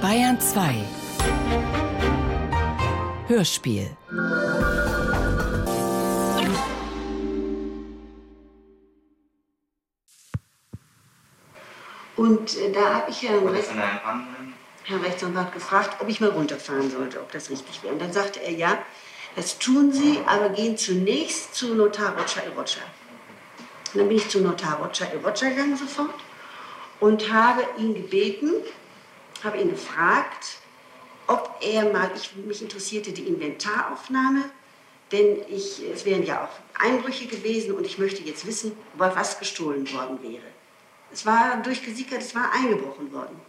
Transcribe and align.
Bayern 0.00 0.40
2 0.40 0.74
Hörspiel 3.28 3.96
Und 12.16 12.56
äh, 12.56 12.72
da 12.72 12.94
habe 12.94 13.10
ich 13.10 13.22
Herrn, 13.22 13.46
Recht, 13.46 13.68
Herrn 14.84 15.00
Rechtsanwalt 15.02 15.52
gefragt, 15.52 15.96
ob 16.00 16.08
ich 16.08 16.20
mal 16.20 16.30
runterfahren 16.30 16.90
sollte, 16.90 17.20
ob 17.20 17.30
das 17.32 17.50
richtig 17.50 17.82
wäre. 17.82 17.92
Und 17.92 18.02
dann 18.02 18.12
sagte 18.12 18.40
er, 18.40 18.52
ja, 18.52 18.78
das 19.36 19.58
tun 19.58 19.92
Sie, 19.92 20.20
aber 20.26 20.50
gehen 20.50 20.76
zunächst 20.76 21.54
zu 21.54 21.74
Notar 21.74 22.12
Roger 22.12 22.42
Roger. 22.56 22.82
Und 23.92 24.00
dann 24.00 24.08
bin 24.08 24.16
ich 24.16 24.28
zu 24.28 24.40
Notar 24.40 24.78
Roger 24.78 25.06
Roger 25.24 25.50
gegangen 25.50 25.76
sofort 25.76 26.14
und 27.02 27.32
habe 27.32 27.66
ihn 27.78 27.94
gebeten, 27.94 28.52
habe 29.42 29.58
ihn 29.58 29.70
gefragt, 29.70 30.58
ob 31.26 31.56
er 31.60 31.92
mal, 31.92 32.08
ich, 32.14 32.36
mich 32.36 32.62
interessierte 32.62 33.10
die 33.10 33.26
Inventaraufnahme, 33.26 34.44
denn 35.10 35.38
ich, 35.48 35.82
es 35.92 36.04
wären 36.04 36.24
ja 36.24 36.44
auch 36.44 36.80
Einbrüche 36.80 37.26
gewesen 37.26 37.74
und 37.74 37.84
ich 37.84 37.98
möchte 37.98 38.22
jetzt 38.22 38.46
wissen, 38.46 38.76
was 38.94 39.40
gestohlen 39.40 39.92
worden 39.92 40.22
wäre. 40.22 40.44
Es 41.12 41.26
war 41.26 41.60
durchgesickert, 41.60 42.20
es 42.20 42.36
war 42.36 42.52
eingebrochen 42.52 43.12
worden. 43.12 43.40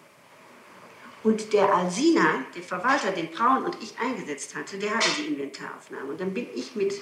Und 1.22 1.54
der 1.54 1.72
Alsina, 1.76 2.46
der 2.56 2.64
Verwalter, 2.64 3.12
den 3.12 3.30
Braun 3.30 3.66
und 3.66 3.78
ich 3.84 3.94
eingesetzt 4.00 4.56
hatte, 4.56 4.80
der 4.80 4.96
hatte 4.96 5.10
die 5.20 5.28
Inventaraufnahme. 5.28 6.10
Und 6.10 6.20
dann 6.20 6.34
bin 6.34 6.48
ich 6.56 6.76
mit, 6.76 7.00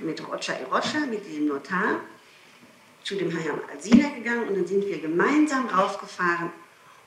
mit 0.00 0.20
Roger 0.28 0.60
e 0.60 0.64
Roger, 0.64 1.06
mit 1.06 1.24
diesem 1.26 1.46
Notar, 1.46 2.02
zu 3.08 3.14
dem 3.14 3.30
Herrn 3.30 3.60
Alsina 3.72 4.10
gegangen 4.10 4.48
und 4.48 4.54
dann 4.54 4.66
sind 4.66 4.86
wir 4.86 4.98
gemeinsam 4.98 5.66
raufgefahren. 5.68 6.50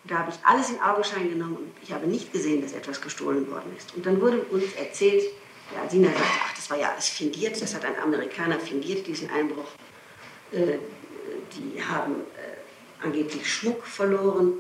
Und 0.04 0.12
da 0.12 0.18
habe 0.18 0.32
ich 0.32 0.38
alles 0.44 0.72
in 0.72 0.82
Augenschein 0.82 1.30
genommen 1.30 1.58
und 1.58 1.72
ich 1.84 1.92
habe 1.92 2.08
nicht 2.08 2.34
gesehen, 2.34 2.64
dass 2.64 2.74
etwas 2.74 3.00
gestohlen 3.00 3.50
worden 3.52 3.72
ist. 3.78 3.94
Und 3.96 4.04
dann 4.08 4.20
wurde 4.20 4.40
uns 4.50 4.74
erzählt, 4.74 5.24
der 5.72 5.84
Alsina 5.84 6.08
sagte, 6.08 6.24
ach, 6.44 6.56
das 6.56 6.70
war 6.72 6.80
ja 6.80 6.92
alles 6.92 7.08
fingiert, 7.08 7.62
das 7.62 7.76
hat 7.76 7.86
ein 7.86 8.00
Amerikaner 8.02 8.60
fingiert, 8.60 9.06
diesen 9.06 9.30
Einbruch. 9.30 9.68
Äh, 10.52 10.80
die 11.54 11.84
haben 11.84 12.16
äh, 12.36 13.06
angeblich 13.06 13.48
Schmuck 13.48 13.86
verloren 13.86 14.54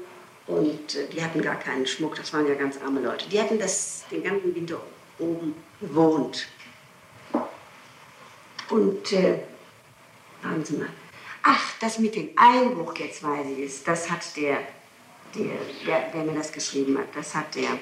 und 0.45 0.95
äh, 0.95 1.07
die 1.07 1.23
hatten 1.23 1.41
gar 1.41 1.57
keinen 1.57 1.87
Schmuck, 1.87 2.17
das 2.17 2.31
waren 2.33 2.47
ja 2.47 2.53
ganz 2.53 2.77
arme 2.85 3.01
Leute. 3.01 3.27
Die 3.29 3.41
hatten 3.41 3.57
das 3.57 4.03
den 4.11 4.23
ganzen 4.23 4.53
Winter 4.53 4.79
oben 5.17 5.55
gewohnt. 5.79 6.47
Und, 8.69 9.11
äh, 9.11 9.39
warten 10.43 10.63
Sie 10.63 10.77
mal, 10.77 10.87
ach, 11.43 11.73
das 11.79 11.99
mit 11.99 12.15
dem 12.15 12.29
Einbruch, 12.35 12.95
jetzt 12.97 13.23
weiß 13.23 13.47
ich 13.57 13.65
es, 13.65 13.83
das 13.83 14.09
hat 14.09 14.35
der, 14.35 14.59
der, 15.35 15.57
der, 15.85 16.09
der 16.11 16.23
mir 16.23 16.33
das 16.33 16.51
geschrieben 16.51 16.97
hat, 16.97 17.07
das 17.15 17.33
hat 17.35 17.55
der 17.55 17.77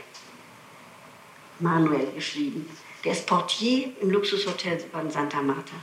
Manuel 1.59 2.11
geschrieben. 2.11 2.69
Der 3.03 3.13
ist 3.13 3.25
Portier 3.25 3.93
im 4.01 4.11
Luxushotel 4.11 4.79
von 4.91 5.09
Santa 5.09 5.41
Marta. 5.41 5.75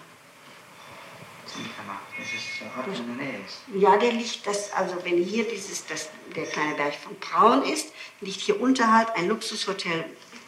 Ja, 3.74 3.96
der 3.96 4.12
liegt, 4.12 4.46
das, 4.46 4.72
also 4.72 4.96
wenn 5.04 5.22
hier 5.22 5.44
dieses, 5.44 5.86
das, 5.86 6.10
der 6.34 6.44
kleine 6.46 6.74
Berg 6.74 6.94
von 6.94 7.16
Braun 7.16 7.62
ist, 7.62 7.92
liegt 8.20 8.40
hier 8.40 8.60
unterhalb 8.60 9.10
ein 9.16 9.28
Luxushotel, 9.28 10.04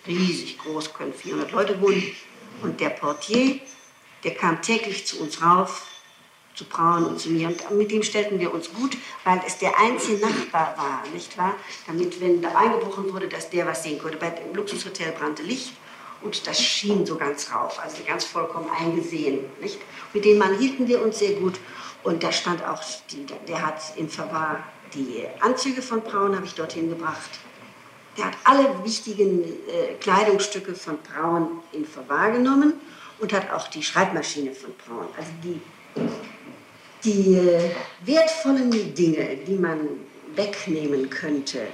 riesig 0.06 0.59
groß, 0.59 0.93
können 0.93 1.15
400 1.15 1.53
Leute 1.53 1.81
wohnen. 1.81 2.15
Und 2.62 2.81
der 2.81 2.91
Portier, 2.91 3.61
der 4.25 4.34
kam 4.34 4.61
täglich 4.61 5.06
zu 5.06 5.21
uns 5.21 5.41
rauf, 5.41 5.87
zu 6.59 6.64
Braun 6.64 7.05
und 7.05 7.20
zu 7.20 7.31
mir. 7.31 7.48
Und 7.48 7.78
mit 7.78 7.92
dem 7.92 8.03
stellten 8.03 8.41
wir 8.41 8.53
uns 8.53 8.73
gut, 8.75 8.97
weil 9.25 9.41
es 9.47 9.59
der 9.59 9.78
einzige 9.78 10.27
Nachbar 10.27 10.75
war, 10.77 11.05
nicht 11.15 11.39
wahr? 11.39 11.55
Damit, 11.87 12.20
wenn 12.20 12.42
da 12.42 12.48
eingebrochen 12.56 13.12
wurde, 13.12 13.28
dass 13.28 13.48
der 13.48 13.67
was 13.67 13.84
sehen 13.84 14.00
konnte. 14.00 14.19
Bei 14.19 14.31
dem 14.31 14.55
Luxushotel 14.55 15.12
brannte 15.12 15.45
Licht 15.45 15.73
und 16.20 16.47
das 16.48 16.61
schien 16.61 17.06
so 17.06 17.17
ganz 17.17 17.53
rauf, 17.55 17.78
also 17.81 17.98
ganz 18.05 18.25
vollkommen 18.25 18.69
eingesehen. 18.77 19.44
Nicht? 19.60 19.78
Mit 20.12 20.25
dem 20.25 20.38
Mann 20.38 20.59
hielten 20.59 20.88
wir 20.88 21.00
uns 21.00 21.21
sehr 21.21 21.34
gut 21.34 21.55
und 22.03 22.25
da 22.25 22.33
stand 22.33 22.65
auch, 22.66 22.83
die, 23.12 23.25
der 23.47 23.65
hat 23.65 23.81
im 23.97 24.09
Verwahr 24.09 24.65
die 24.94 25.25
Anzüge 25.41 25.81
von 25.81 26.00
Braun, 26.00 26.34
habe 26.34 26.47
ich 26.47 26.54
dorthin 26.54 26.88
gebracht. 26.88 27.31
Der 28.16 28.27
hat 28.27 28.34
alle 28.43 28.84
wichtigen 28.84 29.44
äh, 29.44 29.94
Kleidungsstücke 30.00 30.75
von 30.75 30.99
Braun 30.99 31.60
in 31.71 31.84
Verwahr 31.84 32.33
genommen 32.33 32.72
und 33.21 33.33
hat 33.33 33.53
auch 33.53 33.69
die 33.69 33.83
Schreibmaschine 33.84 34.53
von 34.53 34.71
Braun. 34.75 35.06
Also 35.16 35.31
die, 35.44 35.60
die 37.04 37.41
wertvollen 38.04 38.70
Dinge, 38.94 39.36
die 39.47 39.54
man 39.54 39.81
wegnehmen 40.34 41.09
könnte, 41.10 41.66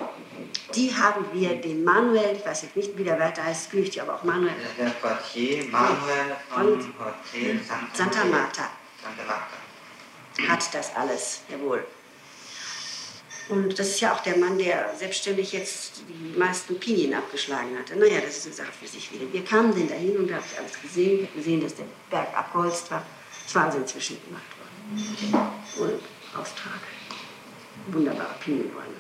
die 0.75 0.95
haben 0.95 1.25
wir 1.33 1.55
dem 1.57 1.85
Manuel, 1.85 2.37
ich 2.37 2.45
weiß 2.45 2.63
jetzt 2.63 2.77
nicht, 2.77 2.97
wie 2.97 3.05
der 3.05 3.19
Wärter 3.19 3.45
heißt, 3.45 3.71
Küchti, 3.71 4.01
aber 4.01 4.15
auch 4.15 4.25
Manuel. 4.25 4.55
Der 4.79 4.91
Portier 4.91 5.65
Manuel 5.67 6.37
von 6.49 6.67
Hotel 6.67 7.61
Santa, 7.63 7.87
Santa 7.95 8.25
Marta. 8.25 8.71
Santa 9.03 9.25
Marta. 9.27 10.53
Hat 10.53 10.75
das 10.75 10.95
alles, 10.97 11.41
jawohl. 11.49 11.87
Und 13.49 13.79
das 13.79 13.89
ist 13.89 14.01
ja 14.01 14.15
auch 14.15 14.21
der 14.21 14.39
Mann, 14.39 14.59
der 14.59 14.95
selbstständig 14.97 15.53
jetzt 15.53 16.03
die 16.09 16.39
meisten 16.39 16.81
Pinien 16.81 17.13
abgeschlagen 17.13 17.79
hatte. 17.79 17.95
Naja, 17.95 18.21
das 18.21 18.39
ist 18.39 18.47
eine 18.47 18.55
Sache 18.55 18.73
für 18.81 18.89
sich 18.89 19.13
wieder. 19.13 19.31
Wir 19.31 19.45
kamen 19.45 19.75
denn 19.75 19.87
dahin 19.87 20.17
und 20.17 20.31
da 20.31 20.37
habe 20.37 20.45
ich 20.51 20.59
alles 20.59 20.81
gesehen. 20.81 21.21
Ich 21.21 21.29
habe 21.29 21.39
gesehen, 21.39 21.61
dass 21.61 21.75
der 21.75 21.85
Berg 22.11 22.37
abgeholzt 22.37 22.91
war. 22.91 23.05
Das 23.45 23.55
war 23.55 23.67
also 23.67 23.79
inzwischen 23.79 24.17
gemacht 24.27 24.43
Ohne 25.81 25.99
Auftrag. 26.39 26.81
Wunderbare 27.89 28.35
Pinienbäume. 28.41 28.97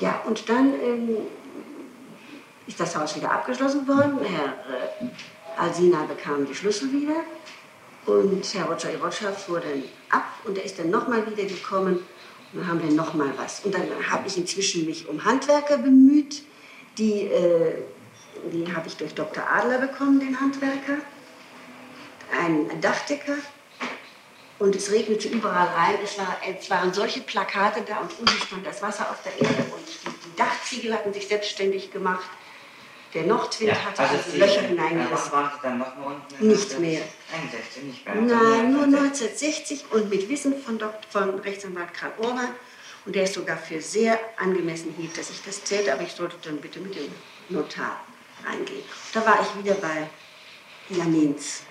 Ja, 0.00 0.20
und 0.26 0.48
dann 0.48 0.74
ähm, 0.74 1.16
ist 2.66 2.80
das 2.80 2.96
Haus 2.96 3.16
wieder 3.16 3.30
abgeschlossen 3.30 3.86
worden. 3.86 4.18
Herr 4.24 4.46
äh, 4.46 5.10
Alsina 5.56 6.04
bekam 6.04 6.46
die 6.46 6.54
Schlüssel 6.54 6.92
wieder 6.92 7.16
und 8.06 8.42
Herr 8.54 8.66
Roger 8.66 8.90
Roger 8.98 9.32
fuhr 9.32 9.60
dann 9.60 9.84
ab 10.10 10.24
und 10.44 10.58
er 10.58 10.64
ist 10.64 10.78
dann 10.78 10.90
nochmal 10.90 11.24
wieder 11.30 11.44
gekommen 11.44 12.00
und 12.52 12.60
dann 12.60 12.68
haben 12.68 12.82
wir 12.82 12.90
nochmal 12.90 13.30
was. 13.36 13.64
Und 13.64 13.74
dann 13.74 13.82
habe 14.10 14.26
ich 14.26 14.36
inzwischen 14.36 14.84
mich 14.86 15.08
um 15.08 15.24
Handwerker 15.24 15.78
bemüht. 15.78 16.42
Die, 16.98 17.22
äh, 17.22 17.82
die 18.52 18.72
habe 18.74 18.86
ich 18.86 18.96
durch 18.96 19.14
Dr. 19.14 19.44
Adler 19.48 19.78
bekommen, 19.78 20.20
den 20.20 20.40
Handwerker. 20.40 20.98
Ein 22.40 22.80
Dachdecker, 22.80 23.36
und 24.58 24.74
es 24.76 24.90
regnete 24.90 25.28
überall 25.28 25.66
rein. 25.68 25.96
Es, 26.02 26.16
war, 26.18 26.36
es, 26.48 26.70
waren 26.70 26.92
solche 26.92 27.20
Plakate 27.20 27.82
da 27.82 27.98
und 27.98 28.18
unten 28.18 28.40
stand 28.46 28.66
das 28.66 28.82
Wasser 28.82 29.10
auf 29.10 29.22
der 29.22 29.32
Erde 29.40 29.64
und 29.72 29.86
die 30.24 30.36
Dachziegel 30.36 30.94
hatten 30.94 31.12
sich 31.12 31.26
selbstständig 31.26 31.92
gemacht. 31.92 32.28
Der 33.12 33.24
Nordwind 33.24 33.70
ja, 33.70 33.84
hatte 33.84 34.02
also, 34.02 34.16
also 34.16 34.36
Löcher 34.36 34.62
hineingerissen. 34.62 35.30
Nicht 36.40 36.78
mehr. 36.80 37.02
61, 37.32 37.82
nicht 37.84 38.04
mehr. 38.04 38.14
Nein, 38.16 38.72
nur 38.72 38.84
1960 38.84 39.84
und 39.92 40.10
mit 40.10 40.28
Wissen 40.28 40.60
von, 40.60 40.78
Dr., 40.78 41.00
von 41.10 41.38
Rechtsanwalt 41.38 41.94
Karl 41.94 42.12
Orban. 42.18 42.48
Und 43.06 43.14
der 43.14 43.24
es 43.24 43.34
sogar 43.34 43.58
für 43.58 43.80
sehr 43.82 44.18
angemessen 44.38 44.94
hielt, 44.96 45.16
dass 45.18 45.30
ich 45.30 45.42
das 45.44 45.62
zählte, 45.62 45.92
aber 45.92 46.02
ich 46.02 46.12
sollte 46.12 46.36
dann 46.42 46.56
bitte 46.56 46.80
mit 46.80 46.96
dem 46.96 47.12
Notar 47.50 48.00
reingehen. 48.44 48.82
Da 49.12 49.24
war 49.26 49.38
ich 49.42 49.62
wieder 49.62 49.74
bei 49.74 50.08
Janins. 50.90 51.62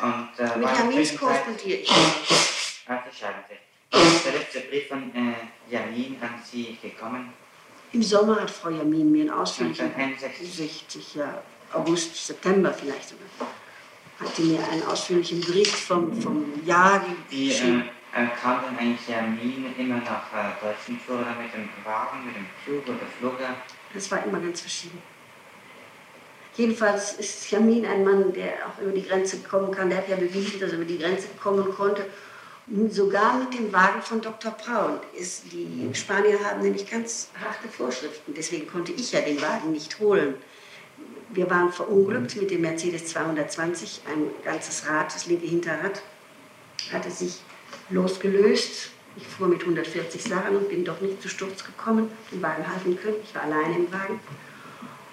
Und, 0.00 0.28
äh, 0.38 0.58
Mit 0.58 0.68
Jamins 0.68 1.16
korrespondiere 1.16 1.78
ich. 1.80 1.90
Ah, 2.86 3.02
schreiben 3.16 3.38
Sie. 3.48 3.98
Ist 3.98 4.24
der 4.26 4.32
letzte 4.32 4.60
Brief 4.60 4.88
von 4.88 5.14
äh, 5.14 5.34
Jamin 5.70 6.16
an 6.20 6.40
Sie 6.44 6.76
gekommen? 6.80 7.32
Im 7.92 8.02
Sommer 8.02 8.40
hat 8.40 8.50
Frau 8.50 8.70
Jamin 8.70 9.10
mir 9.12 9.22
einen 9.22 9.30
ausführlichen, 9.30 9.92
60, 10.18 11.14
ja, 11.14 11.42
August, 11.72 12.26
September 12.26 12.72
vielleicht 12.72 13.08
sogar, 13.08 13.48
hat 14.18 14.36
die 14.36 14.42
mir 14.42 14.68
einen 14.68 14.82
ausführlichen 14.82 15.40
Bericht 15.40 15.74
vom, 15.74 16.20
vom 16.20 16.66
Jahr 16.66 17.04
Wie 17.30 17.52
äh, 17.52 17.78
äh, 18.14 18.26
kam 18.42 18.62
denn 18.62 18.78
eigentlich 18.78 19.08
Jamin 19.08 19.74
immer 19.78 19.96
nach 19.98 20.32
äh, 20.32 20.52
Deutschland? 20.60 21.38
Mit 21.40 21.54
dem 21.54 21.68
Wagen, 21.84 22.26
mit 22.26 22.36
dem 22.36 22.46
Zug 22.64 22.86
oder 22.88 23.06
flog 23.18 23.40
er? 23.40 23.56
Das 23.92 24.10
war 24.10 24.24
immer 24.24 24.40
ganz 24.40 24.60
verschieden. 24.60 25.00
Jedenfalls 26.56 27.14
ist 27.14 27.50
Jamin 27.50 27.84
ein 27.84 28.04
Mann, 28.04 28.32
der 28.32 28.52
auch 28.66 28.80
über 28.80 28.92
die 28.92 29.02
Grenze 29.02 29.38
kommen 29.38 29.72
kann. 29.72 29.88
Der 29.88 29.98
hat 29.98 30.08
ja 30.08 30.16
bewiesen, 30.16 30.60
dass 30.60 30.70
er 30.70 30.76
über 30.76 30.84
die 30.84 30.98
Grenze 30.98 31.26
kommen 31.42 31.68
konnte. 31.74 32.06
Sogar 32.90 33.38
mit 33.38 33.52
dem 33.54 33.72
Wagen 33.72 34.00
von 34.02 34.20
Dr. 34.20 34.52
Braun. 34.52 35.00
Ist, 35.14 35.52
die 35.52 35.90
Spanier 35.92 36.38
haben 36.44 36.62
nämlich 36.62 36.88
ganz 36.88 37.28
harte 37.38 37.68
Vorschriften. 37.68 38.34
Deswegen 38.34 38.68
konnte 38.68 38.92
ich 38.92 39.12
ja 39.12 39.20
den 39.20 39.42
Wagen 39.42 39.72
nicht 39.72 39.98
holen. 39.98 40.34
Wir 41.30 41.50
waren 41.50 41.72
verunglückt 41.72 42.36
mit 42.36 42.50
dem 42.50 42.60
Mercedes 42.60 43.06
220. 43.06 44.02
Ein 44.06 44.30
ganzes 44.44 44.88
Rad, 44.88 45.12
das 45.12 45.26
linke 45.26 45.46
Hinterrad, 45.46 46.02
hatte 46.92 47.10
sich 47.10 47.40
losgelöst. 47.90 48.90
Ich 49.16 49.26
fuhr 49.26 49.48
mit 49.48 49.60
140 49.60 50.22
Sachen 50.22 50.56
und 50.56 50.68
bin 50.68 50.84
doch 50.84 51.00
nicht 51.00 51.20
zu 51.20 51.28
Sturz 51.28 51.64
gekommen, 51.64 52.10
den 52.32 52.40
Wagen 52.42 52.66
halten 52.68 52.96
können. 52.96 53.16
Ich 53.24 53.34
war 53.34 53.42
alleine 53.42 53.76
im 53.76 53.92
Wagen. 53.92 54.20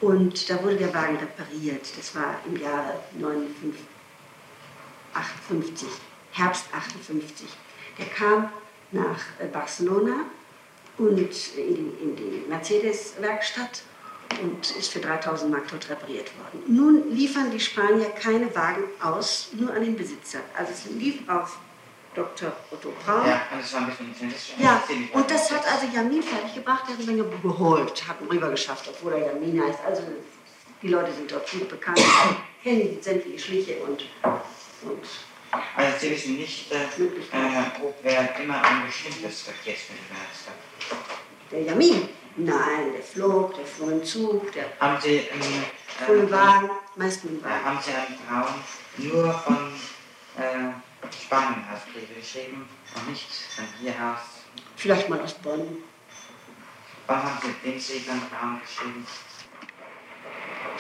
Und 0.01 0.50
da 0.50 0.62
wurde 0.63 0.77
der 0.77 0.94
Wagen 0.94 1.18
repariert. 1.18 1.86
Das 1.98 2.15
war 2.15 2.39
im 2.48 2.59
Jahre 2.59 3.00
59, 3.19 3.81
58, 5.13 5.88
Herbst 6.31 6.65
58. 6.74 7.48
Der 7.98 8.06
kam 8.07 8.50
nach 8.92 9.19
äh, 9.39 9.45
Barcelona 9.48 10.25
und 10.98 11.18
in 11.18 11.75
die, 11.75 12.03
in 12.03 12.15
die 12.15 12.44
Mercedes-Werkstatt 12.50 13.83
und 14.42 14.75
ist 14.77 14.92
für 14.92 15.00
3000 15.00 15.51
Mark 15.51 15.68
dort 15.69 15.89
repariert 15.89 16.31
worden. 16.38 16.63
Nun 16.68 17.12
liefern 17.12 17.51
die 17.51 17.59
Spanier 17.59 18.09
keine 18.09 18.53
Wagen 18.56 18.83
aus, 19.01 19.50
nur 19.53 19.74
an 19.74 19.83
den 19.83 19.95
Besitzer. 19.95 20.39
Also 20.57 20.71
es 20.71 20.86
lief 20.92 21.27
auf 21.30 21.59
Dr. 22.13 22.51
Otto 22.71 22.91
Braun. 23.05 23.25
Ja, 23.25 23.43
und 23.51 23.61
das 23.61 23.73
war 23.73 23.81
ein 23.81 23.87
bisschen 23.87 24.07
intensiv. 24.07 24.53
Ja, 24.57 24.83
und 25.13 25.31
das 25.31 25.51
hat 25.51 25.65
also 25.65 25.87
Jamin 25.93 26.21
fertiggebracht, 26.21 26.87
der 26.87 26.97
hat 26.97 27.07
eine 27.07 27.11
Menge 27.11 27.37
geholt, 27.41 28.07
hat 28.07 28.19
ihn 28.21 28.27
rübergeschafft, 28.27 28.89
obwohl 28.89 29.13
er 29.13 29.33
Jamin 29.33 29.63
heißt. 29.63 29.79
Also 29.85 30.03
die 30.81 30.87
Leute 30.89 31.13
sind 31.13 31.31
dort 31.31 31.49
gut 31.49 31.69
bekannt, 31.69 32.01
kennen 32.63 32.97
sämtliche 33.01 33.39
Schliche 33.39 33.75
und, 33.83 34.03
und 34.23 35.05
also 35.75 35.97
Sie 35.99 36.11
wissen 36.11 36.35
nicht, 36.37 36.71
äh, 36.71 36.75
äh, 36.75 37.83
ob 37.83 37.95
wer 38.03 38.39
immer 38.39 38.63
ein 38.63 38.85
bestimmtes 38.85 39.41
Verkehrsmittel 39.41 40.03
benutzt 40.07 40.47
hat. 40.47 41.51
Der 41.51 41.61
Jamin? 41.63 42.09
Nein, 42.37 42.93
der 42.93 43.03
flog, 43.03 43.55
der 43.55 43.65
fuhr 43.65 43.91
im 43.91 44.03
Zug, 44.03 44.51
der 44.53 44.65
haben 44.79 44.99
Sie, 45.01 45.17
ähm, 45.17 45.41
fuhr 46.05 46.15
im 46.15 46.31
Wagen, 46.31 46.69
meist 46.95 47.25
mit 47.25 47.33
dem 47.33 47.43
Wagen. 47.43 47.53
Wagen. 47.53 47.65
haben 47.65 47.79
Sie 47.83 47.91
einen 47.91 48.17
Traum 48.27 48.55
nur 48.97 49.33
von 49.33 49.73
äh, 50.37 50.71
Spanien 51.09 51.63
aus 51.74 51.81
Briefe 51.92 52.13
geschrieben 52.13 52.68
und 52.95 53.09
nicht 53.09 53.31
von 53.56 53.65
hier 53.80 53.94
aus? 53.94 54.45
Vielleicht 54.75 55.09
mal 55.09 55.19
aus 55.21 55.33
Bonn. 55.36 55.77
Wann 57.07 57.24
haben 57.24 57.39
Sie 57.42 58.00
den 58.00 58.21
Traum 58.30 58.62
geschrieben? 58.62 59.06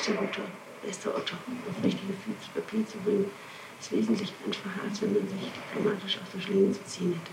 Der 0.07 0.21
Otto. 0.21 0.41
Der 0.83 1.15
Otto. 1.15 1.35
Das 1.67 1.83
richtige 1.83 2.13
Papier 2.53 2.87
zu 2.87 2.97
bringen, 2.99 3.31
ist 3.79 3.91
wesentlich 3.91 4.33
einfacher, 4.45 4.83
als 4.87 5.01
wenn 5.01 5.13
man 5.13 5.27
sich 5.27 5.51
diplomatisch 5.51 6.17
aus 6.17 6.29
der 6.33 6.41
Schlinge 6.41 6.71
zu 6.71 6.83
ziehen 6.85 7.13
hätte. 7.13 7.31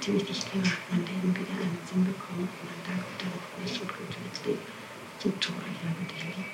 Ziemlich 0.00 0.24
dicht 0.24 0.52
gemacht, 0.52 0.78
mein 0.90 1.00
Leben 1.00 1.34
wieder 1.34 1.56
einen 1.58 1.78
Sinn 1.84 2.04
bekommen. 2.06 2.48
Und 2.48 2.64
mein 2.64 2.82
Dank 2.86 3.00
auf 3.02 3.16
deine 3.18 3.38
Größe 3.58 3.80
und 3.82 3.88
Güte 3.88 4.18
ins 4.24 4.44
Leben. 4.46 4.62
Zum 5.18 5.40
Tode, 5.40 5.64
ich 5.66 5.80
habe 5.82 6.04
dich 6.06 6.24
lieb. 6.36 6.46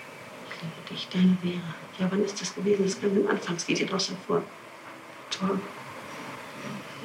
Ich 0.48 0.56
liebe 0.62 0.80
dich, 0.90 1.08
deine 1.12 1.36
Vera. 1.42 1.74
Ja, 1.98 2.10
wann 2.10 2.24
ist 2.24 2.40
das 2.40 2.54
gewesen? 2.54 2.84
Das 2.84 3.00
kam 3.00 3.16
im 3.16 3.28
Anfangslied 3.28 3.78
hier 3.78 3.86
draus 3.86 4.08
hervor. 4.08 4.42
Toll. 5.38 5.58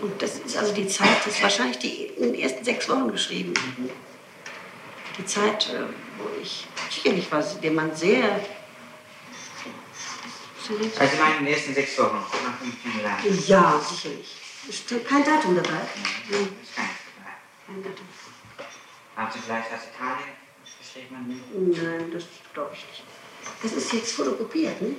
Und 0.01 0.21
das 0.21 0.39
ist 0.39 0.55
also 0.57 0.73
die 0.73 0.87
Zeit, 0.87 1.17
das 1.25 1.33
ist 1.35 1.43
wahrscheinlich 1.43 1.79
die, 1.79 2.05
in 2.05 2.31
den 2.31 2.35
ersten 2.35 2.63
sechs 2.63 2.87
Wochen 2.87 3.11
geschrieben. 3.11 3.53
Die 5.17 5.25
Zeit, 5.25 5.69
äh, 5.69 5.81
wo 6.17 6.29
ich, 6.41 6.65
sicherlich 6.89 7.29
war 7.31 7.43
der 7.43 7.71
Mann 7.71 7.93
sehr, 7.95 8.39
Also 10.99 11.15
in 11.39 11.45
den 11.45 11.53
ersten 11.53 11.73
sechs 11.73 11.97
Wochen 11.97 12.15
nach 12.17 12.59
dem 12.59 12.81
Kennenlernen? 12.81 13.43
ja, 13.47 13.79
sicherlich. 13.79 14.35
Es 14.69 14.77
steht 14.77 15.07
kein 15.07 15.23
Datum 15.23 15.55
dabei. 15.55 15.69
Das 16.29 16.39
ist 16.39 16.75
kein 16.75 16.85
Problem. 16.85 17.33
Kein 17.65 17.83
Datum. 17.83 18.05
Haben 19.15 19.31
Sie 19.33 19.39
vielleicht 19.39 19.67
aus 19.73 19.79
Italien 19.93 20.29
geschrieben? 20.79 21.43
Nein, 21.99 22.11
das 22.13 22.23
glaube 22.53 22.71
ich 22.73 22.85
nicht. 22.85 23.03
Das 23.63 23.71
ist 23.73 23.91
jetzt 23.93 24.11
fotokopiert, 24.13 24.79
ne? 24.81 24.95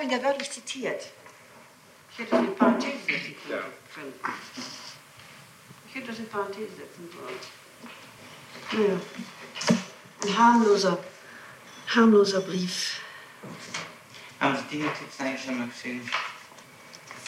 Habe 0.00 0.10
ihn 0.10 0.18
ja 0.18 0.22
wörtlich 0.24 0.50
zitiert. 0.50 1.08
Ich 2.12 2.18
hätte 2.20 2.30
das 2.30 2.40
in 2.40 2.54
Parenthese 2.56 2.98
setzen 3.06 3.34
Ja. 3.50 3.58
können. 3.94 4.14
Ich 5.88 5.94
hätte 5.94 6.06
das 6.06 6.18
in 6.18 6.28
Parenthese 6.28 6.70
setzen 6.76 7.10
sollen. 7.12 7.38
Naja. 8.72 9.00
Ein 10.22 10.38
harmloser, 10.38 10.98
harmloser 11.94 12.40
Brief. 12.40 13.00
Haben 14.40 14.56
Sie 14.56 14.76
die 14.78 14.82
Notizen 14.84 15.22
eigentlich 15.22 15.44
schon 15.44 15.58
mal 15.58 15.68
gesehen? 15.68 16.10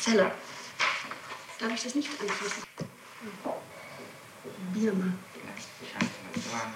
Zeller. 0.00 0.32
Darf 1.58 1.74
ich 1.74 1.82
das 1.82 1.94
nicht 1.94 2.08
anfassen? 2.20 2.62
Birma, 4.72 5.04
an. 5.04 6.74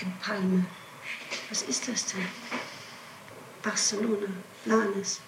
in 0.00 0.18
Palme. 0.20 0.66
Was 1.48 1.62
ist 1.62 1.88
das 1.88 2.06
denn? 2.06 2.28
Barcelona, 3.68 4.28
Blanes. 4.64 5.20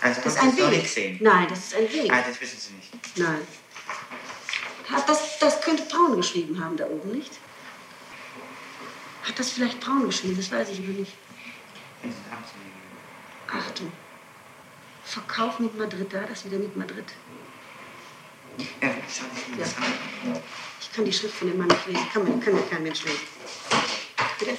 Also 0.00 0.20
Das 0.22 0.34
ist 0.34 0.42
ein 0.42 0.56
Weg. 0.56 0.70
nicht 0.70 0.82
gesehen? 0.84 1.18
Nein, 1.20 1.46
das 1.48 1.58
ist 1.58 1.74
ein 1.74 1.92
Weg. 1.92 2.12
Ah, 2.12 2.22
das 2.22 2.40
wissen 2.40 2.58
Sie 2.60 2.72
nicht. 2.74 3.18
Nein. 3.18 3.40
Hat 4.90 5.08
das, 5.08 5.38
das 5.40 5.60
könnte 5.60 5.82
Braun 5.84 6.16
geschrieben 6.16 6.62
haben 6.62 6.76
da 6.76 6.86
oben, 6.86 7.10
nicht? 7.10 7.32
Hat 9.24 9.36
das 9.38 9.50
vielleicht 9.50 9.80
Braun 9.80 10.06
geschrieben? 10.06 10.36
Das 10.36 10.50
weiß 10.52 10.68
ich 10.68 10.78
noch 10.80 10.94
nicht. 10.96 11.12
Achtung. 13.48 13.92
Verkauf 15.04 15.58
mit 15.58 15.76
Madrid, 15.76 16.12
da 16.12 16.20
das 16.22 16.44
wieder 16.44 16.58
mit 16.58 16.76
Madrid. 16.76 17.06
Ja, 18.80 18.88
schauen 18.90 19.30
Sie 19.34 19.58
das 19.58 19.72
Ja. 19.72 19.78
an. 20.32 20.42
Ich 20.80 20.92
kann 20.92 21.04
die 21.04 21.12
Schrift 21.12 21.34
von 21.36 21.48
dem 21.48 21.58
Mann 21.58 21.66
nicht 21.68 21.86
lesen. 21.86 22.06
Kann, 22.12 22.22
man, 22.24 22.40
kann 22.40 22.54
mir 22.54 22.62
kein 22.62 22.82
Mensch 22.84 23.02
lesen. 23.04 23.20
Bitte? 24.38 24.56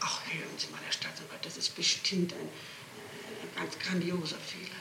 Ach, 0.00 0.20
hören 0.32 0.58
Sie 0.58 0.68
mal, 0.68 0.80
Herr 0.84 0.92
Staatsanwalt, 0.92 1.44
das 1.44 1.56
ist 1.56 1.74
bestimmt 1.76 2.32
ein, 2.32 2.38
äh, 2.48 3.42
ein 3.42 3.54
ganz 3.56 3.78
grandioser 3.78 4.38
Fehler. 4.38 4.76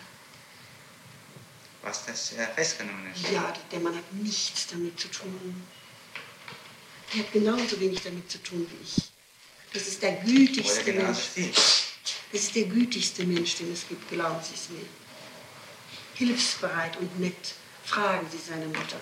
Äh, 2.40 2.48
festgenommen 2.56 3.12
ist. 3.14 3.30
Ja, 3.34 3.54
der 3.70 3.82
Mann 3.82 3.94
hat 3.98 4.14
nichts 4.14 4.68
damit 4.68 4.98
zu 4.98 5.10
tun. 5.10 5.62
Er 7.12 7.20
hat 7.20 7.34
genauso 7.34 7.78
wenig 7.82 8.02
damit 8.02 8.32
zu 8.32 8.42
tun 8.42 8.66
wie 8.70 8.82
ich. 8.82 9.04
Das 9.74 9.88
ist 9.88 10.02
der 10.02 10.14
Oder 10.14 10.24
gütigste 10.24 10.84
genauso 10.86 11.06
Mensch. 11.08 11.20
viel. 11.20 11.52
Das 12.32 12.42
ist 12.42 12.56
der 12.56 12.64
gütigste 12.64 13.26
Mensch, 13.26 13.56
den 13.56 13.74
es 13.74 13.86
gibt, 13.90 14.08
glauben 14.10 14.40
Sie 14.42 14.54
es 14.56 14.70
mir. 14.70 14.86
Hilfsbereit 16.14 16.96
und 16.98 17.20
nett. 17.20 17.56
Fragen 17.84 18.26
Sie 18.32 18.38
seine 18.38 18.68
Mutter. 18.68 19.00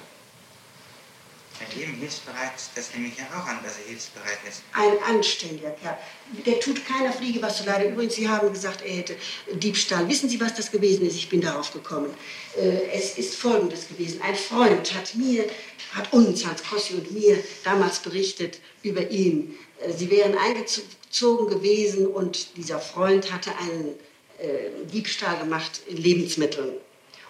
Mit 1.59 1.75
ihm 1.75 1.95
hilfsbereit, 1.95 2.53
das 2.75 2.93
nehme 2.93 3.07
ich 3.07 3.17
ja 3.17 3.25
auch 3.25 3.47
an, 3.47 3.57
dass 3.63 3.77
er 3.79 3.89
hilfsbereit 3.89 4.37
ist. 4.47 4.61
Ein 4.73 5.15
anständiger 5.15 5.71
Kerl. 5.71 5.97
Der 6.45 6.59
tut 6.59 6.85
keiner 6.85 7.11
Fliege 7.11 7.41
was 7.41 7.57
zu 7.57 7.65
leide. 7.65 7.89
Übrigens, 7.89 8.15
Sie 8.15 8.29
haben 8.29 8.51
gesagt, 8.53 8.81
er 8.81 8.97
hätte 8.97 9.15
Diebstahl. 9.53 10.07
Wissen 10.07 10.29
Sie, 10.29 10.39
was 10.39 10.53
das 10.53 10.71
gewesen 10.71 11.07
ist? 11.07 11.15
Ich 11.15 11.29
bin 11.29 11.41
darauf 11.41 11.73
gekommen. 11.73 12.13
Äh, 12.57 12.91
es 12.93 13.17
ist 13.17 13.35
Folgendes 13.35 13.87
gewesen. 13.87 14.21
Ein 14.21 14.35
Freund 14.35 14.93
hat 14.93 15.15
mir, 15.15 15.45
hat 15.93 16.13
uns, 16.13 16.45
Hans 16.45 16.63
Kossi 16.63 16.93
und 16.93 17.11
mir, 17.11 17.43
damals 17.63 17.99
berichtet 17.99 18.59
über 18.83 19.09
ihn. 19.09 19.57
Äh, 19.79 19.93
Sie 19.93 20.11
wären 20.11 20.37
eingezogen 20.37 21.49
gewesen 21.49 22.07
und 22.07 22.55
dieser 22.55 22.79
Freund 22.79 23.31
hatte 23.31 23.51
einen 23.57 23.95
äh, 24.37 24.85
Diebstahl 24.93 25.39
gemacht 25.39 25.81
in 25.87 25.97
Lebensmitteln. 25.97 26.73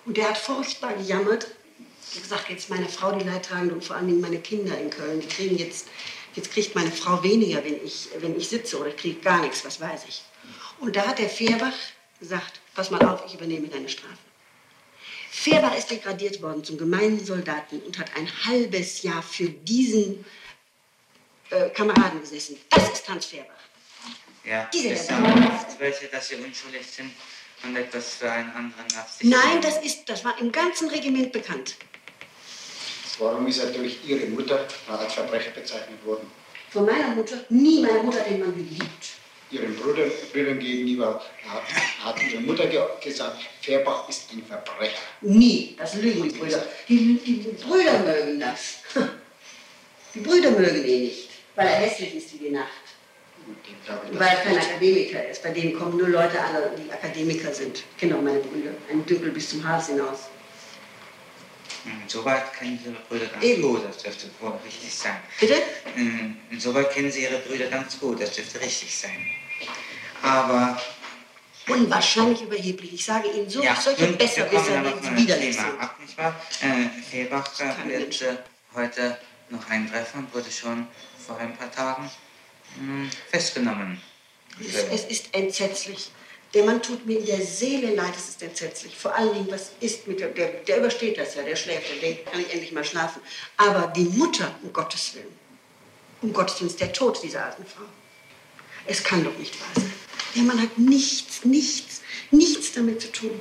Und 0.05 0.17
der 0.17 0.29
hat 0.29 0.37
furchtbar 0.37 0.93
gejammert. 0.95 1.47
Ich 2.09 2.17
habe 2.17 2.21
gesagt, 2.21 2.49
jetzt 2.49 2.69
meine 2.69 2.87
Frau 2.87 3.11
die 3.11 3.25
Leidtragende 3.25 3.73
und 3.73 3.83
vor 3.83 3.95
allen 3.95 4.07
Dingen 4.07 4.21
meine 4.21 4.39
Kinder 4.39 4.77
in 4.77 4.89
Köln, 4.89 5.19
die 5.19 5.27
kriegen 5.27 5.57
jetzt, 5.57 5.87
jetzt 6.35 6.51
kriegt 6.51 6.75
meine 6.75 6.91
Frau 6.91 7.21
weniger, 7.23 7.63
wenn 7.63 7.83
ich, 7.85 8.09
wenn 8.19 8.37
ich 8.37 8.47
sitze 8.47 8.79
oder 8.79 8.89
ich 8.89 8.97
kriege 8.97 9.19
gar 9.21 9.41
nichts, 9.41 9.63
was 9.65 9.79
weiß 9.79 10.05
ich. 10.07 10.23
Und 10.79 10.95
da 10.95 11.07
hat 11.07 11.19
der 11.19 11.29
Fehrbach 11.29 11.73
gesagt, 12.19 12.59
pass 12.75 12.91
mal 12.91 13.01
auf, 13.05 13.23
ich 13.25 13.35
übernehme 13.35 13.67
deine 13.67 13.89
Strafe. 13.89 14.17
Fehrbach 15.29 15.77
ist 15.77 15.91
degradiert 15.91 16.41
worden 16.41 16.63
zum 16.63 16.77
gemeinen 16.77 17.23
Soldaten 17.23 17.79
und 17.81 17.99
hat 17.99 18.09
ein 18.15 18.27
halbes 18.45 19.03
Jahr 19.03 19.21
für 19.21 19.49
diesen 19.49 20.25
äh, 21.49 21.69
Kameraden 21.69 22.21
gesessen. 22.21 22.57
Das 22.69 22.89
ist 22.89 23.07
Hans 23.07 23.25
Fehrbach. 23.25 23.53
Ja, 24.43 24.69
Diese 24.73 25.13
aber 25.13 25.35
nicht 25.35 25.79
welche, 25.79 26.07
dass 26.07 26.29
sie 26.29 26.35
unschuldig 26.35 26.85
sind 26.87 27.11
und 27.63 27.75
etwas 27.75 28.15
für 28.15 28.31
einen 28.31 28.49
anderen 28.51 28.85
auf 28.99 29.11
sich 29.11 29.29
Nein, 29.29 29.61
das, 29.61 29.77
ist, 29.83 30.05
das 30.05 30.23
war 30.23 30.39
im 30.39 30.51
ganzen 30.51 30.89
Regiment 30.89 31.31
bekannt. 31.31 31.75
Warum 33.19 33.47
ist 33.47 33.59
er 33.63 33.71
durch 33.71 33.97
Ihre 34.05 34.27
Mutter 34.27 34.67
als 34.87 35.13
Verbrecher 35.13 35.51
bezeichnet 35.51 36.05
worden? 36.05 36.29
Von 36.69 36.85
meiner 36.85 37.15
Mutter, 37.15 37.37
nie 37.49 37.81
meine 37.81 38.03
Mutter 38.03 38.19
hat 38.19 38.29
den 38.29 38.39
Mann 38.39 38.53
geliebt. 38.53 39.17
Ihren 39.49 39.75
Bruder, 39.75 40.03
Brüdern 40.33 40.59
gegenüber 40.59 41.21
hat, 41.47 41.63
hat 42.03 42.21
Ihre 42.21 42.41
Mutter 42.41 42.67
ge 42.67 42.81
gesagt, 43.01 43.37
Fairbach 43.61 44.07
ist 44.09 44.29
ein 44.31 44.43
Verbrecher. 44.43 44.97
Nie. 45.21 45.75
Das 45.79 45.95
lügen 45.95 46.23
die 46.23 46.37
Brüder. 46.37 46.63
Die, 46.87 47.17
die 47.25 47.55
Brüder 47.63 47.99
mögen 47.99 48.39
das. 48.39 48.79
Die 50.13 50.21
Brüder 50.21 50.49
mögen 50.49 50.83
ihn 50.83 51.01
nicht, 51.03 51.29
weil 51.53 51.67
er 51.67 51.75
hässlich 51.75 52.15
ist 52.15 52.33
wie 52.33 52.45
die 52.45 52.49
Nacht. 52.49 52.71
Weil 54.13 54.27
er 54.27 54.35
kein 54.37 54.57
Akademiker 54.57 55.29
ist. 55.29 55.43
Bei 55.43 55.51
denen 55.51 55.77
kommen 55.77 55.97
nur 55.97 56.07
Leute 56.09 56.41
an, 56.41 56.55
die 56.75 56.91
Akademiker 56.91 57.53
sind. 57.53 57.83
Genau, 57.99 58.19
meine 58.19 58.39
Brüder. 58.39 58.71
Ein 58.89 59.05
Düppel 59.05 59.29
bis 59.31 59.51
zum 59.51 59.67
Hals 59.67 59.87
hinaus. 59.87 60.29
Hm, 61.87 62.01
Soweit 62.07 62.53
kennen 62.53 62.77
Sie 62.83 62.89
Ihre 62.89 62.99
Brüder 62.99 63.27
ganz 63.27 63.43
Eben. 63.43 63.61
gut, 63.61 63.85
das 63.87 63.97
dürfte 63.97 64.29
wohl 64.41 64.53
richtig 64.65 64.93
sein. 64.93 65.17
Bitte? 65.39 65.61
Hm, 65.95 66.37
Insoweit 66.51 66.91
kennen 66.91 67.11
Sie 67.11 67.23
Ihre 67.23 67.37
Brüder 67.39 67.67
ganz 67.67 67.97
gut, 67.97 68.21
das 68.21 68.31
dürfte 68.31 68.59
richtig 68.59 68.93
sein. 68.95 69.25
Aber 70.21 70.79
Unwahrscheinlich 71.67 72.41
überheblich. 72.41 72.93
Ich 72.93 73.05
sage 73.05 73.29
Ihnen 73.29 73.49
so, 73.49 73.61
ja, 73.61 73.75
solche 73.75 74.07
Besserwisser, 74.07 74.81
dem 74.81 75.17
widerlich 75.17 75.55
Thema 75.55 75.69
sind. 75.69 75.81
ab, 75.81 75.99
nicht 75.99 76.17
wahr? 76.17 76.35
Äh, 76.61 77.23
äh, 77.23 77.29
wird 77.29 78.21
äh, 78.21 78.37
heute 78.73 79.17
noch 79.49 79.69
eintreffen 79.69 80.21
und 80.21 80.33
wurde 80.33 80.49
schon 80.51 80.87
vor 81.25 81.37
ein 81.37 81.55
paar 81.57 81.71
Tagen 81.71 82.09
hm, 82.77 83.09
festgenommen. 83.29 84.01
Es, 84.59 84.83
es 84.83 85.05
ist 85.05 85.33
entsetzlich. 85.33 86.09
Der 86.57 86.65
Mann 86.65 86.81
tut 86.81 87.05
mir 87.05 87.19
in 87.19 87.25
der 87.27 87.39
Seele 87.39 87.93
leid, 87.93 88.15
es 88.17 88.29
ist 88.29 88.41
entsetzlich. 88.41 88.97
Vor 88.97 89.13
allen 89.13 89.31
Dingen, 89.31 89.47
was 89.51 89.73
ist 89.79 90.07
mit 90.07 90.19
dem, 90.19 90.33
der, 90.33 90.47
der 90.67 90.79
übersteht 90.79 91.15
das 91.15 91.35
ja, 91.35 91.43
der 91.43 91.55
schläft, 91.55 91.87
der 91.87 91.97
denkt, 92.09 92.31
kann 92.31 92.41
ich 92.41 92.51
endlich 92.51 92.71
mal 92.71 92.83
schlafen. 92.83 93.21
Aber 93.57 93.93
die 93.95 94.05
Mutter, 94.05 94.55
um 94.63 94.73
Gottes 94.73 95.13
Willen, 95.13 95.37
um 96.23 96.33
Gottes 96.33 96.59
Willen, 96.59 96.71
ist 96.71 96.79
der 96.79 96.91
Tod 96.91 97.21
dieser 97.21 97.45
alten 97.45 97.63
Frau. 97.63 97.83
Es 98.87 99.03
kann 99.03 99.23
doch 99.23 99.37
nicht 99.37 99.53
wahr 99.59 99.67
sein. 99.75 99.93
Der 100.35 100.41
Mann 100.45 100.59
hat 100.59 100.79
nichts, 100.79 101.45
nichts, 101.45 102.01
nichts 102.31 102.73
damit 102.73 103.03
zu 103.03 103.11
tun. 103.11 103.39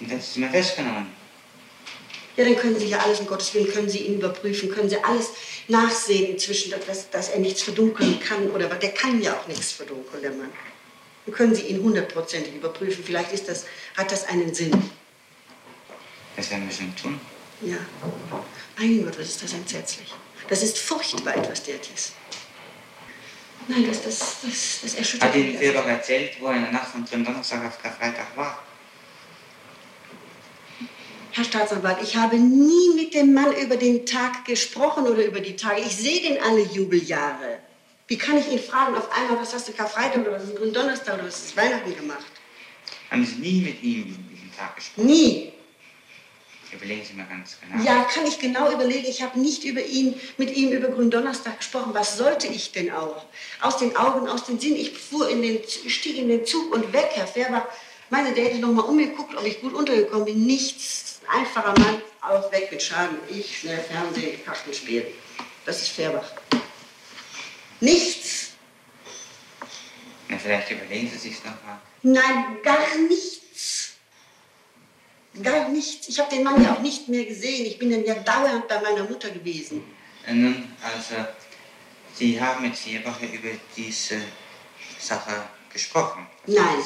Jedenfalls 0.00 0.38
ist 0.38 0.50
festgenommen. 0.50 1.08
Ja, 2.38 2.44
dann 2.46 2.56
können 2.56 2.78
Sie 2.78 2.86
ja 2.86 3.00
alles, 3.00 3.20
um 3.20 3.26
Gottes 3.26 3.52
Willen, 3.52 3.70
können 3.70 3.90
Sie 3.90 3.98
ihn 3.98 4.14
überprüfen, 4.14 4.70
können 4.70 4.88
Sie 4.88 4.96
alles 5.04 5.28
nachsehen 5.68 6.32
inzwischen, 6.32 6.72
dass, 6.86 7.10
dass 7.10 7.28
er 7.28 7.40
nichts 7.40 7.60
verdunkeln 7.60 8.18
kann. 8.18 8.50
Oder 8.50 8.66
der 8.66 8.92
kann 8.92 9.20
ja 9.20 9.38
auch 9.38 9.46
nichts 9.46 9.72
verdunkeln, 9.72 10.22
der 10.22 10.30
Mann. 10.30 10.50
Dann 11.26 11.34
können 11.34 11.54
Sie 11.54 11.62
ihn 11.62 11.82
hundertprozentig 11.82 12.54
überprüfen. 12.54 13.02
Vielleicht 13.04 13.32
ist 13.32 13.48
das, 13.48 13.64
hat 13.96 14.12
das 14.12 14.26
einen 14.28 14.54
Sinn. 14.54 14.72
Das 16.36 16.50
werden 16.50 16.68
wir 16.68 16.74
schon 16.74 16.94
tun. 16.96 17.20
Ja. 17.62 17.78
Mein 18.76 19.04
Gott, 19.04 19.18
was 19.18 19.28
ist 19.28 19.42
das 19.42 19.52
entsetzlich. 19.54 20.12
Das 20.48 20.62
ist 20.62 20.78
furchtbar, 20.78 21.36
etwas 21.36 21.62
derartiges. 21.62 22.12
Nein, 23.66 23.86
das, 23.88 24.02
das, 24.02 24.18
das, 24.42 24.80
das 24.82 24.94
erschüttert 24.94 25.30
Hat 25.30 25.36
Ihnen. 25.36 25.56
Fehrbach 25.56 25.86
erzählt, 25.86 26.32
wo 26.40 26.48
er 26.48 26.56
in 26.56 26.62
der 26.62 26.72
Nacht 26.72 26.88
von 26.88 27.06
Donnerstag 27.24 27.64
auf 27.64 27.80
Karfreitag 27.80 28.36
war? 28.36 28.62
Herr 31.30 31.44
Staatsanwalt, 31.44 31.98
ich 32.02 32.14
habe 32.16 32.36
nie 32.36 32.94
mit 32.94 33.14
dem 33.14 33.32
Mann 33.32 33.52
über 33.56 33.76
den 33.76 34.06
Tag 34.06 34.44
gesprochen 34.44 35.06
oder 35.06 35.24
über 35.24 35.40
die 35.40 35.56
Tage. 35.56 35.80
Ich 35.80 35.96
sehe 35.96 36.20
den 36.20 36.40
alle 36.42 36.60
Jubeljahre. 36.60 37.58
Wie 38.06 38.18
kann 38.18 38.36
ich 38.38 38.50
ihn 38.50 38.58
fragen 38.58 38.94
auf 38.96 39.10
einmal, 39.12 39.40
was 39.40 39.54
hast 39.54 39.68
du 39.68 39.72
Karfreitag 39.72 40.20
oder 40.20 40.32
was 40.32 40.44
ist 40.44 40.56
Gründonnerstag 40.56 41.14
oder 41.14 41.26
was 41.26 41.46
ist 41.46 41.56
Weihnachten 41.56 41.96
gemacht? 41.96 42.26
Haben 43.10 43.24
Sie 43.24 43.36
nie 43.36 43.60
mit 43.60 43.82
ihm 43.82 44.02
über 44.02 44.30
diesen 44.30 44.52
Tag 44.56 44.76
gesprochen? 44.76 45.06
Nie. 45.06 45.52
Überlegen 46.70 47.04
Sie 47.04 47.14
mal 47.14 47.26
ganz 47.26 47.56
genau. 47.60 47.82
Ja, 47.84 48.02
kann 48.04 48.26
ich 48.26 48.38
genau 48.38 48.70
überlegen. 48.72 49.06
Ich 49.08 49.22
habe 49.22 49.38
nicht 49.38 49.64
über 49.64 49.82
ihn, 49.82 50.20
mit 50.36 50.54
ihm 50.56 50.72
über 50.72 50.88
Gründonnerstag 50.88 51.58
gesprochen. 51.58 51.94
Was 51.94 52.18
sollte 52.18 52.48
ich 52.48 52.72
denn 52.72 52.90
auch? 52.90 53.24
Aus 53.60 53.78
den 53.78 53.96
Augen, 53.96 54.28
aus 54.28 54.44
den 54.44 54.58
Sinn. 54.58 54.74
Ich 54.74 54.98
fuhr 54.98 55.28
in 55.30 55.40
den, 55.40 55.60
stieg 55.66 56.18
in 56.18 56.28
den 56.28 56.44
Zug 56.44 56.74
und 56.74 56.92
weg, 56.92 57.10
Herr 57.14 57.28
Färber. 57.28 57.68
Meine, 58.10 58.34
der 58.34 58.44
hätte 58.44 58.58
noch 58.58 58.72
mal 58.72 58.82
umgeguckt, 58.82 59.34
ob 59.36 59.46
ich 59.46 59.60
gut 59.60 59.72
untergekommen 59.72 60.24
bin. 60.26 60.44
Nichts. 60.44 61.20
Einfacher 61.32 61.72
Mann, 61.78 62.02
auf, 62.20 62.52
weg 62.52 62.68
mit 62.70 62.82
Schaden. 62.82 63.16
Ich, 63.30 63.60
schnell 63.60 63.78
Fernsehen, 63.78 64.44
Kartenspiel. 64.44 65.06
Das 65.64 65.80
ist 65.80 65.88
Färbach. 65.88 66.32
Nichts. 67.84 68.52
Na, 70.28 70.38
vielleicht 70.38 70.70
überlegen 70.70 71.10
Sie 71.10 71.18
sich 71.18 71.36
noch 71.44 71.62
mal. 71.64 71.78
Nein, 72.02 72.56
gar 72.62 72.96
nichts. 73.08 73.92
Gar 75.42 75.68
nichts. 75.68 76.08
Ich 76.08 76.18
habe 76.18 76.34
den 76.34 76.44
Mann 76.44 76.62
ja 76.62 76.74
auch 76.74 76.80
nicht 76.80 77.08
mehr 77.08 77.24
gesehen. 77.24 77.66
Ich 77.66 77.78
bin 77.78 77.90
dann 77.90 78.04
ja 78.04 78.14
dauernd 78.14 78.68
bei 78.68 78.80
meiner 78.80 79.04
Mutter 79.04 79.30
gewesen. 79.30 79.84
Äh, 80.26 80.32
Nun, 80.32 80.72
also, 80.82 81.26
Sie 82.14 82.40
haben 82.40 82.62
mit 82.62 82.76
Fehrbach 82.76 83.20
über 83.20 83.50
diese 83.76 84.20
Sache 84.98 85.42
gesprochen. 85.70 86.26
Nein, 86.46 86.78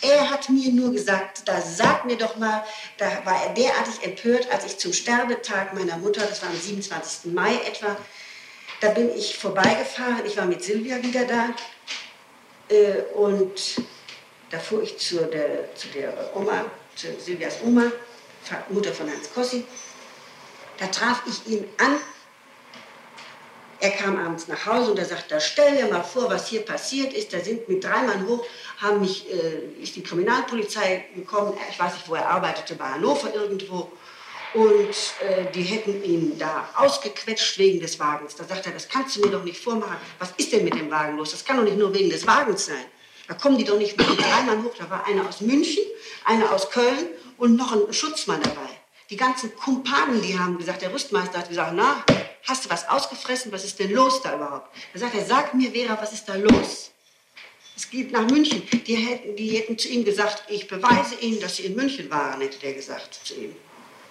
er 0.00 0.30
hat 0.30 0.48
mir 0.48 0.70
nur 0.72 0.92
gesagt, 0.92 1.42
da 1.46 1.60
sag 1.60 2.06
mir 2.06 2.16
doch 2.16 2.36
mal, 2.36 2.64
da 2.96 3.24
war 3.24 3.42
er 3.44 3.52
derartig 3.54 4.02
empört, 4.02 4.50
als 4.50 4.64
ich 4.64 4.78
zum 4.78 4.92
Sterbetag 4.92 5.74
meiner 5.74 5.98
Mutter, 5.98 6.24
das 6.24 6.40
war 6.42 6.48
am 6.50 6.56
27. 6.56 7.32
Mai 7.32 7.56
etwa, 7.66 7.96
da 8.80 8.90
bin 8.90 9.10
ich 9.16 9.38
vorbeigefahren, 9.38 10.24
ich 10.26 10.36
war 10.36 10.46
mit 10.46 10.62
Silvia 10.62 11.02
wieder 11.02 11.24
da 11.24 11.54
äh, 12.68 13.02
und 13.14 13.82
da 14.50 14.58
fuhr 14.58 14.82
ich 14.82 14.98
zu 14.98 15.26
der, 15.26 15.74
zu 15.74 15.88
der 15.88 16.12
Oma, 16.34 16.64
zu 16.94 17.08
Silvias 17.20 17.58
Oma, 17.64 17.90
Mutter 18.70 18.92
von 18.92 19.10
Hans 19.10 19.32
Kossi, 19.32 19.64
da 20.78 20.86
traf 20.86 21.22
ich 21.26 21.52
ihn 21.52 21.64
an 21.78 21.98
er 23.80 23.90
kam 23.90 24.18
abends 24.18 24.48
nach 24.48 24.66
Hause 24.66 24.90
und 24.90 24.98
er 24.98 25.04
sagt, 25.04 25.30
da 25.30 25.38
stell 25.38 25.76
dir 25.76 25.86
mal 25.86 26.02
vor, 26.02 26.28
was 26.28 26.48
hier 26.48 26.62
passiert 26.64 27.12
ist. 27.12 27.32
Da 27.32 27.38
sind 27.38 27.68
mit 27.68 27.84
drei 27.84 28.02
Mann 28.02 28.26
hoch, 28.26 28.44
haben 28.78 29.00
mich, 29.00 29.30
äh, 29.32 29.80
ist 29.80 29.94
die 29.94 30.02
Kriminalpolizei 30.02 31.06
gekommen. 31.14 31.56
Ich 31.70 31.78
weiß 31.78 31.94
nicht, 31.94 32.08
wo 32.08 32.16
er 32.16 32.28
arbeitete, 32.28 32.74
bei 32.74 32.86
Hannover 32.86 33.32
irgendwo. 33.32 33.92
Und 34.54 34.94
äh, 35.20 35.50
die 35.54 35.62
hätten 35.62 36.02
ihn 36.02 36.38
da 36.38 36.70
ausgequetscht 36.74 37.58
wegen 37.58 37.80
des 37.80 37.98
Wagens. 37.98 38.34
Da 38.34 38.44
sagt 38.44 38.66
er, 38.66 38.72
das 38.72 38.88
kannst 38.88 39.16
du 39.16 39.20
mir 39.20 39.30
doch 39.30 39.44
nicht 39.44 39.62
vormachen. 39.62 39.96
Was 40.18 40.32
ist 40.38 40.52
denn 40.52 40.64
mit 40.64 40.74
dem 40.74 40.90
Wagen 40.90 41.16
los? 41.16 41.32
Das 41.32 41.44
kann 41.44 41.58
doch 41.58 41.64
nicht 41.64 41.76
nur 41.76 41.92
wegen 41.94 42.08
des 42.08 42.26
Wagens 42.26 42.66
sein. 42.66 42.84
Da 43.26 43.34
kommen 43.34 43.58
die 43.58 43.64
doch 43.64 43.76
nicht 43.76 43.98
mit 43.98 44.06
drei 44.06 44.42
Mann 44.42 44.64
hoch. 44.64 44.74
Da 44.78 44.88
war 44.88 45.06
einer 45.06 45.28
aus 45.28 45.42
München, 45.42 45.84
einer 46.24 46.50
aus 46.50 46.70
Köln 46.70 47.08
und 47.36 47.56
noch 47.56 47.72
ein 47.72 47.92
Schutzmann 47.92 48.40
dabei. 48.42 48.70
Die 49.10 49.16
ganzen 49.16 49.54
Kumpanen, 49.54 50.22
die 50.22 50.38
haben 50.38 50.58
gesagt, 50.58 50.82
der 50.82 50.92
Rüstmeister 50.92 51.38
hat 51.38 51.48
gesagt, 51.48 51.72
na, 51.74 52.04
hast 52.44 52.64
du 52.64 52.70
was 52.70 52.88
ausgefressen? 52.88 53.52
Was 53.52 53.64
ist 53.64 53.78
denn 53.78 53.92
los 53.92 54.22
da 54.22 54.34
überhaupt? 54.34 54.74
Da 54.94 55.00
sagt 55.00 55.14
er, 55.14 55.24
sag 55.24 55.54
mir, 55.54 55.70
Vera, 55.72 55.98
was 56.00 56.12
ist 56.12 56.26
da 56.26 56.34
los? 56.34 56.90
Es 57.76 57.88
geht 57.88 58.12
nach 58.12 58.28
München. 58.28 58.62
Die 58.86 58.96
hätten, 58.96 59.36
die 59.36 59.48
hätten 59.50 59.78
zu 59.78 59.88
ihm 59.88 60.04
gesagt, 60.04 60.44
ich 60.48 60.66
beweise 60.66 61.14
Ihnen, 61.20 61.40
dass 61.40 61.56
Sie 61.56 61.66
in 61.66 61.76
München 61.76 62.10
waren, 62.10 62.40
hätte 62.40 62.58
der 62.58 62.72
gesagt 62.72 63.20
zu 63.22 63.34
ihm. 63.34 63.54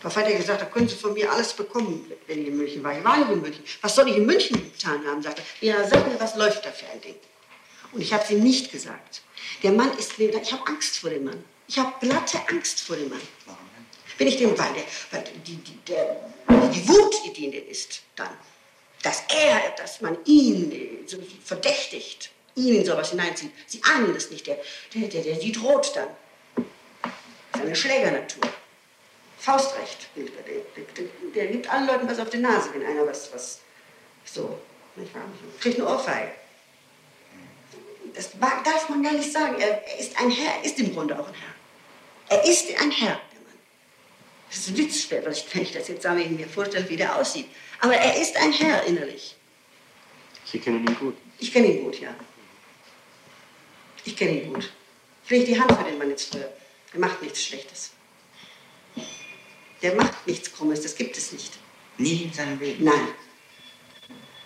Darauf 0.01 0.15
hat 0.15 0.27
er 0.27 0.37
gesagt, 0.37 0.61
da 0.61 0.65
können 0.65 0.87
Sie 0.87 0.95
von 0.95 1.13
mir 1.13 1.31
alles 1.31 1.53
bekommen, 1.53 2.11
wenn 2.27 2.41
ich 2.41 2.47
in 2.47 2.57
München 2.57 2.83
war. 2.83 2.97
Ich 2.97 3.03
war 3.03 3.17
nicht 3.17 3.31
in 3.31 3.41
München. 3.41 3.63
Was 3.81 3.95
soll 3.95 4.07
ich 4.09 4.17
in 4.17 4.25
München 4.25 4.71
getan 4.71 5.05
haben? 5.07 5.21
Sagt 5.23 5.39
er. 5.39 5.67
Ja, 5.67 5.87
sag 5.87 6.07
mir, 6.07 6.19
was 6.19 6.35
läuft 6.35 6.65
da 6.65 6.71
für 6.71 6.85
ein 6.87 7.01
Ding? 7.01 7.15
Und 7.91 8.01
ich 8.01 8.13
habe 8.13 8.23
es 8.23 8.29
ihm 8.29 8.41
nicht 8.41 8.71
gesagt. 8.71 9.21
Der 9.63 9.71
Mann 9.71 9.91
ist 9.97 10.19
ich 10.19 10.51
habe 10.51 10.67
Angst 10.67 10.99
vor 10.99 11.09
dem 11.09 11.23
Mann. 11.23 11.43
Ich 11.67 11.77
habe 11.77 11.93
glatte 11.99 12.39
Angst 12.49 12.81
vor 12.81 12.95
dem 12.95 13.09
Mann. 13.09 13.21
Wenn 14.17 14.27
ich 14.27 14.37
dem, 14.37 14.57
weil, 14.57 14.73
der, 14.73 14.83
weil 15.11 15.23
die, 15.45 15.55
die, 15.55 15.77
der, 15.87 16.15
die 16.73 16.87
Wut, 16.87 17.15
die 17.25 17.45
in 17.45 17.51
dem 17.51 17.69
ist, 17.69 18.01
dann, 18.15 18.29
dass 19.03 19.23
er, 19.29 19.75
dass 19.77 20.01
man 20.01 20.17
ihn 20.25 21.03
so 21.05 21.17
verdächtigt, 21.43 22.31
ihn 22.55 22.75
in 22.75 22.85
sowas 22.85 23.11
hineinzieht. 23.11 23.51
Sie 23.67 23.81
ahnen 23.83 24.13
das 24.13 24.31
nicht, 24.31 24.47
der, 24.47 24.57
der, 24.93 25.07
der, 25.07 25.21
der 25.21 25.35
die 25.35 25.51
droht 25.51 25.95
dann. 25.95 26.09
Seine 27.53 27.75
Schlägernatur. 27.75 28.41
Faustrecht 29.39 30.13
gilt 30.15 30.35
bei 30.35 30.41
dem. 30.43 30.61
Der, 30.75 30.83
der, 30.83 31.05
der 31.33 31.47
gibt 31.47 31.69
allen 31.71 31.87
Leuten 31.87 32.07
was 32.09 32.19
auf 32.19 32.29
die 32.29 32.37
Nase, 32.37 32.69
wenn 32.73 32.85
einer 32.85 33.05
was, 33.05 33.31
was 33.33 33.59
so, 34.25 34.57
nicht 34.95 35.13
wahr? 35.13 35.23
Kriegt 35.59 35.79
eine 35.79 35.87
Ohrfeige. 35.87 36.31
Das 38.13 38.31
darf 38.39 38.89
man 38.89 39.03
gar 39.03 39.13
nicht 39.13 39.31
sagen. 39.31 39.59
Er, 39.59 39.87
er 39.87 39.99
ist 39.99 40.19
ein 40.19 40.31
Herr, 40.31 40.55
er 40.55 40.65
ist 40.65 40.79
im 40.79 40.93
Grunde 40.93 41.17
auch 41.19 41.27
ein 41.27 41.33
Herr. 41.33 42.37
Er 42.37 42.43
ist 42.43 42.69
ein 42.81 42.91
Herr, 42.91 43.21
der 43.31 43.41
Mann. 43.41 43.59
Das 44.49 44.59
ist 44.59 44.69
ein 44.69 44.77
Witz, 44.77 45.11
wenn 45.11 45.61
ich 45.61 45.71
das 45.71 45.87
jetzt 45.87 46.01
sage, 46.01 46.19
wenn 46.19 46.33
ich 46.33 46.39
mir 46.39 46.47
vorstelle, 46.47 46.89
wie 46.89 46.97
der 46.97 47.15
aussieht. 47.15 47.47
Aber 47.79 47.95
er 47.95 48.19
ist 48.19 48.35
ein 48.37 48.51
Herr 48.51 48.83
innerlich. 48.85 49.35
Sie 50.45 50.59
kennen 50.59 50.85
ihn 50.85 50.97
gut. 50.97 51.15
Ich 51.39 51.53
kenne 51.53 51.67
ihn 51.67 51.83
gut, 51.83 51.99
ja. 51.99 52.13
Ich 54.03 54.15
kenne 54.15 54.41
ihn 54.41 54.53
gut. 54.53 54.71
Ich 55.25 55.29
lege 55.29 55.45
die 55.45 55.59
Hand 55.59 55.71
für 55.71 55.83
den 55.83 55.97
Mann 55.97 56.09
ins 56.09 56.23
Feuer. 56.23 56.51
Er 56.93 56.99
macht 56.99 57.21
nichts 57.21 57.43
Schlechtes. 57.43 57.91
Der 59.81 59.95
macht 59.95 60.25
nichts 60.25 60.51
Krummes, 60.53 60.81
das 60.81 60.95
gibt 60.95 61.17
es 61.17 61.31
nicht. 61.31 61.53
Nie 61.97 62.23
in 62.23 62.33
seinem 62.33 62.59
Leben. 62.59 62.83
Nein. 62.83 63.09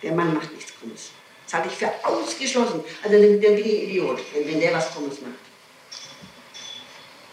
Der 0.01 0.13
Mann 0.13 0.33
macht 0.33 0.51
nichts 0.53 0.73
Krummes. 0.77 1.11
Das 1.45 1.53
halte 1.53 1.69
ich 1.69 1.75
für 1.75 1.91
ausgeschlossen. 2.05 2.83
Also 3.03 3.17
dann, 3.17 3.39
bin 3.39 3.57
ich 3.57 3.65
ein 3.65 3.89
Idiot, 3.89 4.21
wenn, 4.33 4.47
wenn 4.47 4.59
der 4.59 4.73
was 4.73 4.91
Krummes 4.91 5.21
macht. 5.21 5.33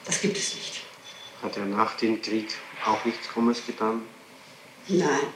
Das 0.04 0.20
gibt 0.20 0.36
es 0.36 0.54
nicht. 0.54 0.82
Hat 1.42 1.56
er 1.56 1.66
nach 1.66 1.96
dem 1.96 2.20
Krieg 2.20 2.48
auch 2.84 3.04
nichts 3.04 3.28
Krummes 3.28 3.64
getan? 3.64 4.02
Nein. 4.88 5.32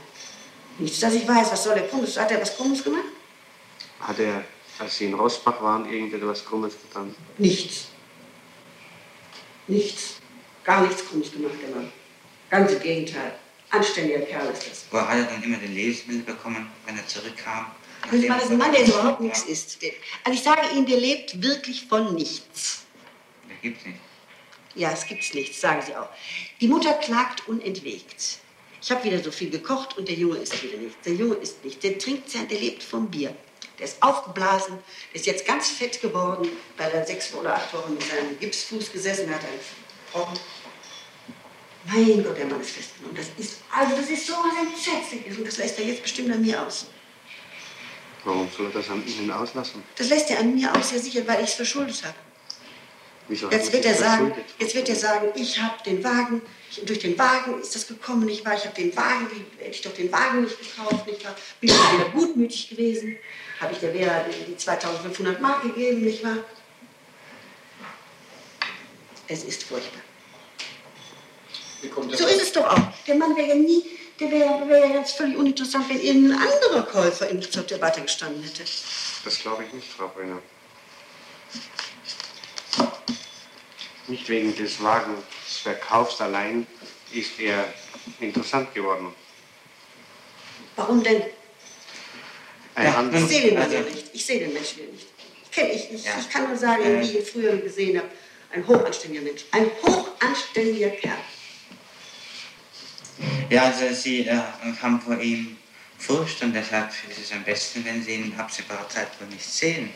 Nichts, 0.78 1.00
dass 1.00 1.14
ich 1.14 1.28
weiß. 1.28 1.52
Was 1.52 1.64
soll 1.64 1.75
der 1.75 1.88
Krummes? 1.88 2.19
Hat 2.19 2.31
er 2.31 2.40
was 2.40 2.57
Krummes 2.57 2.83
gemacht? 2.83 3.04
Hat 4.00 4.19
er, 4.19 4.45
als 4.78 4.97
Sie 4.97 5.04
in 5.04 5.14
Rosbach 5.14 5.62
waren, 5.62 5.90
irgendetwas 5.90 6.45
Krummes 6.45 6.75
getan? 6.81 7.14
Nichts. 7.38 7.87
Nichts. 9.69 10.14
Gar 10.64 10.83
nichts 10.83 11.07
Krummes 11.07 11.31
gemacht, 11.31 11.54
der 11.62 11.75
Mann. 11.75 11.92
Ganz 12.52 12.71
im 12.71 12.80
Gegenteil. 12.80 13.32
Anständiger 13.71 14.21
Kerl 14.21 14.52
ist 14.52 14.71
das. 14.71 14.85
Wo 14.90 15.00
hat 15.00 15.16
er 15.16 15.25
dann 15.25 15.42
immer 15.42 15.56
den 15.56 15.75
Lebensmittel 15.75 16.35
bekommen, 16.35 16.71
wenn 16.85 16.99
er 16.99 17.06
zurückkam? 17.06 17.64
Das 18.02 18.28
war 18.28 18.38
das 18.38 18.50
ein 18.50 18.59
Mann, 18.59 18.73
der 18.73 18.87
überhaupt 18.87 19.21
nichts 19.23 19.44
ist. 19.44 19.78
Also 20.23 20.38
ich 20.38 20.42
sage 20.42 20.61
Ihnen, 20.75 20.85
der 20.85 21.00
lebt 21.00 21.40
wirklich 21.40 21.87
von 21.87 22.14
nichts. 22.14 22.82
Der 23.49 23.56
gibt's 23.62 23.87
nicht. 23.87 23.97
Ja, 24.75 24.90
es 24.92 25.06
gibt's 25.06 25.32
nichts, 25.32 25.62
sagen 25.62 25.80
Sie 25.80 25.97
auch. 25.97 26.11
Die 26.61 26.68
Mutter 26.68 26.92
klagt 26.92 27.49
unentwegt. 27.49 28.40
Ich 28.82 28.90
habe 28.90 29.02
wieder 29.02 29.23
so 29.23 29.30
viel 29.30 29.49
gekocht 29.49 29.97
und 29.97 30.06
der 30.06 30.16
Junge 30.16 30.37
isst 30.37 30.62
wieder 30.62 30.76
nichts. 30.76 30.99
Der 31.06 31.14
Junge 31.14 31.37
isst 31.37 31.64
nichts. 31.64 31.80
Der 31.80 31.99
trinkt, 31.99 32.35
der 32.35 32.61
lebt 32.61 32.82
vom 32.82 33.11
Bier. 33.11 33.35
Der 33.78 33.87
ist 33.87 34.02
aufgeblasen, 34.02 34.78
der 35.11 35.21
ist 35.21 35.25
jetzt 35.25 35.47
ganz 35.47 35.71
fett 35.71 36.02
geworden, 36.02 36.50
weil 36.76 36.90
er 36.90 37.06
sechs 37.06 37.32
oder 37.32 37.54
acht 37.54 37.73
Wochen 37.73 37.94
mit 37.94 38.02
seinem 38.02 38.38
Gipsfuß 38.38 38.92
gesessen 38.92 39.30
hat, 39.30 39.40
einen 39.40 39.59
gebrochen. 40.12 40.38
Mein 41.86 42.22
Gott, 42.22 42.38
der 42.38 42.46
Mann 42.46 42.60
ist 42.60 42.70
festgenommen. 42.70 43.16
Das 43.16 43.26
ist, 43.36 43.58
also 43.70 43.96
das 43.96 44.08
ist 44.08 44.26
so 44.26 44.34
was 44.34 44.66
Entsetzliches 44.66 45.36
und 45.36 45.46
das 45.46 45.56
lässt 45.58 45.78
er 45.78 45.86
jetzt 45.86 46.02
bestimmt 46.02 46.32
an 46.32 46.40
mir 46.40 46.64
aus. 46.64 46.86
Warum 48.24 48.48
soll 48.56 48.66
er 48.66 48.72
das 48.72 48.88
an 48.88 49.04
Ihnen 49.04 49.30
auslassen? 49.30 49.82
Das 49.96 50.08
lässt 50.08 50.30
er 50.30 50.40
an 50.40 50.54
mir 50.54 50.74
aus, 50.76 50.92
ja 50.92 50.98
sicher, 50.98 51.26
weil 51.26 51.42
ich 51.42 51.50
es 51.50 51.54
verschuldet 51.54 52.04
habe. 52.04 52.14
Wieso 53.28 53.50
Jetzt 53.50 53.72
wird 53.72 53.84
er 53.84 53.94
sagen, 53.94 54.32
jetzt 54.58 54.74
wird 54.74 54.88
er 54.88 54.96
sagen, 54.96 55.28
ich 55.34 55.60
habe 55.60 55.82
den 55.84 56.02
Wagen, 56.02 56.42
ich, 56.70 56.84
durch 56.84 56.98
den 56.98 57.18
Wagen 57.18 57.60
ist 57.60 57.74
das 57.74 57.86
gekommen, 57.86 58.26
nicht 58.26 58.44
wahr? 58.44 58.54
Ich 58.54 58.64
habe 58.64 58.74
den 58.74 58.94
Wagen, 58.96 59.28
hätte 59.58 59.70
ich 59.70 59.80
doch 59.82 59.94
den 59.94 60.10
Wagen 60.12 60.42
nicht 60.42 60.58
gekauft, 60.58 61.06
nicht 61.06 61.24
wahr? 61.24 61.34
Bin 61.60 61.70
ich 61.70 61.76
wieder 61.76 62.10
gutmütig 62.10 62.70
gewesen? 62.70 63.16
Habe 63.60 63.72
ich 63.72 63.78
der 63.78 63.92
Vera 63.92 64.24
die, 64.24 64.52
die 64.52 64.56
2500 64.56 65.40
Mark 65.40 65.62
gegeben, 65.62 66.02
nicht 66.02 66.22
wahr? 66.24 66.38
Es 69.28 69.44
ist 69.44 69.62
furchtbar. 69.62 70.02
So 72.16 72.26
ist 72.26 72.42
es 72.42 72.52
doch 72.52 72.64
auch. 72.66 72.78
Der 73.06 73.16
Mann 73.16 73.36
wäre 73.36 73.48
ja 73.48 73.54
nie, 73.56 73.84
der 74.20 74.30
wäre 74.30 74.68
wär 74.68 74.86
ja 74.86 74.92
ganz 74.94 75.12
völlig 75.12 75.36
uninteressant, 75.36 75.88
wenn 75.88 76.00
irgendein 76.00 76.38
anderer 76.38 76.82
Käufer 76.84 77.28
ihm 77.30 77.42
zur 77.42 77.64
Debatte 77.64 78.02
gestanden 78.02 78.42
hätte. 78.42 78.62
Das 79.24 79.38
glaube 79.40 79.64
ich 79.64 79.72
nicht, 79.72 79.88
Frau 79.90 80.08
Brenner. 80.08 80.38
Nicht 84.08 84.28
wegen 84.28 84.54
des 84.56 84.82
Wagenverkaufs 84.82 86.20
allein 86.20 86.66
ist 87.12 87.38
er 87.40 87.72
interessant 88.20 88.72
geworden. 88.74 89.14
Warum 90.76 91.02
denn? 91.02 91.22
Ein 92.74 92.84
Ja, 93.12 93.18
Ich 93.18 93.26
sehe 93.28 93.42
den 93.42 93.54
Mann 93.54 93.62
Also- 93.64 93.74
ja 93.76 93.80
nicht. 93.82 94.06
Ich 94.12 94.24
sehe 94.26 94.38
den 94.40 94.52
Menschen 94.52 94.78
ja 94.80 94.86
nicht. 94.92 95.06
Ich, 95.44 95.50
kenn, 95.50 95.70
ich, 95.70 95.90
ich, 95.92 96.04
Ja. 96.04 96.12
ich 96.18 96.30
kann 96.30 96.48
nur 96.48 96.56
sagen, 96.56 96.82
wie 97.00 97.04
ich 97.04 97.14
ihn 97.16 97.24
früher 97.26 97.56
gesehen 97.56 97.98
habe, 97.98 98.08
ein 98.52 98.66
hochanständiger 98.66 99.22
Mensch. 99.22 99.44
Ein 99.50 99.70
hochanständiger 99.82 100.90
Kerl. 100.90 101.18
Ja, 103.50 103.64
also 103.64 103.93
Sie 103.95 104.26
äh, 104.26 104.38
haben 104.81 105.00
vor 105.00 105.19
ihm 105.21 105.57
Furcht 105.99 106.43
und 106.43 106.52
deshalb 106.52 106.91
ist 107.11 107.19
es 107.19 107.33
am 107.33 107.45
besten, 107.45 107.85
wenn 107.85 108.02
Sie 108.02 108.14
ihn 108.14 108.33
in 108.33 108.41
absehbarer 108.41 108.88
Zeit 108.88 109.09
wohl 109.21 109.29
nicht 109.29 109.45
sehen. 109.45 109.91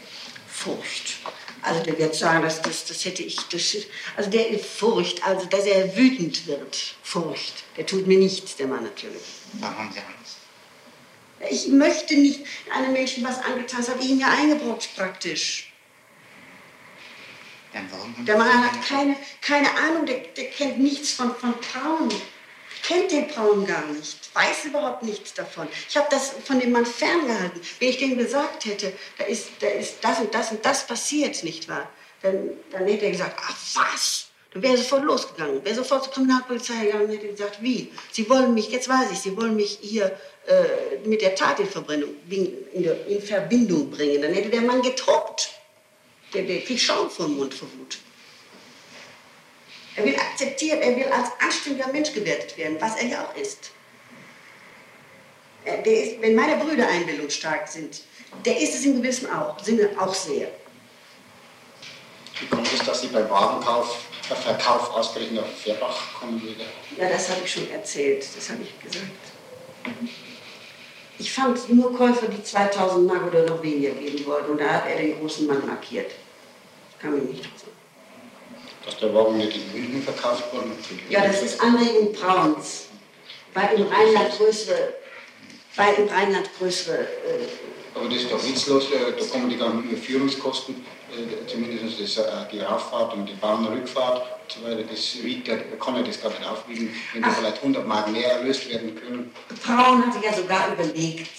Furcht. 0.49 1.16
Also 1.62 1.83
der 1.83 1.99
wird 1.99 2.14
sagen, 2.14 2.42
das, 2.42 2.62
das, 2.62 2.85
das 2.85 3.04
hätte 3.04 3.23
ich. 3.23 3.37
Das, 3.49 3.76
also 4.16 4.30
der 4.30 4.59
Furcht, 4.59 5.23
also 5.26 5.45
dass 5.47 5.64
er 5.64 5.97
wütend 5.97 6.47
wird. 6.47 6.95
Furcht. 7.02 7.64
Der 7.76 7.85
tut 7.87 8.06
mir 8.06 8.18
nichts, 8.18 8.56
der 8.56 8.66
Mann 8.68 8.85
natürlich. 8.85 9.23
Warum 9.54 9.78
haben 9.78 9.92
Sie 9.92 9.99
Angst? 9.99 10.37
Ich 11.50 11.68
möchte 11.68 12.16
nicht 12.16 12.40
einem 12.73 12.92
Menschen 12.92 13.25
was 13.25 13.38
angetan, 13.42 13.80
das 13.80 13.90
habe 13.90 14.02
ich 14.02 14.09
ihm 14.11 14.21
ja 14.21 14.28
eingebrockt 14.30 14.88
praktisch. 14.97 15.73
Ja, 17.75 17.80
warum 17.90 18.25
Der 18.25 18.38
Mann 18.38 18.64
hat 18.64 18.87
keine- 18.87 19.16
keine, 19.42 19.71
Ahnung, 19.76 20.06
der, 20.06 20.18
der 20.37 20.47
kennt 20.50 20.78
nichts 20.78 21.12
von, 21.12 21.35
von 21.37 21.52
Braun. 21.54 22.09
Kennt 22.86 23.10
den 23.10 23.26
Braun 23.26 23.66
gar 23.66 23.84
nicht, 23.86 24.30
weiß 24.32 24.66
überhaupt 24.66 25.02
nichts 25.02 25.34
davon. 25.34 25.66
Ich 25.88 25.96
habe 25.96 26.06
das 26.08 26.34
von 26.44 26.60
dem 26.60 26.70
Mann 26.70 26.86
ferngehalten. 26.86 27.60
Wenn 27.80 27.88
ich 27.88 27.98
dem 27.98 28.16
gesagt 28.16 28.64
hätte, 28.64 28.92
da 29.18 29.24
ist, 29.24 29.48
da 29.58 29.66
ist 29.66 29.96
das 30.02 30.20
und 30.20 30.32
das 30.32 30.52
und 30.52 30.64
das 30.64 30.86
passiert, 30.86 31.42
nicht 31.42 31.68
wahr? 31.68 31.90
Dann, 32.22 32.50
dann 32.70 32.86
hätte 32.86 33.06
er 33.06 33.10
gesagt, 33.10 33.40
ach 33.42 33.56
was? 33.74 34.28
Dann 34.52 34.62
wäre 34.62 34.75
er 34.75 34.78
sofort 34.78 35.02
losgegangen, 35.02 35.64
wäre 35.64 35.75
sofort 35.75 36.04
zur 36.04 36.12
Kriminalpolizei 36.12 36.84
gegangen 36.84 37.06
und 37.06 37.10
hätte 37.10 37.26
gesagt, 37.26 37.60
wie? 37.60 37.92
Sie 38.12 38.30
wollen 38.30 38.54
mich, 38.54 38.70
jetzt 38.70 38.88
weiß 38.88 39.10
ich, 39.10 39.18
Sie 39.18 39.36
wollen 39.36 39.56
mich 39.56 39.78
hier 39.80 40.16
äh, 40.46 41.08
mit 41.08 41.22
der 41.22 41.34
Tat 41.34 41.58
in, 41.58 41.68
in, 42.30 42.84
in 43.08 43.22
Verbindung 43.22 43.90
bringen. 43.90 44.22
Dann 44.22 44.32
hätte 44.32 44.50
der 44.50 44.62
Mann 44.62 44.80
getobt. 44.80 45.50
Der, 46.32 46.44
der 46.44 46.60
kriegt 46.60 46.80
Schaum 46.80 47.10
vom 47.10 47.36
Mund 47.36 47.52
vor 47.52 47.68
Wut. 47.78 47.99
Er 49.97 50.04
will 50.04 50.15
akzeptiert, 50.15 50.82
er 50.82 50.95
will 50.95 51.06
als 51.06 51.30
anständiger 51.41 51.89
Mensch 51.89 52.13
gewertet 52.13 52.56
werden, 52.59 52.76
was 52.80 52.97
er 52.97 53.06
ja 53.06 53.25
auch 53.26 53.37
ist. 53.37 53.71
Der 55.65 55.87
ist 55.87 56.21
wenn 56.21 56.35
meine 56.35 56.63
Brüder 56.63 56.87
einbildungsstark 56.87 57.67
sind, 57.67 58.02
der 58.45 58.61
ist 58.61 58.75
es 58.75 58.85
im 58.85 59.02
gewissen 59.02 59.28
auch, 59.30 59.59
Sinne 59.59 59.91
auch 59.99 60.15
sehr. 60.15 60.49
Wie 62.39 62.47
kommt 62.47 62.71
es, 62.73 62.85
dass 62.85 63.00
Sie 63.00 63.09
beim 63.09 63.28
Wagenkauf, 63.30 64.06
äh, 64.30 64.35
Verkauf 64.35 64.91
ausgerechnet 64.91 65.43
auf 65.43 65.59
Fährbach 65.59 66.15
kommen 66.21 66.41
würde? 66.43 66.65
Ja, 66.99 67.09
das 67.09 67.30
habe 67.30 67.41
ich 67.45 67.50
schon 67.50 67.71
erzählt, 67.71 68.26
das 68.37 68.50
habe 68.50 68.63
ich 68.63 68.78
gesagt. 68.78 69.11
Ich 71.19 71.32
fand 71.32 71.69
nur 71.71 71.97
Käufer, 71.97 72.28
die 72.28 72.43
2000 72.43 73.06
Mark 73.06 73.26
oder 73.26 73.47
noch 73.47 73.63
weniger 73.63 73.95
geben 73.95 74.26
wollten. 74.26 74.52
Und 74.52 74.61
da 74.61 74.69
hat 74.69 74.87
er 74.87 74.99
den 74.99 75.19
großen 75.19 75.47
Mann 75.47 75.67
markiert. 75.67 76.11
Kann 76.99 77.15
mich 77.15 77.23
nicht 77.25 77.45
drüber. 77.45 77.73
Dass 78.86 78.99
der 78.99 79.12
Wagen 79.14 79.36
nicht 79.36 79.56
in 79.56 79.72
München 79.72 80.02
verkauft 80.02 80.44
wurde? 80.52 80.68
Ja, 81.10 81.26
das 81.26 81.42
ist 81.42 81.60
Anregung 81.60 82.12
Brauns. 82.12 82.86
Weil 83.52 83.80
im 83.80 83.88
Rheinland 83.88 84.36
größere, 84.36 84.94
weil 85.75 85.94
im 85.94 86.08
Rheinland 86.08 86.49
größere 86.58 86.99
äh, 86.99 87.04
Aber 87.97 88.09
das 88.09 88.23
ist 88.23 88.30
doch 88.30 88.45
witzlos, 88.45 88.91
äh, 88.91 89.13
da 89.19 89.26
kommen 89.26 89.49
die 89.49 89.56
ganzen 89.56 89.97
Führungskosten, 89.97 90.75
äh, 91.11 91.47
zumindest 91.47 91.99
das, 92.00 92.19
äh, 92.19 92.30
die 92.52 92.61
Rauffahrt 92.61 93.15
und 93.15 93.26
die 93.26 93.32
Bahnrückfahrt 93.32 94.19
und 94.19 94.52
so 94.52 94.63
weiter, 94.69 94.82
das 94.82 95.23
wiegt, 95.23 95.49
kann 95.80 95.97
ja 95.97 96.02
das 96.02 96.21
gar 96.21 96.28
nicht 96.28 96.45
aufwiegen, 96.45 96.95
wenn 97.15 97.23
da 97.23 97.30
vielleicht 97.30 97.63
100 97.63 97.87
Mark 97.87 98.13
mehr 98.13 98.32
erlöst 98.32 98.69
werden 98.69 98.95
können. 98.95 99.32
Braun 99.65 100.06
hatte 100.06 100.25
ja 100.25 100.32
sogar 100.35 100.73
überlegt, 100.73 101.30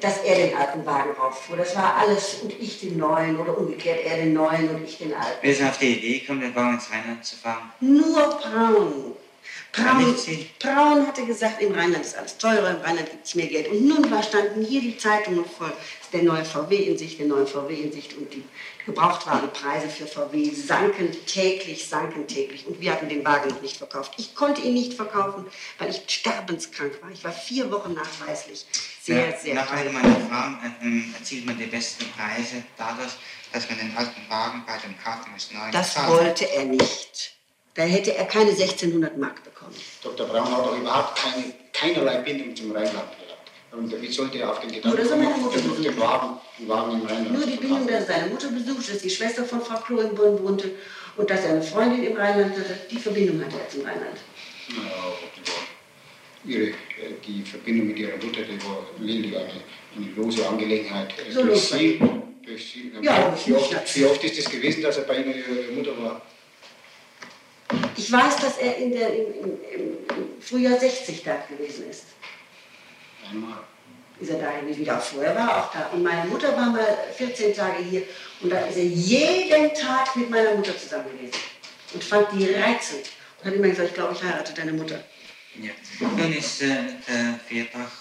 dass 0.00 0.18
er 0.18 0.34
den 0.34 0.56
alten 0.56 0.84
Wagen 0.84 1.10
rauffuhr. 1.12 1.56
Das 1.56 1.76
war 1.76 1.94
alles 1.96 2.40
und 2.42 2.52
ich 2.60 2.80
den 2.80 2.98
neuen 2.98 3.38
oder 3.38 3.56
umgekehrt 3.56 4.00
er 4.04 4.16
den 4.16 4.32
neuen 4.32 4.68
und 4.68 4.84
ich 4.84 4.98
den 4.98 5.14
alten. 5.14 5.38
Wer 5.40 5.52
ist 5.52 5.62
auf 5.62 5.78
die 5.78 5.96
Idee 5.96 6.18
gekommen, 6.18 6.40
den 6.40 6.54
Wagen 6.56 6.74
ins 6.74 6.90
Rheinland 6.90 7.24
zu 7.24 7.36
fahren? 7.36 7.70
Nur 7.80 8.40
Braun. 8.42 9.16
Braun. 9.72 10.16
Braun 10.58 11.06
hatte 11.06 11.24
gesagt, 11.26 11.62
im 11.62 11.72
Rheinland 11.72 12.04
ist 12.04 12.16
alles 12.16 12.36
teurer, 12.38 12.70
im 12.70 12.80
Rheinland 12.80 13.10
gibt 13.10 13.24
es 13.26 13.34
mehr 13.34 13.46
Geld. 13.46 13.68
Und 13.68 13.86
nun 13.86 14.10
war, 14.10 14.22
standen 14.22 14.64
hier 14.64 14.80
die 14.80 14.96
Zeitungen 14.98 15.44
voll. 15.44 15.72
Der 16.12 16.24
neue 16.24 16.44
VW 16.44 16.74
in 16.76 16.98
Sicht, 16.98 17.20
der 17.20 17.26
neue 17.26 17.46
VW 17.46 17.72
in 17.72 17.92
Sicht 17.92 18.14
und 18.16 18.32
die 18.34 18.42
Gebrauchtwagenpreise 18.84 19.88
für 19.88 20.06
VW 20.08 20.50
sanken 20.52 21.12
täglich, 21.26 21.88
sanken 21.88 22.26
täglich. 22.26 22.66
Und 22.66 22.80
wir 22.80 22.90
hatten 22.92 23.08
den 23.08 23.24
Wagen 23.24 23.50
noch 23.50 23.62
nicht 23.62 23.76
verkauft. 23.76 24.14
Ich 24.16 24.34
konnte 24.34 24.60
ihn 24.62 24.74
nicht 24.74 24.94
verkaufen, 24.94 25.46
weil 25.78 25.90
ich 25.90 26.02
sterbenskrank 26.08 27.00
war. 27.00 27.10
Ich 27.10 27.22
war 27.22 27.32
vier 27.32 27.70
Wochen 27.70 27.94
nachweislich 27.94 28.66
sehr, 29.02 29.30
Ja, 29.30 29.36
sehr 29.38 29.54
nach 29.54 29.66
krank. 29.68 29.92
meiner 29.92 30.08
Erfahrung 30.16 30.58
äh, 30.64 30.84
ähm, 30.84 31.14
erzielt 31.16 31.46
man 31.46 31.56
die 31.58 31.66
besten 31.66 32.04
Preise 32.10 32.64
dadurch, 32.76 33.12
dass 33.52 33.68
man 33.68 33.78
den 33.78 33.96
alten 33.96 34.28
Wagen 34.28 34.64
bei 34.66 34.78
dem 34.78 34.98
Kauf 35.02 35.24
eines 35.26 35.52
neuen 35.52 35.70
Das 35.70 35.96
wollte 36.08 36.50
er 36.50 36.64
nicht. 36.64 37.36
Da 37.74 37.82
hätte 37.82 38.14
er 38.14 38.24
keine 38.24 38.50
1600 38.50 39.16
Mark 39.16 39.44
bekommen. 39.44 39.74
Dr. 40.02 40.26
Braun 40.26 40.50
hat 40.50 40.64
auch 40.64 40.76
überhaupt 40.76 41.16
keine, 41.16 41.44
keinerlei 41.72 42.18
Bindung 42.18 42.54
zum 42.56 42.72
Rheinland 42.72 42.94
gehabt. 42.94 43.50
Und 43.72 44.02
wie 44.02 44.12
sollte 44.12 44.38
er 44.38 44.50
auf 44.50 44.60
den 44.60 44.72
Gedanken 44.72 44.98
das 44.98 45.10
kommen, 45.10 45.40
Mutter 45.40 45.60
den, 45.60 45.82
den, 45.82 46.00
Wagen, 46.00 46.40
den 46.58 46.68
Wagen 46.68 46.92
im 47.00 47.06
Rheinland 47.06 47.32
Nur 47.32 47.46
die 47.46 47.56
Bindung, 47.56 47.86
dass 47.86 48.00
er 48.00 48.06
seine 48.06 48.26
Mutter 48.26 48.48
besucht, 48.48 48.90
dass 48.92 48.98
die 48.98 49.10
Schwester 49.10 49.44
von 49.44 49.60
Frau 49.60 49.78
Klo 49.78 50.00
in 50.00 50.14
Bonn 50.14 50.42
wohnte 50.42 50.72
und 51.16 51.30
dass 51.30 51.44
er 51.44 51.50
eine 51.50 51.62
Freundin 51.62 52.02
im 52.02 52.16
Rheinland 52.16 52.52
hatte. 52.58 52.76
Die 52.90 52.98
Verbindung 52.98 53.44
hatte 53.44 53.56
er 53.58 53.68
zum 53.68 53.82
Rheinland. 53.82 54.18
Ja, 54.68 55.12
die 56.44 56.52
ihre, 56.52 56.64
äh, 56.64 56.74
die 57.26 57.42
Verbindung 57.42 57.88
mit 57.88 57.98
ihrer 57.98 58.16
Mutter, 58.16 58.42
die 58.42 58.62
war 58.64 58.86
wirklich 58.98 59.36
eine, 59.36 59.50
eine 59.96 60.06
lose 60.16 60.46
Angelegenheit. 60.46 61.14
So 61.30 61.44
durch 61.44 61.60
sie, 61.60 62.00
durch 62.44 62.72
sie, 62.72 62.92
Ja, 63.02 63.36
wie, 63.44 63.52
oft, 63.52 63.96
wie 63.96 64.06
oft 64.06 64.24
ist 64.24 64.38
es 64.38 64.50
gewesen, 64.50 64.82
dass 64.82 64.96
er 64.98 65.04
bei 65.04 65.18
ihrer 65.18 65.72
Mutter 65.72 66.02
war? 66.02 66.22
Ich 68.00 68.10
weiß, 68.10 68.36
dass 68.36 68.56
er 68.56 68.78
in 68.78 68.92
der, 68.92 69.14
im, 69.14 69.26
im, 69.44 69.58
im 69.74 70.42
Frühjahr 70.42 70.80
60 70.80 71.22
da 71.22 71.36
gewesen 71.50 71.90
ist. 71.90 72.04
Einmal. 73.30 73.58
Ist 74.18 74.30
er 74.30 74.38
da 74.38 74.58
gewesen, 74.58 74.86
wie 74.86 74.90
auch 74.90 75.02
vorher 75.02 75.34
war, 75.34 75.50
er 75.50 75.64
auch 75.64 75.72
da. 75.72 75.86
Und 75.92 76.02
meine 76.02 76.26
Mutter 76.30 76.56
war 76.56 76.70
mal 76.70 76.96
14 77.14 77.54
Tage 77.54 77.82
hier 77.82 78.02
und 78.40 78.50
da 78.50 78.60
ist 78.60 78.78
er 78.78 78.84
jeden 78.84 79.74
Tag 79.74 80.16
mit 80.16 80.30
meiner 80.30 80.54
Mutter 80.54 80.76
zusammen 80.78 81.10
gewesen. 81.12 81.38
Und 81.92 82.02
fand 82.02 82.32
die 82.32 82.50
reizend. 82.54 83.10
Und 83.38 83.46
hat 83.46 83.54
immer 83.54 83.68
gesagt, 83.68 83.88
ich 83.90 83.94
glaube, 83.94 84.14
ich 84.14 84.22
heirate 84.22 84.54
deine 84.54 84.72
Mutter. 84.72 85.04
Ja. 85.60 85.72
Nun 86.00 86.32
ist 86.32 86.62
äh, 86.62 86.68
der 87.06 87.38
Vierbach 87.48 87.92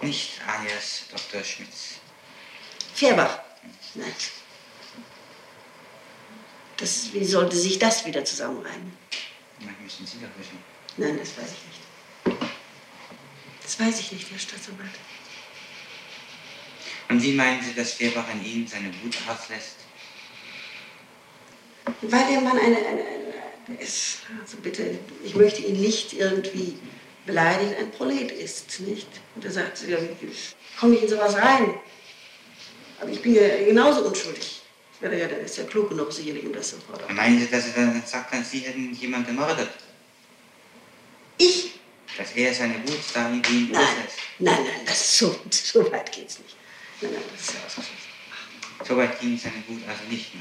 nicht 0.00 0.40
alias 0.44 1.04
Dr. 1.12 1.44
Schmitz. 1.44 2.00
Fährbach. 2.94 3.38
Nein. 3.94 4.12
Das, 6.78 7.12
wie 7.12 7.24
sollte 7.24 7.56
sich 7.56 7.78
das 7.78 8.04
wieder 8.04 8.24
zusammenreimen? 8.24 8.92
Das 9.60 9.68
müssen 9.80 10.06
Sie 10.06 10.18
doch 10.18 10.38
wissen. 10.38 10.58
Nein, 10.96 11.18
das 11.18 11.36
weiß 11.36 11.52
ich 11.52 11.66
nicht. 11.66 12.52
Das 13.62 13.80
weiß 13.80 14.00
ich 14.00 14.12
nicht, 14.12 14.30
Herr 14.30 14.38
Staatsanwalt. 14.38 14.90
Und 17.08 17.22
wie 17.22 17.32
meinen 17.32 17.62
Sie, 17.62 17.74
dass 17.74 17.92
Fehrbach 17.92 18.26
in 18.32 18.44
Ihnen 18.44 18.66
seine 18.66 18.88
Wut 19.02 19.16
auslässt? 19.28 19.76
Weil 22.02 22.26
der 22.28 22.40
Mann 22.40 22.58
eine, 22.58 22.76
eine, 22.76 23.04
eine 23.66 23.78
ist, 23.78 24.18
also 24.40 24.56
bitte, 24.58 24.98
ich 25.24 25.34
möchte 25.34 25.62
ihn 25.62 25.80
nicht 25.80 26.12
irgendwie 26.12 26.78
beleidigen, 27.24 27.74
ein 27.76 27.90
Prolet 27.90 28.30
ist, 28.32 28.80
nicht? 28.80 29.08
Und 29.34 29.44
er 29.44 29.50
sagt, 29.50 29.86
ja, 29.88 29.98
komme 30.78 30.96
ich 30.96 31.02
in 31.02 31.08
sowas 31.08 31.34
rein? 31.34 31.74
Aber 33.00 33.10
ich 33.10 33.20
bin 33.20 33.34
ja 33.34 33.64
genauso 33.64 34.06
unschuldig. 34.06 34.62
Ja, 35.00 35.08
der, 35.08 35.28
der 35.28 35.40
ist 35.40 35.58
ja 35.58 35.64
klug 35.64 35.90
genug, 35.90 36.12
sicherlich, 36.12 36.44
um 36.46 36.52
das 36.52 36.70
zu 36.70 36.76
fordern. 36.80 37.14
Meinen 37.14 37.38
Sie, 37.38 37.50
dass 37.50 37.66
er 37.66 37.72
dann 37.74 38.02
sagt, 38.04 38.32
dass 38.32 38.50
Sie 38.50 38.60
hätten 38.60 38.94
jemanden 38.94 39.28
ermordet? 39.28 39.68
Ich? 41.36 41.78
Dass 42.16 42.32
er 42.32 42.54
seine 42.54 42.76
Wut 42.88 42.98
dahin 43.12 43.42
gehen 43.42 43.70
Nein, 43.72 43.84
nein, 44.38 44.64
nein, 44.64 44.80
das 44.86 45.18
so, 45.18 45.38
so 45.50 45.92
weit 45.92 46.10
geht's 46.12 46.38
nicht. 46.38 46.56
Nein, 47.02 47.12
nein, 47.12 47.22
das 47.32 47.42
ist 47.42 47.54
ja 47.54 47.60
ausgeschlossen. 47.66 48.06
So 48.88 48.96
weit 48.96 49.20
ging 49.20 49.38
seine 49.38 49.62
Wut 49.68 49.82
also 49.86 50.02
nicht. 50.08 50.32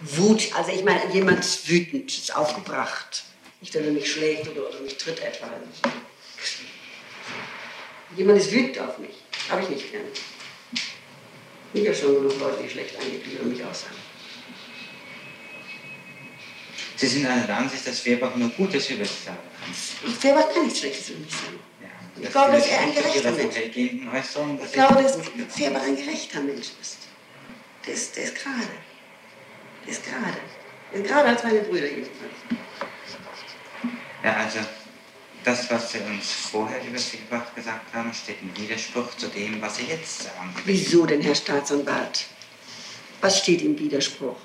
Wut, 0.00 0.54
also 0.54 0.70
ich 0.70 0.84
meine, 0.84 1.12
jemand 1.12 1.40
ist 1.40 1.68
wütend, 1.68 2.10
ist 2.10 2.34
aufgebracht. 2.34 3.24
Nicht, 3.60 3.74
dass 3.74 3.82
er 3.82 3.92
mich 3.92 4.10
schlägt 4.10 4.48
oder, 4.48 4.68
oder 4.68 4.80
mich 4.80 4.96
tritt 4.96 5.20
etwa. 5.20 5.50
Jemand 8.16 8.38
ist 8.38 8.52
wütend 8.52 8.78
auf 8.78 8.98
mich. 8.98 9.14
Habe 9.50 9.62
ich 9.62 9.68
nicht 9.68 9.90
gern. 9.90 10.04
Ich 11.74 11.86
habe 11.86 11.96
schon 11.96 12.14
genug 12.14 12.38
Leute, 12.38 12.62
die 12.62 12.70
schlecht 12.70 12.94
über 12.94 13.44
mich 13.44 13.64
aussagen. 13.64 13.96
Sie 16.96 17.06
sind 17.08 17.26
also 17.26 17.46
der 17.46 17.56
Ansicht, 17.56 17.86
dass 17.86 17.98
Fehrbach 17.98 18.34
nur 18.36 18.48
Gutes 18.50 18.88
über 18.90 19.04
Sie 19.04 19.24
sagen 19.24 19.38
kann. 19.58 20.14
Selber 20.20 20.42
kann 20.44 20.62
nichts 20.62 20.78
Schlechtes 20.78 21.10
über 21.10 21.18
mich 21.20 21.32
sagen. 21.32 21.58
Ja, 21.82 22.22
Ich 22.22 22.30
glaube, 22.30 22.52
dass 22.52 22.66
er 22.68 22.80
ein 22.80 22.94
gerechter 22.94 23.32
Mensch 23.32 23.54
dass 23.56 24.66
Ich 24.66 24.72
glaube, 24.72 25.02
dass 25.02 25.16
ist. 25.16 25.30
Färber 25.48 25.82
ein 25.82 25.96
gerechter 25.96 26.40
Mensch 26.40 26.68
ist. 26.80 26.98
Der 27.86 27.94
ist, 27.94 28.16
der 28.16 28.24
ist 28.24 28.36
gerade. 28.36 28.68
Der 29.84 29.92
ist 29.92 30.04
gerade. 30.04 30.38
Der 30.92 31.00
ist 31.00 31.08
gerade 31.08 31.28
als 31.28 31.42
meine 31.42 31.60
Brüder 31.60 31.90
jedenfalls. 31.90 32.32
Ja, 34.22 34.36
also 34.36 34.60
das, 35.44 35.70
was 35.70 35.92
Sie 35.92 35.98
uns 35.98 36.32
vorher 36.32 36.82
über 36.84 36.98
Fehrbach 36.98 37.54
gesagt 37.54 37.94
haben, 37.94 38.12
steht 38.12 38.36
im 38.40 38.56
Widerspruch 38.56 39.14
zu 39.16 39.28
dem, 39.28 39.60
was 39.60 39.76
Sie 39.76 39.84
jetzt 39.84 40.24
sagen. 40.24 40.54
Wieso 40.64 41.06
denn, 41.06 41.20
Herr 41.20 41.34
Staatsanwalt? 41.34 42.26
Was 43.20 43.38
steht 43.38 43.62
im 43.62 43.78
Widerspruch? 43.78 44.36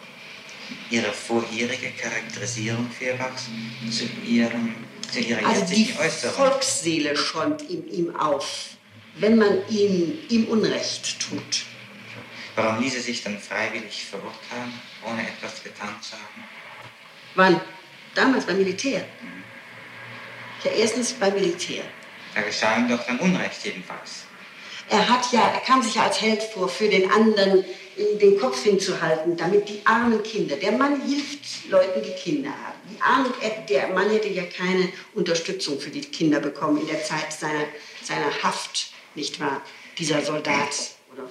Ihre 0.92 1.12
vorherige 1.12 1.92
Charakterisierung 1.92 2.90
Fehrbachs 2.92 3.46
zu, 3.90 4.06
ihrem, 4.24 4.76
zu 5.12 5.20
Ihrer 5.20 5.48
Also 5.48 5.66
die 5.66 5.82
jetzigen 5.84 6.00
Äußerung. 6.00 6.36
Volksseele 6.36 7.16
schäumt 7.18 7.62
in 7.64 7.90
ihm 7.92 8.16
auf, 8.16 8.72
wenn 9.16 9.38
man 9.38 9.68
ihm, 9.70 10.20
ihm 10.30 10.46
Unrecht 10.46 11.20
tut. 11.20 11.66
Warum 12.56 12.84
ließ 12.84 12.96
er 12.96 13.02
sich 13.02 13.24
dann 13.24 13.40
freiwillig 13.40 14.06
verurteilen, 14.06 14.74
ohne 15.06 15.22
etwas 15.28 15.64
getan 15.64 15.96
zu 16.02 16.14
haben? 16.14 16.44
Wann? 17.36 17.62
Damals 18.16 18.46
beim 18.46 18.58
Militär. 18.58 19.06
Ja, 20.64 20.72
erstens 20.72 21.14
beim 21.14 21.34
Militär. 21.34 21.84
Da 22.36 22.42
geschah 22.42 22.78
ihm 22.78 22.90
doch 22.90 23.06
dann 23.06 23.20
Unrecht 23.20 23.64
jedenfalls. 23.64 24.26
Er 24.90 25.08
hat 25.08 25.32
ja, 25.32 25.42
er 25.54 25.60
kam 25.62 25.84
sich 25.84 25.96
ja 25.96 26.04
als 26.04 26.20
Held 26.20 26.42
vor, 26.42 26.68
für 26.68 26.90
den 26.90 27.12
anderen 27.12 27.64
den 28.20 28.40
Kopf 28.40 28.64
hinzuhalten, 28.64 29.36
damit 29.36 29.68
die 29.70 29.82
armen 29.86 30.24
Kinder, 30.24 30.56
der 30.56 30.72
Mann 30.72 31.02
hilft 31.06 31.70
Leuten, 31.70 32.02
die 32.02 32.12
Kinder 32.12 32.50
haben. 32.50 32.80
Die 32.90 33.02
armen, 33.02 33.34
der 33.68 33.88
Mann 33.90 34.10
hätte 34.10 34.30
ja 34.30 34.44
keine 34.44 34.90
Unterstützung 35.14 35.80
für 35.80 35.90
die 35.90 36.02
Kinder 36.02 36.40
bekommen 36.40 36.82
in 36.82 36.88
der 36.88 37.04
Zeit 37.04 37.32
seiner, 37.32 37.66
seiner 38.04 38.32
Haft, 38.44 38.94
nicht 39.16 39.40
wahr? 39.40 39.62
Dieser 39.98 40.22
Soldat 40.22 40.70
oder 41.12 41.30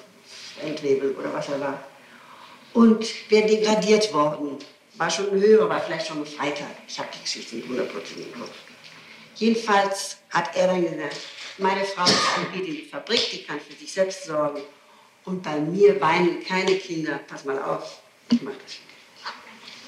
Feldwebel 0.60 1.12
oder 1.18 1.32
was 1.32 1.48
er 1.48 1.60
war. 1.60 1.84
Und 2.74 3.06
wäre 3.30 3.48
degradiert 3.48 4.12
worden, 4.12 4.58
war 4.96 5.10
schon 5.10 5.30
ein 5.30 5.40
Höherer, 5.40 5.68
war 5.68 5.80
vielleicht 5.80 6.06
schon 6.06 6.18
ein 6.18 6.26
Freitag. 6.26 6.68
Ich 6.86 6.98
habe 6.98 7.08
die 7.14 7.22
Geschichte 7.22 7.56
nicht 7.56 7.68
hundertprozentig 7.68 8.26
im 8.26 8.40
Kopf. 8.40 8.50
Jedenfalls 9.38 10.16
hat 10.30 10.54
er 10.56 10.66
dann 10.68 10.82
gesagt, 10.82 11.16
meine 11.58 11.84
Frau 11.84 12.04
geht 12.52 12.66
in 12.66 12.74
die 12.74 12.88
Fabrik, 12.90 13.30
die 13.30 13.42
kann 13.44 13.60
für 13.60 13.74
sich 13.74 13.92
selbst 13.92 14.24
sorgen. 14.24 14.60
Und 15.24 15.42
bei 15.42 15.56
mir 15.56 16.00
weinen 16.00 16.44
keine 16.44 16.76
Kinder. 16.76 17.20
Pass 17.26 17.44
mal 17.44 17.60
auf, 17.62 18.00
ich 18.30 18.40
mach 18.42 18.52
das. 18.52 18.76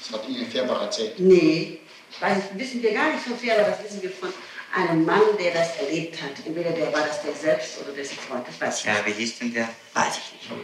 Das 0.09 0.19
hat 0.19 0.27
Ihnen 0.29 0.49
Färbach 0.49 0.81
erzählt. 0.81 1.19
Nee, 1.19 1.79
das 2.19 2.37
wissen 2.53 2.81
wir 2.81 2.93
gar 2.93 3.11
nicht 3.13 3.25
so 3.25 3.35
viel, 3.35 3.51
aber 3.51 3.63
das 3.71 3.83
wissen 3.83 4.01
wir 4.01 4.11
von 4.11 4.31
einem 4.75 5.05
Mann, 5.05 5.21
der 5.39 5.53
das 5.53 5.77
erlebt 5.77 6.21
hat. 6.21 6.31
Entweder 6.45 6.71
der 6.71 6.93
war 6.93 7.05
das 7.05 7.21
der 7.23 7.33
selbst 7.33 7.79
oder 7.81 7.91
dessen 7.93 8.17
Freund, 8.17 8.45
das 8.47 8.59
weiß 8.61 8.79
ich 8.79 8.85
Ja, 8.85 8.93
nicht. 8.93 9.05
wie 9.07 9.11
hieß 9.13 9.39
denn 9.39 9.53
der? 9.53 9.69
Weiß 9.93 10.17
ich 10.17 10.33
nicht 10.33 10.49
mehr. 10.49 10.59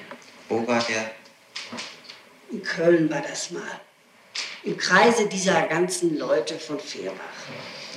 Wo 0.50 0.66
war 0.68 0.82
der? 0.84 1.12
In 2.52 2.64
Köln 2.64 3.10
war 3.10 3.22
das 3.22 3.52
mal. 3.52 3.82
Im 4.68 4.78
Kreise 4.78 5.28
dieser 5.28 5.62
ganzen 5.68 6.18
Leute 6.18 6.60
von 6.60 6.78
Fehrbach. 6.78 7.16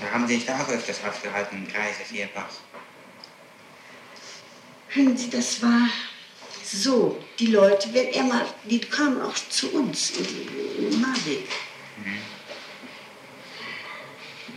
Da 0.00 0.08
haben 0.12 0.28
Sie 0.28 0.36
sich 0.36 0.46
da 0.46 0.54
auch 0.54 0.68
öfters 0.68 1.00
aufgehalten 1.04 1.56
im 1.56 1.66
Kreise 1.66 2.04
Fehrbach. 2.04 2.48
Hören 4.90 5.16
Sie, 5.16 5.30
das 5.30 5.60
war 5.60 5.88
so. 6.64 7.18
Die 7.40 7.48
Leute, 7.48 7.92
wenn 7.92 8.06
er 8.12 8.22
mal, 8.22 8.46
die 8.62 8.78
kamen 8.78 9.20
auch 9.20 9.34
zu 9.34 9.72
uns 9.72 10.10
in, 10.10 10.86
in 10.92 11.00
Marweg. 11.00 11.48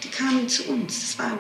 Die 0.04 0.10
kamen 0.10 0.48
zu 0.48 0.66
uns. 0.66 1.02
Das 1.02 1.18
waren 1.18 1.40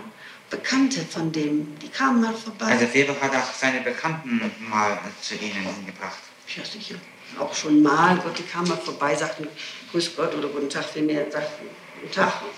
Bekannte 0.49 1.05
von 1.05 1.31
dem. 1.31 1.77
Die 1.77 1.89
kamen 1.89 2.21
mal 2.21 2.33
vorbei. 2.33 2.65
Also 2.65 2.87
Fehrbach 2.87 3.21
hat 3.21 3.35
auch 3.35 3.53
seine 3.53 3.81
Bekannten 3.81 4.51
mal 4.59 4.99
zu 5.21 5.35
Ihnen 5.35 5.67
hingebracht. 5.75 6.17
Ja, 6.57 6.65
sicher. 6.65 6.95
Auch 7.39 7.53
schon 7.53 7.81
mal. 7.81 8.17
Gott, 8.17 8.37
die 8.37 8.43
kamen 8.43 8.67
mal 8.67 8.77
vorbei, 8.77 9.15
sagten 9.15 9.47
Grüß 9.91 10.15
Gott 10.15 10.33
oder 10.35 10.47
Guten 10.47 10.69
Tag, 10.69 10.85
wenn 10.93 11.09
er 11.09 11.29
sagten 11.31 11.67
Guten 11.99 12.13
Tag. 12.13 12.41
Und 12.41 12.51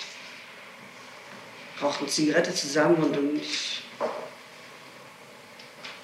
rauchten 1.81 2.07
Zigarette 2.07 2.53
zusammen 2.53 2.95
und 2.95 3.15
dann, 3.15 3.41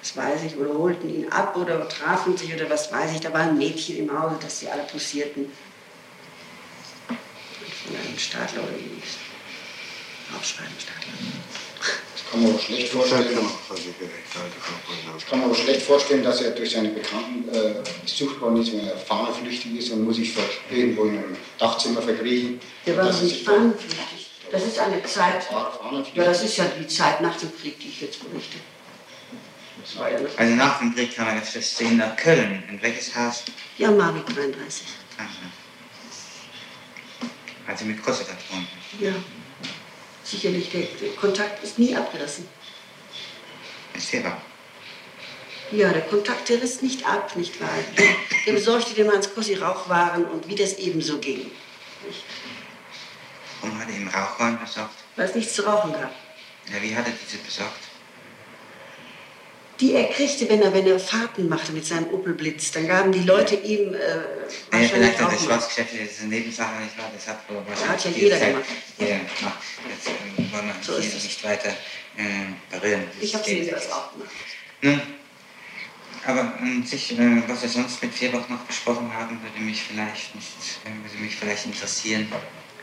was 0.00 0.16
weiß 0.16 0.42
ich, 0.44 0.56
oder 0.56 0.74
holten 0.74 1.08
ihn 1.08 1.30
ab 1.30 1.56
oder 1.56 1.88
trafen 1.88 2.36
sich 2.36 2.54
oder 2.54 2.68
was 2.68 2.92
weiß 2.92 3.12
ich. 3.12 3.20
Da 3.20 3.32
war 3.32 3.40
ein 3.40 3.56
Mädchen 3.58 3.96
im 3.98 4.20
Hause, 4.20 4.36
dass 4.40 4.60
sie 4.60 4.68
alle 4.68 4.82
posierten. 4.84 5.50
Von 7.06 7.96
einem 7.96 8.18
Stadler 8.18 8.62
oder 8.62 8.72
wie 8.72 9.02
Aufschreiben, 10.36 10.74
Stadler. 10.78 11.12
Das 12.14 12.30
kann 12.30 12.42
man 12.42 12.50
aber 12.52 12.60
schlecht 12.60 12.88
vorstellen. 12.92 13.38
Das 15.14 15.26
kann 15.26 15.40
man 15.40 15.50
aber 15.50 15.54
schlecht 15.54 15.82
vorstellen, 15.82 16.22
dass 16.22 16.40
er 16.40 16.52
durch 16.52 16.70
seine 16.70 16.88
Bekannten 16.88 17.48
äh, 17.48 17.82
ist, 18.04 18.20
wenn 18.72 18.86
er 18.86 18.96
fahnenflüchtig 18.96 19.76
ist 19.78 19.90
und 19.90 20.04
muss 20.04 20.16
sich 20.16 20.32
irgendwo 20.70 21.04
in 21.04 21.18
einem 21.18 21.36
Dachzimmer 21.58 22.02
verkriechen. 22.02 22.60
Der 22.86 22.96
war 22.96 23.12
nicht 23.12 23.44
fahnenflüchtig. 23.44 24.30
Das 24.50 24.66
ist 24.66 24.78
eine 24.78 25.02
Zeit, 25.04 25.46
ja, 26.14 26.24
das 26.24 26.42
ist 26.42 26.58
ja 26.58 26.66
die 26.78 26.86
Zeit 26.86 27.22
nach 27.22 27.36
dem 27.38 27.50
Krieg, 27.58 27.80
die 27.80 27.88
ich 27.88 28.02
jetzt 28.02 28.18
berichte. 28.22 28.58
Ja 29.96 30.04
Also 30.36 30.54
nach 30.54 30.78
dem 30.78 30.94
Krieg 30.94 31.16
kam 31.16 31.28
er 31.28 31.36
jetzt 31.36 31.50
fürs 31.50 31.76
Sehen 31.76 31.96
nach 31.96 32.14
Köln. 32.16 32.62
In 32.68 32.80
welches 32.82 33.14
Haus? 33.16 33.44
Ja, 33.78 33.90
Marvin 33.90 34.22
33. 34.26 34.86
Aha. 35.18 35.26
Also 37.66 37.84
mit 37.84 38.02
Kosovo 38.02 38.24
verbunden. 38.24 38.68
Ja. 39.00 39.12
Sicherlich, 40.32 40.70
der, 40.70 40.80
der 40.98 41.10
Kontakt 41.10 41.62
ist 41.62 41.78
nie 41.78 41.94
abgerissen. 41.94 42.48
Mit 43.92 44.02
Fehrbach. 44.02 44.38
Ja, 45.70 45.92
der 45.92 46.00
Kontakt, 46.00 46.48
der 46.48 46.62
riss 46.62 46.80
nicht 46.80 47.06
ab, 47.06 47.36
nicht 47.36 47.60
wahr? 47.60 47.68
Der, 47.98 48.06
der 48.46 48.52
besorgte 48.54 48.94
dem 48.94 49.12
Hans 49.12 49.34
Kossi 49.34 49.56
Rauchwaren 49.56 50.24
und 50.24 50.48
wie 50.48 50.54
das 50.54 50.78
eben 50.78 51.02
so 51.02 51.18
ging. 51.18 51.50
Warum 53.60 53.78
hat 53.78 53.90
er 53.90 53.94
ihm 53.94 54.08
Rauchwaren 54.08 54.58
besorgt? 54.58 54.94
Weil 55.16 55.28
es 55.28 55.34
nichts 55.34 55.52
zu 55.52 55.66
rauchen 55.66 55.92
gab. 55.92 56.10
Ja, 56.72 56.80
wie 56.80 56.96
hat 56.96 57.06
er 57.06 57.12
diese 57.12 57.36
besorgt? 57.36 57.81
Die 59.82 59.92
er 59.94 60.04
kriegte, 60.10 60.48
wenn 60.48 60.62
er, 60.62 60.72
wenn 60.72 60.86
er 60.86 60.98
Fahrten 61.00 61.48
machte 61.48 61.72
mit 61.72 61.84
seinem 61.84 62.06
Opel 62.14 62.34
Blitz. 62.34 62.70
Dann 62.70 62.86
gaben 62.86 63.10
die 63.10 63.24
Leute 63.24 63.56
ihm 63.56 63.92
äh, 63.92 63.98
wahrscheinlich 64.70 64.92
vielleicht 64.92 65.18
hat 65.18 65.26
auch 65.26 65.32
das 65.32 65.40
mal. 65.40 65.46
Schwarzgeschäft 65.48 65.92
das 65.94 66.12
ist 66.12 66.20
eine 66.20 66.28
Nebensache, 66.28 66.80
nicht 66.82 66.96
wahr? 66.96 67.10
Das 67.14 67.26
hat 67.26 67.40
wohl 67.50 67.56
wahrscheinlich 67.66 67.88
hat 67.90 68.04
ja 68.04 68.10
die 68.12 68.20
jeder 68.20 68.38
Zeit- 68.38 68.48
gemacht. 68.52 68.64
Jeder 68.98 69.10
gemacht. 69.18 69.58
Jetzt 69.90 70.08
ähm, 70.38 70.52
wollen 70.52 70.66
wir 70.68 70.74
So 70.82 70.92
ist 70.96 71.04
hier 71.06 71.16
es. 71.16 71.24
nicht 71.24 71.44
weiter 71.44 71.68
äh, 72.16 72.22
berühren. 72.78 73.02
Ich 73.20 73.34
habe 73.34 73.42
Das 73.42 73.50
sie 73.50 73.60
geht 73.60 73.72
das 73.72 73.82
nicht. 73.84 73.92
auch 73.92 74.12
gemacht. 74.12 74.30
Nun, 74.82 75.00
aber 76.24 76.40
an 76.60 76.84
sich, 76.86 77.18
äh, 77.18 77.42
was 77.48 77.62
wir 77.62 77.68
sonst 77.68 78.00
mit 78.00 78.14
Fehrbach 78.14 78.48
noch 78.48 78.60
besprochen 78.60 79.12
haben, 79.12 79.40
würde 79.42 79.58
mich 79.60 79.82
vielleicht 79.82 80.32
nicht, 80.36 80.46
äh, 80.84 80.90
würde 81.04 81.18
mich 81.20 81.34
vielleicht 81.34 81.66
interessieren. 81.66 82.30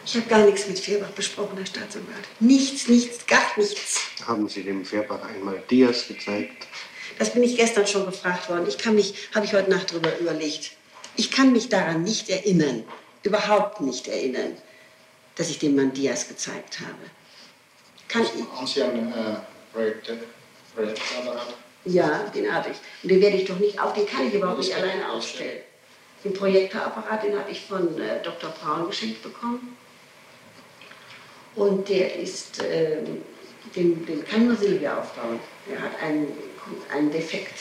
Ich 0.06 0.16
habe 0.16 0.26
gar 0.28 0.40
nichts 0.46 0.68
mit 0.68 0.80
Fehrbach 0.80 1.12
besprochen, 1.12 1.56
Herr 1.58 1.66
Staatsanwalt. 1.66 2.26
Nichts, 2.42 2.88
nichts, 2.88 3.26
gar 3.26 3.42
nichts. 3.58 4.02
Haben 4.28 4.50
Sie 4.50 4.64
dem 4.64 4.84
Färbach 4.84 5.22
einmal 5.24 5.64
Dias 5.70 6.08
gezeigt? 6.08 6.68
Das 7.20 7.34
bin 7.34 7.44
ich 7.44 7.58
gestern 7.58 7.86
schon 7.86 8.06
gefragt 8.06 8.50
worden. 8.50 8.66
Ich 8.68 8.78
kann 8.78 8.96
mich, 8.96 9.14
habe 9.36 9.46
ich 9.46 9.54
heute 9.54 9.70
Nacht 9.70 9.92
darüber 9.92 10.18
überlegt. 10.20 10.72
Ich 11.18 11.30
kann 11.30 11.52
mich 11.52 11.68
daran 11.68 12.04
nicht 12.04 12.30
erinnern, 12.30 12.86
überhaupt 13.24 13.82
nicht 13.82 14.08
erinnern, 14.08 14.56
dass 15.36 15.50
ich 15.50 15.60
dem 15.60 15.76
Mann 15.76 15.92
Diaz 15.94 16.30
gezeigt 16.30 16.80
habe. 16.80 17.12
Kann 18.08 18.24
ich? 18.24 18.58
Haben 18.58 18.66
Sie 18.68 18.82
ein 18.82 19.12
äh, 19.12 19.36
Projekt, 19.74 20.12
Projektapparat? 20.74 21.54
Ja, 21.86 22.24
den 22.34 22.54
habe 22.54 22.70
ich. 22.70 22.78
Und 23.04 23.12
den 23.12 23.22
werde 23.22 23.38
ich 23.38 23.46
doch 23.46 23.60
nicht 23.60 23.80
auf, 23.80 23.94
den 23.94 24.08
kann 24.08 24.28
ich 24.28 24.34
überhaupt 24.34 24.60
nicht 24.60 24.74
alleine 24.74 25.12
aufstellen. 25.12 25.62
Den 26.24 26.34
Projektorapparat, 26.34 27.24
den 27.24 27.38
habe 27.38 27.52
ich 27.52 27.62
von 27.62 28.00
äh, 28.00 28.24
Dr. 28.24 28.50
Braun 28.52 28.88
geschenkt 28.88 29.22
bekommen. 29.22 29.78
Und 31.56 31.90
der 31.90 32.16
ist, 32.16 32.62
äh, 32.62 33.02
den, 33.76 34.06
den 34.06 34.26
kann 34.26 34.48
nur 34.48 34.56
Silvia 34.56 35.00
aufbauen. 35.00 35.40
Der 35.70 35.82
hat 35.82 36.02
einen, 36.02 36.28
einen 36.92 37.12
Defekt, 37.12 37.54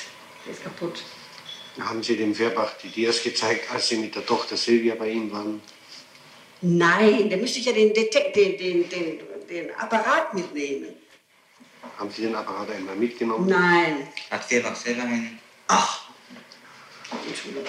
der 0.44 0.52
ist 0.52 0.62
kaputt. 0.62 1.02
Haben 1.80 2.02
Sie 2.02 2.16
dem 2.16 2.34
Fairbach 2.34 2.72
die 2.82 2.88
Dias 2.88 3.22
gezeigt, 3.22 3.70
als 3.70 3.88
Sie 3.88 3.96
mit 3.98 4.14
der 4.14 4.26
Tochter 4.26 4.56
Silvia 4.56 4.94
bei 4.96 5.10
ihm 5.10 5.30
waren? 5.30 5.60
Nein, 6.60 7.30
da 7.30 7.36
müsste 7.36 7.60
ich 7.60 7.66
ja 7.66 7.72
den, 7.72 7.94
Detekt, 7.94 8.34
den, 8.34 8.58
den, 8.58 8.88
den, 8.88 9.20
den 9.48 9.74
Apparat 9.76 10.34
mitnehmen. 10.34 10.88
Haben 11.96 12.10
Sie 12.10 12.22
den 12.22 12.34
Apparat 12.34 12.70
einmal 12.70 12.96
mitgenommen? 12.96 13.48
Nein. 13.48 14.08
Hat 14.30 14.44
Fairbach 14.44 14.74
selber 14.74 15.02
einen? 15.02 15.38
Ach. 15.68 16.08
Entschuldigung. 17.26 17.64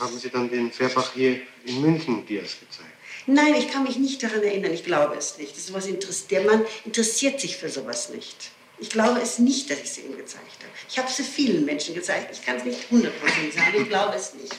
Haben 0.00 0.18
Sie 0.18 0.30
dann 0.30 0.48
den 0.50 0.72
Fairbach 0.72 1.12
hier 1.14 1.40
in 1.66 1.80
München 1.82 2.24
Dias 2.26 2.56
gezeigt? 2.58 2.90
Nein, 3.26 3.54
ich 3.56 3.70
kann 3.70 3.82
mich 3.82 3.96
nicht 3.98 4.22
daran 4.22 4.42
erinnern. 4.42 4.72
Ich 4.72 4.84
glaube 4.84 5.14
es 5.16 5.36
nicht. 5.36 5.50
Das 5.52 5.58
ist 5.58 5.66
sowas 5.68 5.86
interess- 5.86 6.28
Der 6.28 6.42
Mann 6.42 6.64
interessiert 6.84 7.40
sich 7.40 7.56
für 7.56 7.68
sowas 7.68 8.08
nicht. 8.10 8.50
Ich 8.78 8.90
glaube 8.90 9.20
es 9.20 9.38
nicht, 9.38 9.70
dass 9.70 9.78
ich 9.80 9.90
sie 9.90 10.02
ihm 10.02 10.16
gezeigt 10.16 10.58
habe. 10.60 10.72
Ich 10.88 10.98
habe 10.98 11.08
es 11.08 11.16
vielen 11.28 11.64
Menschen 11.64 11.94
gezeigt. 11.94 12.30
Ich 12.32 12.44
kann 12.44 12.56
es 12.56 12.64
nicht 12.64 12.90
hundertprozentig 12.90 13.54
sagen. 13.54 13.72
Ich 13.74 13.88
glaube 13.88 14.14
es 14.14 14.34
nicht. 14.34 14.54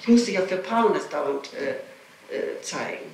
Ich 0.00 0.08
musste 0.08 0.30
ja 0.30 0.42
für 0.42 0.58
Paul 0.58 0.92
das 0.92 1.08
dauernd 1.08 1.50
äh, 1.54 2.34
äh, 2.34 2.62
zeigen. 2.62 3.04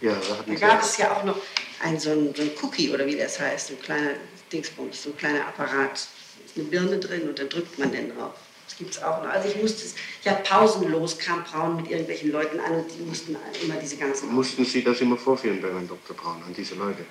Ja, 0.00 0.14
da 0.14 0.44
Sie 0.46 0.54
gab 0.56 0.82
es 0.82 0.96
ja 0.96 1.14
auch 1.14 1.24
noch 1.24 1.36
ein, 1.82 1.98
so, 1.98 2.10
ein, 2.10 2.34
so 2.34 2.42
ein 2.42 2.50
Cookie 2.62 2.90
oder 2.90 3.04
wie 3.06 3.16
das 3.16 3.38
heißt, 3.38 3.68
so 3.68 3.74
ein 3.74 3.82
kleiner 3.82 4.10
Dingsbums, 4.50 5.02
so 5.02 5.10
ein 5.10 5.16
kleiner 5.16 5.46
Apparat. 5.46 6.06
Ist 6.46 6.56
eine 6.56 6.64
Birne 6.64 6.98
drin 6.98 7.28
und 7.28 7.38
da 7.38 7.44
drückt 7.44 7.78
man 7.78 7.92
den 7.92 8.16
drauf. 8.16 8.34
Das 8.66 8.78
gibt 8.78 8.92
es 8.92 9.02
auch 9.02 9.22
noch. 9.22 9.30
Also 9.30 9.48
ich 9.48 9.56
musste 9.60 9.84
es, 9.84 9.94
ja 10.24 10.34
pausenlos 10.34 11.18
kam 11.18 11.44
Braun 11.44 11.76
mit 11.76 11.90
irgendwelchen 11.90 12.32
Leuten 12.32 12.60
an 12.60 12.76
und 12.76 12.86
die 12.96 13.02
mussten 13.02 13.36
immer 13.62 13.74
diese 13.74 13.96
ganzen... 13.96 14.32
Mussten 14.32 14.64
Sie 14.64 14.82
das 14.82 15.00
immer 15.00 15.16
vorführen 15.16 15.60
bei 15.60 15.68
Herrn 15.68 15.88
Dr. 15.88 16.16
Braun, 16.16 16.42
an 16.46 16.54
diese 16.54 16.76
Leute? 16.76 17.04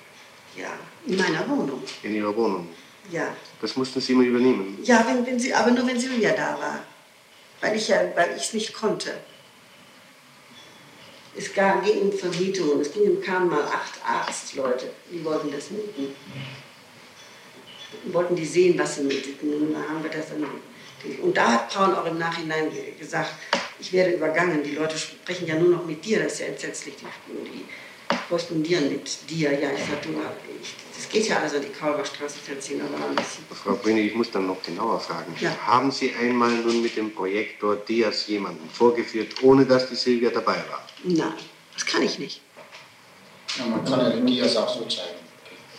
Ja, 0.56 0.72
in 1.06 1.16
meiner 1.16 1.48
Wohnung. 1.48 1.82
In 2.02 2.14
Ihrer 2.14 2.34
Wohnung? 2.36 2.68
Ja. 3.10 3.34
Das 3.60 3.76
mussten 3.76 4.00
Sie 4.00 4.12
immer 4.12 4.24
übernehmen? 4.24 4.78
Ja, 4.82 5.04
wenn, 5.06 5.24
wenn 5.26 5.38
sie, 5.38 5.52
aber 5.54 5.70
nur 5.70 5.86
wenn 5.86 5.98
Silvia 5.98 6.32
da 6.32 6.58
war. 6.60 6.80
Weil 7.60 7.76
ich 7.76 7.88
ja, 7.88 8.00
weil 8.14 8.36
ich 8.36 8.42
es 8.44 8.52
nicht 8.52 8.72
konnte. 8.72 9.12
Es 11.36 11.52
gab, 11.54 11.84
ging 11.84 12.00
um 12.02 12.12
Vermietungen. 12.12 12.80
Es 12.80 12.92
ging, 12.92 13.20
kamen 13.20 13.48
mal 13.50 13.62
acht 13.64 13.94
Arztleute, 14.04 14.90
die 15.10 15.24
wollten 15.24 15.50
das 15.52 15.70
mieten. 15.70 16.14
Wollten 18.12 18.36
die 18.36 18.44
sehen, 18.44 18.78
was 18.78 18.96
sie 18.96 19.02
mieteten. 19.02 19.54
Und 19.54 19.74
da 19.74 19.80
haben 19.88 20.02
wir 20.02 20.10
das 20.10 20.28
dann. 20.28 20.44
Und 21.22 21.36
da 21.36 21.52
hat 21.52 21.70
Braun 21.72 21.94
auch 21.94 22.04
im 22.06 22.18
Nachhinein 22.18 22.70
ge- 22.70 22.92
gesagt, 22.98 23.32
ich 23.80 23.92
werde 23.92 24.12
übergangen. 24.14 24.62
Die 24.64 24.72
Leute 24.72 24.98
sprechen 24.98 25.46
ja 25.46 25.54
nur 25.54 25.70
noch 25.70 25.86
mit 25.86 26.04
dir, 26.04 26.22
das 26.22 26.34
ist 26.34 26.38
ja 26.40 26.46
entsetzlich. 26.46 26.94
Die, 26.96 27.48
die 27.50 27.64
korrespondieren 28.28 28.88
mit 28.88 29.30
dir. 29.30 29.52
Ja, 29.52 29.70
ich 29.72 29.84
sag, 29.84 30.02
du, 30.02 30.10
ich, 30.10 30.74
das 30.94 31.08
geht 31.08 31.28
ja 31.28 31.38
an 31.38 31.50
die 31.62 31.68
Kauberstraße 31.68 32.38
14, 32.38 32.80
aber 32.80 33.08
ein 33.08 33.16
bisschen. 33.16 33.44
Frau 33.50 33.74
Brünig, 33.74 34.06
ich 34.06 34.14
muss 34.14 34.30
dann 34.30 34.46
noch 34.46 34.62
genauer 34.62 35.00
fragen. 35.00 35.34
Ja. 35.40 35.56
Haben 35.66 35.90
Sie 35.90 36.12
einmal 36.14 36.50
nun 36.50 36.82
mit 36.82 36.96
dem 36.96 37.12
Projektor 37.14 37.76
Dias 37.76 38.26
jemanden 38.26 38.68
vorgeführt, 38.70 39.42
ohne 39.42 39.64
dass 39.64 39.88
die 39.88 39.96
Silvia 39.96 40.30
dabei 40.30 40.56
war? 40.70 40.86
Nein, 41.04 41.32
das 41.74 41.86
kann 41.86 42.02
ich 42.02 42.18
nicht. 42.18 42.40
Ja, 43.58 43.66
man 43.66 43.84
kann 43.84 44.00
ja 44.00 44.10
die 44.10 44.26
Dias 44.32 44.56
auch 44.56 44.68
so 44.68 44.84
zeigen, 44.84 45.18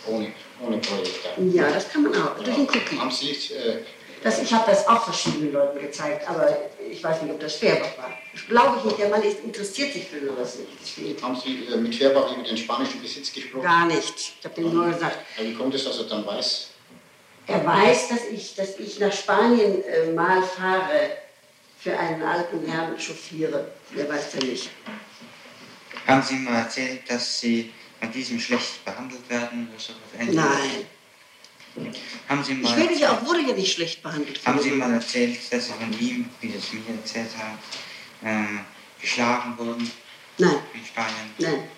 ohne, 0.06 0.32
ohne 0.60 0.78
Projektor. 0.78 1.32
Ja, 1.52 1.70
das 1.70 1.88
kann 1.88 2.02
man 2.02 2.14
auch. 2.14 2.36
Durch 2.36 2.56
den 2.56 2.68
Cookie. 2.68 2.98
Haben 2.98 3.10
Sie 3.10 3.30
äh, 3.54 3.78
Das, 4.22 4.42
ich 4.42 4.52
habe 4.52 4.70
das 4.70 4.86
auch 4.86 5.04
verschiedenen 5.04 5.52
Leuten 5.52 5.80
gezeigt, 5.80 6.28
aber 6.28 6.56
ich 6.90 7.02
weiß 7.02 7.22
nicht, 7.22 7.32
ob 7.32 7.40
das 7.40 7.54
Fairbach 7.54 7.96
war. 7.96 8.12
Das 8.32 8.46
glaube 8.46 8.78
ich 8.78 8.84
nicht. 8.84 8.98
Der 8.98 9.08
Mann 9.08 9.22
ist, 9.22 9.42
interessiert 9.42 9.92
sich 9.94 10.06
für 10.06 10.20
sowas 10.24 10.58
nicht. 10.58 11.22
Haben 11.22 11.36
Sie 11.36 11.66
äh, 11.72 11.76
mit 11.76 11.94
Fairbach 11.94 12.30
über 12.36 12.42
den 12.42 12.56
spanischen 12.56 13.00
Besitz 13.00 13.32
gesprochen? 13.32 13.62
gar 13.62 13.86
nicht. 13.86 14.34
Ich 14.38 14.44
habe 14.44 14.54
dem 14.54 14.74
nur 14.74 14.90
gesagt, 14.90 15.18
wie 15.38 15.54
kommt 15.54 15.74
es, 15.74 15.84
dass 15.84 15.98
er 15.98 16.04
dann 16.04 16.26
weiß? 16.26 16.70
er 17.50 17.66
weiß, 17.66 18.08
dass 18.08 18.24
ich, 18.26 18.54
dass 18.54 18.78
ich 18.78 18.98
nach 19.00 19.12
Spanien 19.12 19.82
äh, 19.84 20.12
mal 20.12 20.42
fahre, 20.42 21.10
für 21.78 21.98
einen 21.98 22.22
alten 22.22 22.66
Herrn 22.66 22.98
chauffiere. 22.98 23.72
Der 23.96 24.08
weiß 24.08 24.34
ja 24.34 24.46
nicht. 24.46 24.70
Haben 26.06 26.22
Sie 26.22 26.34
mal 26.36 26.56
erzählt, 26.56 27.08
dass 27.08 27.40
Sie 27.40 27.72
an 28.00 28.12
diesem 28.12 28.38
schlecht 28.38 28.84
behandelt 28.84 29.28
werden 29.30 29.68
oder 29.70 29.80
sowas 29.80 29.98
ähnliches? 30.18 30.36
Nein. 30.36 30.86
Haben 32.28 32.44
Sie 32.44 32.52
Ich 32.52 32.62
mal, 32.62 32.76
werde 32.76 32.94
ja 32.94 33.12
auch, 33.12 33.24
wurde 33.24 33.40
ja 33.42 33.54
nicht 33.54 33.72
schlecht 33.72 34.02
behandelt. 34.02 34.40
haben 34.44 34.60
Sie 34.60 34.70
mal 34.72 34.92
erzählt, 34.92 35.38
dass 35.52 35.66
Sie 35.66 35.72
von 35.72 35.92
ihm, 36.00 36.28
wie 36.40 36.48
Sie 36.50 36.56
es 36.58 36.72
mir 36.72 36.82
erzählt 36.94 37.30
haben, 37.38 37.58
ähm, 38.24 38.60
geschlagen 39.00 39.56
wurden 39.56 39.90
Nein, 40.38 40.56
in 40.74 40.84
Spanien? 40.84 41.14
nein. 41.38 41.68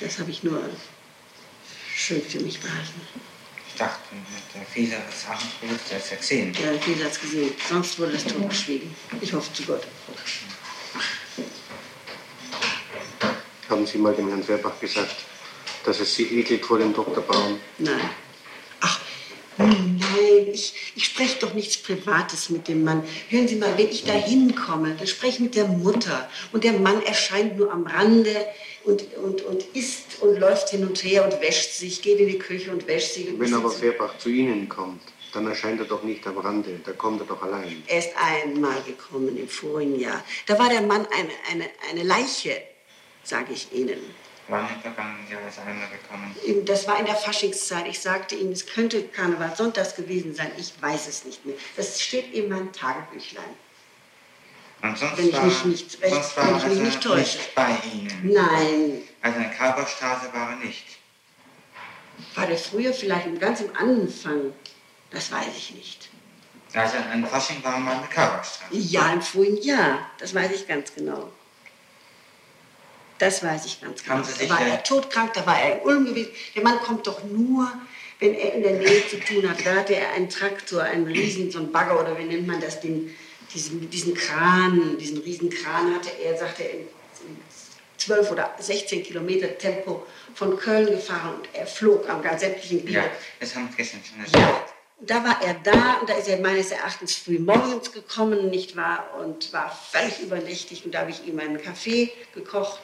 Das 0.00 0.18
habe 0.18 0.30
ich 0.30 0.42
nur 0.42 0.62
schön 1.94 2.22
für 2.22 2.40
mich 2.40 2.58
behalten. 2.60 3.00
Ich 3.68 3.74
dachte, 3.78 4.00
der 4.54 4.62
Fehler 4.66 4.98
des 5.10 5.26
Amtsbewusst 5.28 5.92
ist 5.96 6.10
ja 6.10 6.16
gesehen. 6.16 6.52
Der 6.54 6.78
Fehler 6.80 7.04
hat 7.06 7.12
es 7.12 7.20
gesehen. 7.20 7.52
Sonst 7.68 7.98
wurde 7.98 8.12
das 8.12 8.24
totgeschwiegen. 8.24 8.94
Ich 9.20 9.32
hoffe 9.32 9.52
zu 9.52 9.62
Gott. 9.62 9.86
Haben 13.68 13.86
Sie 13.86 13.98
mal 13.98 14.14
dem 14.14 14.28
Herrn 14.28 14.42
Fairbach 14.42 14.78
gesagt, 14.80 15.14
dass 15.84 16.00
es 16.00 16.14
Sie 16.14 16.24
ekelt 16.38 16.64
vor 16.64 16.78
dem 16.78 16.92
Dr. 16.92 17.22
Braun? 17.22 17.58
Nein. 17.78 18.10
Ich, 20.52 20.92
ich 20.94 21.04
spreche 21.04 21.38
doch 21.40 21.54
nichts 21.54 21.76
Privates 21.76 22.50
mit 22.50 22.68
dem 22.68 22.84
Mann. 22.84 23.02
Hören 23.28 23.48
Sie 23.48 23.56
mal, 23.56 23.76
wenn 23.76 23.88
ich 23.88 24.04
da 24.04 24.12
hinkomme, 24.12 24.94
dann 24.96 25.06
spreche 25.06 25.34
ich 25.34 25.40
mit 25.40 25.54
der 25.54 25.66
Mutter. 25.66 26.28
Und 26.52 26.64
der 26.64 26.74
Mann 26.74 27.02
erscheint 27.02 27.56
nur 27.56 27.72
am 27.72 27.86
Rande 27.86 28.34
und, 28.84 29.04
und, 29.16 29.42
und 29.42 29.64
isst 29.74 30.20
und 30.20 30.38
läuft 30.38 30.70
hin 30.70 30.86
und 30.86 31.02
her 31.02 31.24
und 31.24 31.40
wäscht 31.40 31.72
sich, 31.72 32.02
geht 32.02 32.18
in 32.18 32.28
die 32.28 32.38
Küche 32.38 32.70
und 32.70 32.86
wäscht 32.86 33.14
sich. 33.14 33.28
Und 33.28 33.40
Wenn 33.40 33.54
aber. 33.54 33.70
Fairbach 33.70 34.18
zu 34.18 34.28
Ihnen 34.28 34.68
kommt, 34.68 35.02
dann 35.32 35.46
erscheint 35.46 35.80
er 35.80 35.86
doch 35.86 36.02
nicht 36.02 36.26
am 36.26 36.38
Rande, 36.38 36.80
da 36.84 36.92
kommt 36.92 37.20
er 37.20 37.26
doch 37.26 37.42
allein. 37.42 37.82
Er 37.86 37.98
ist 37.98 38.10
einmal 38.16 38.82
gekommen 38.82 39.36
im 39.36 39.48
vorigen 39.48 39.98
Jahr. 39.98 40.22
Da 40.46 40.58
war 40.58 40.68
der 40.68 40.82
Mann 40.82 41.06
eine, 41.06 41.30
eine, 41.50 41.70
eine 41.90 42.02
Leiche, 42.02 42.60
sage 43.24 43.52
ich 43.52 43.72
Ihnen. 43.72 43.98
Wann 44.52 44.68
im 44.68 44.80
vergangenen 44.82 45.30
Jahr 45.30 45.40
ist 45.48 45.56
er 45.56 45.66
einmal 45.66 45.88
gekommen? 45.88 46.64
Das 46.66 46.86
war 46.86 47.00
in 47.00 47.06
der 47.06 47.14
Faschingszeit. 47.14 47.86
Ich 47.88 47.98
sagte 48.00 48.34
ihm, 48.34 48.52
es 48.52 48.66
könnte 48.66 49.02
Karneval 49.04 49.56
Sonntags 49.56 49.94
gewesen 49.96 50.34
sein. 50.34 50.50
Ich 50.58 50.74
weiß 50.78 51.06
es 51.08 51.24
nicht 51.24 51.46
mehr. 51.46 51.56
Das 51.74 51.98
steht 51.98 52.34
in 52.34 52.50
meinem 52.50 52.70
Tagebüchlein. 52.70 53.44
Und 54.82 54.98
sonst 54.98 55.16
Wenn 55.16 55.28
ich 55.30 55.34
war, 55.34 55.44
mich 55.46 55.64
nicht 55.64 56.02
recht- 56.02 56.12
sonst 56.12 56.36
wenn 56.36 56.46
war 56.50 56.58
ich 56.58 56.64
mich 56.66 56.78
nicht 56.80 57.00
täusche. 57.02 57.38
nicht 57.38 57.54
bei 57.54 57.70
Ihnen. 57.94 58.30
Nein. 58.30 59.02
Also 59.22 59.36
in 59.38 59.42
der 59.44 59.52
Kauberstraße 59.52 60.30
war 60.34 60.50
er 60.50 60.56
nicht. 60.56 60.84
War 62.34 62.46
der 62.46 62.58
früher 62.58 62.92
vielleicht 62.92 63.40
ganz 63.40 63.60
am 63.62 63.74
Anfang? 63.74 64.52
Das 65.10 65.32
weiß 65.32 65.46
ich 65.56 65.74
nicht. 65.74 66.10
Also 66.74 66.98
an 67.10 67.26
Fasching 67.26 67.64
war 67.64 67.72
er 67.74 67.80
mal 67.80 67.92
in 67.94 68.00
der 68.00 68.08
Kauberstraße. 68.10 68.68
Ja, 68.76 69.14
im 69.14 69.22
vorigen 69.22 69.62
Jahr. 69.62 70.10
Das 70.18 70.34
weiß 70.34 70.50
ich 70.52 70.68
ganz 70.68 70.94
genau. 70.94 71.32
Das 73.22 73.40
weiß 73.40 73.66
ich 73.66 73.80
ganz 73.80 74.02
genau. 74.02 74.16
Da 74.16 74.50
war 74.50 74.66
er 74.66 74.82
todkrank, 74.82 75.32
da 75.34 75.46
war 75.46 75.56
er 75.56 75.76
in 75.76 75.82
Ulm 75.82 76.06
gewesen. 76.06 76.32
Der 76.56 76.64
Mann 76.64 76.80
kommt 76.80 77.06
doch 77.06 77.22
nur, 77.22 77.72
wenn 78.18 78.34
er 78.34 78.54
in 78.54 78.64
der 78.64 78.72
Nähe 78.72 79.06
zu 79.06 79.20
tun 79.20 79.48
hat. 79.48 79.64
Da 79.64 79.76
hatte 79.76 79.94
er 79.94 80.10
einen 80.14 80.28
Traktor, 80.28 80.82
einen 80.82 81.06
riesen, 81.06 81.48
so 81.48 81.60
einen 81.60 81.70
Bagger 81.70 82.00
oder 82.00 82.18
wie 82.18 82.24
nennt 82.24 82.48
man 82.48 82.60
das, 82.60 82.80
den, 82.80 83.14
diesen, 83.54 83.88
diesen 83.90 84.14
Kran, 84.14 84.98
diesen 84.98 85.18
riesen 85.18 85.50
Kran 85.50 85.94
hatte 85.94 86.10
er, 86.20 86.36
sagte 86.36 86.64
er, 86.64 86.72
in, 86.72 86.80
in 86.80 87.36
12 87.96 88.32
oder 88.32 88.56
16 88.58 89.04
Kilometer 89.04 89.56
Tempo 89.56 90.04
von 90.34 90.58
Köln 90.58 90.86
gefahren 90.86 91.36
und 91.36 91.48
er 91.52 91.68
flog 91.68 92.08
am 92.08 92.22
ganz 92.22 92.40
sämtlichen 92.40 92.80
Glied. 92.80 92.96
Ja, 92.96 93.04
das 93.38 93.54
haben 93.54 93.68
wir 93.68 93.76
gestern 93.76 94.00
schon 94.04 94.18
erzählt. 94.18 94.42
Ja, 94.42 94.66
da 94.98 95.22
war 95.22 95.40
er 95.42 95.54
da 95.62 95.98
und 96.00 96.10
da 96.10 96.14
ist 96.14 96.28
er 96.28 96.40
meines 96.40 96.72
Erachtens 96.72 97.14
früh 97.14 97.38
morgens 97.38 97.92
gekommen, 97.92 98.50
nicht 98.50 98.74
wahr, 98.74 99.14
und 99.20 99.52
war 99.52 99.70
völlig 99.92 100.18
übernächtig 100.20 100.84
und 100.84 100.92
da 100.92 101.02
habe 101.02 101.12
ich 101.12 101.24
ihm 101.24 101.38
einen 101.38 101.62
Kaffee 101.62 102.10
gekocht, 102.34 102.80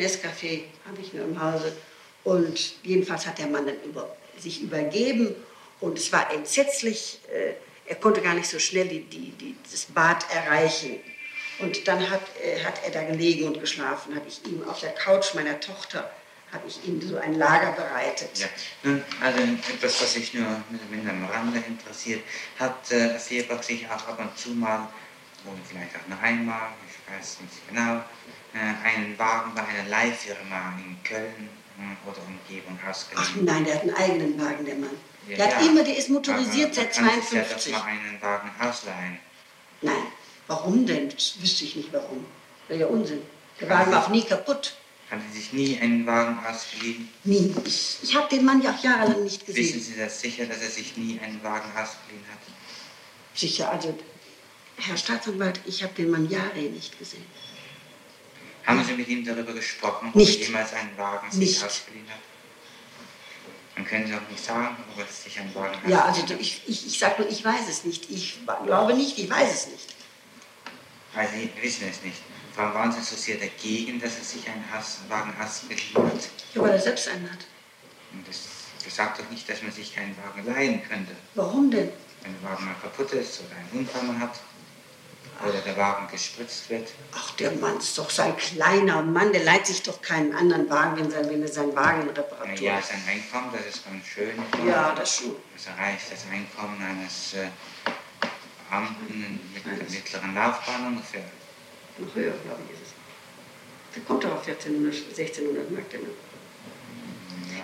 Nescafé 0.00 0.64
habe 0.86 1.00
ich 1.00 1.12
nur 1.12 1.24
im 1.24 1.40
Hause 1.40 1.76
und 2.24 2.84
jedenfalls 2.84 3.26
hat 3.26 3.38
der 3.38 3.46
Mann 3.46 3.66
dann 3.66 3.80
über, 3.84 4.16
sich 4.38 4.62
übergeben 4.62 5.34
und 5.80 5.98
es 5.98 6.12
war 6.12 6.32
entsetzlich, 6.32 7.20
äh, 7.32 7.52
er 7.86 7.96
konnte 7.96 8.20
gar 8.20 8.34
nicht 8.34 8.48
so 8.48 8.58
schnell 8.58 8.88
die, 8.88 9.02
die, 9.02 9.30
die, 9.32 9.56
das 9.70 9.86
Bad 9.86 10.24
erreichen. 10.32 11.00
Und 11.58 11.86
dann 11.88 12.08
hat, 12.08 12.22
äh, 12.42 12.62
hat 12.64 12.80
er 12.84 12.90
da 12.90 13.02
gelegen 13.02 13.46
und 13.46 13.60
geschlafen, 13.60 14.14
habe 14.14 14.26
ich 14.28 14.44
ihm 14.46 14.62
auf 14.68 14.80
der 14.80 14.92
Couch 14.92 15.34
meiner 15.34 15.58
Tochter, 15.60 16.10
habe 16.52 16.66
ich 16.66 16.84
ihm 16.86 17.00
so 17.00 17.16
ein 17.18 17.34
Lager 17.34 17.72
bereitet. 17.72 18.38
Ja. 18.38 18.46
Nun, 18.82 19.02
also 19.20 19.40
etwas, 19.40 20.02
was 20.02 20.14
sich 20.14 20.32
nur 20.34 20.46
mit, 20.90 21.08
am 21.08 21.24
Rande 21.26 21.62
interessiert, 21.66 22.22
hat 22.58 22.90
äh, 22.90 23.18
Fierbach 23.18 23.62
sich 23.62 23.86
auch 23.86 24.08
ab 24.08 24.18
und 24.18 24.36
zu 24.38 24.50
mal, 24.50 24.88
oder 25.44 25.56
vielleicht 25.68 25.96
auch 25.96 26.08
noch 26.08 26.22
einmal, 26.22 26.70
ich 26.88 27.12
weiß 27.12 27.38
nicht 27.40 27.68
genau, 27.68 28.02
einen 28.58 29.18
Wagen 29.18 29.54
bei 29.54 29.62
einer 29.64 29.88
Leihfirma 29.88 30.74
in 30.84 31.02
Köln 31.04 31.48
äh, 31.78 32.08
oder 32.08 32.18
Umgebung 32.26 32.78
Ach 32.84 32.90
ausgeliehen. 32.90 33.44
nein, 33.44 33.64
der 33.64 33.74
hat 33.76 33.82
einen 33.82 33.94
eigenen 33.94 34.40
Wagen, 34.40 34.64
der 34.64 34.74
Mann. 34.76 34.90
Ja, 35.28 35.36
Der 35.36 35.46
hat 35.46 35.62
ja. 35.62 35.68
immer, 35.68 35.84
der 35.84 35.96
ist 35.96 36.08
motorisiert 36.08 36.66
Aber 36.66 36.74
seit 36.74 37.00
man 37.00 37.10
kann 37.10 37.22
sich 37.22 37.32
ja 37.32 37.44
52. 37.44 37.72
mal 37.72 37.82
einen 37.82 38.22
Wagen 38.22 38.50
ausleihen. 38.60 39.18
Nein, 39.82 40.02
warum 40.46 40.86
denn? 40.86 41.08
Das 41.10 41.40
wüsste 41.40 41.64
ich 41.64 41.76
nicht 41.76 41.92
warum. 41.92 42.24
Wäre 42.68 42.80
ja 42.80 42.86
Unsinn. 42.86 43.22
Der 43.60 43.68
Wagen 43.68 43.92
war 43.92 44.04
auch 44.04 44.08
nie 44.08 44.22
kaputt. 44.22 44.74
Haben 45.10 45.22
Sie 45.32 45.40
sich 45.40 45.52
nie 45.52 45.78
einen 45.80 46.06
Wagen 46.06 46.38
ausgeliehen? 46.46 47.08
Nie. 47.24 47.54
Ich, 47.64 47.98
ich 48.02 48.14
habe 48.14 48.28
den 48.28 48.44
Mann 48.44 48.62
ja 48.62 48.72
auch 48.72 48.82
jahrelang 48.82 49.24
nicht 49.24 49.46
Wissen 49.48 49.56
gesehen. 49.56 49.80
Sie 49.82 49.96
das 49.96 50.20
sicher, 50.20 50.46
dass 50.46 50.62
er 50.62 50.70
sich 50.70 50.96
nie 50.96 51.18
einen 51.20 51.42
Wagen 51.42 51.68
ausgeliehen 51.70 52.24
hat? 52.30 52.38
Sicher, 53.34 53.70
also, 53.70 53.98
Herr 54.76 54.96
Staatsanwalt, 54.96 55.60
ich 55.66 55.82
habe 55.82 55.92
den 55.94 56.10
Mann 56.10 56.30
Jahre 56.30 56.58
nicht 56.60 56.98
gesehen. 56.98 57.26
Haben 58.70 58.84
Sie 58.84 58.92
mit 58.92 59.08
ihm 59.08 59.24
darüber 59.24 59.52
gesprochen, 59.52 60.08
ob 60.10 60.14
Nicht. 60.14 60.40
er 60.40 60.46
jemals 60.46 60.72
einen 60.72 60.96
Wagen 60.96 61.30
sich 61.30 61.64
ausgeliehen 61.64 62.08
hat? 62.08 62.20
Dann 63.74 63.84
können 63.84 64.06
Sie 64.06 64.14
auch 64.14 64.30
nicht 64.30 64.44
sagen, 64.44 64.76
ob 64.92 64.98
er 65.00 65.06
sich 65.06 65.38
einen 65.40 65.54
Wagen 65.54 65.76
Ja, 65.88 66.04
also 66.04 66.22
hat. 66.22 66.30
ich, 66.32 66.62
ich, 66.66 66.86
ich 66.86 66.98
sage 66.98 67.22
nur, 67.22 67.30
ich 67.30 67.44
weiß 67.44 67.68
es 67.68 67.84
nicht. 67.84 68.10
Ich 68.10 68.38
glaube 68.64 68.94
nicht, 68.94 69.18
ich 69.18 69.28
weiß 69.28 69.52
es 69.52 69.66
nicht. 69.68 69.94
Weil 71.14 71.28
Sie 71.28 71.50
wissen 71.60 71.88
es 71.90 72.02
nicht. 72.02 72.18
Warum 72.54 72.74
waren 72.74 72.92
Sie 72.92 73.00
so 73.00 73.16
sehr 73.16 73.36
dagegen, 73.38 74.00
dass 74.00 74.18
er 74.18 74.24
sich 74.24 74.48
einen 74.48 74.64
Aus 74.76 74.98
Wagen 75.08 75.32
ausgeliehen 75.42 75.96
hat? 75.96 76.28
Ja, 76.54 76.62
weil 76.62 76.72
er 76.72 76.80
selbst 76.80 77.08
einen 77.08 77.30
hat. 77.30 77.38
Und 78.12 78.26
das, 78.28 78.38
das 78.84 78.94
sagt 78.94 79.18
doch 79.20 79.30
nicht, 79.30 79.48
dass 79.48 79.62
man 79.62 79.72
sich 79.72 79.94
keinen 79.94 80.16
Wagen 80.18 80.46
leihen 80.46 80.82
könnte. 80.88 81.12
Warum 81.34 81.70
denn? 81.70 81.90
Wenn 82.22 82.34
der 82.40 82.50
Wagen 82.50 82.66
mal 82.66 82.74
kaputt 82.82 83.12
ist 83.12 83.40
oder 83.40 83.56
einen 83.56 83.80
Unfall 83.80 84.02
man 84.02 84.20
hat 84.20 84.38
oder 85.46 85.58
der 85.60 85.76
Wagen 85.76 86.06
gespritzt 86.10 86.68
wird. 86.68 86.88
Ach, 87.14 87.30
der 87.36 87.52
Mann 87.52 87.78
ist 87.78 87.96
doch 87.96 88.10
so 88.10 88.22
ein 88.22 88.36
kleiner 88.36 89.02
Mann, 89.02 89.32
der 89.32 89.44
leiht 89.44 89.66
sich 89.66 89.82
doch 89.82 90.02
keinen 90.02 90.34
anderen 90.34 90.68
Wagen, 90.68 90.98
wenn, 90.98 91.10
sein, 91.10 91.28
wenn 91.30 91.42
er 91.42 91.48
seinen 91.48 91.74
Wagen 91.74 92.08
in 92.08 92.62
Ja, 92.62 92.80
sein 92.82 93.02
Einkommen, 93.08 93.50
das 93.52 93.74
ist 93.74 93.84
ganz 93.84 94.04
schön. 94.06 94.32
Ja, 94.66 94.94
das 94.94 95.16
schon. 95.16 95.36
Das 95.54 95.66
erreicht 95.66 96.12
das 96.12 96.24
Einkommen 96.30 96.82
eines 96.82 97.34
äh, 97.34 97.48
Beamten 98.68 99.40
mit 99.54 99.64
einer 99.66 99.90
mittleren 99.90 100.34
Laufbahn 100.34 100.86
ungefähr. 100.88 101.24
Noch 101.98 102.14
höher, 102.14 102.32
glaube 102.44 102.60
ich, 102.66 102.74
ist 102.74 102.88
es. 102.88 103.94
Der 103.94 104.02
kommt 104.04 104.24
doch 104.24 104.32
auf 104.32 104.46
1400, 104.46 104.94
1600 104.94 105.70
Mark. 105.70 105.90
Der 105.90 106.00
Mann. 106.00 106.10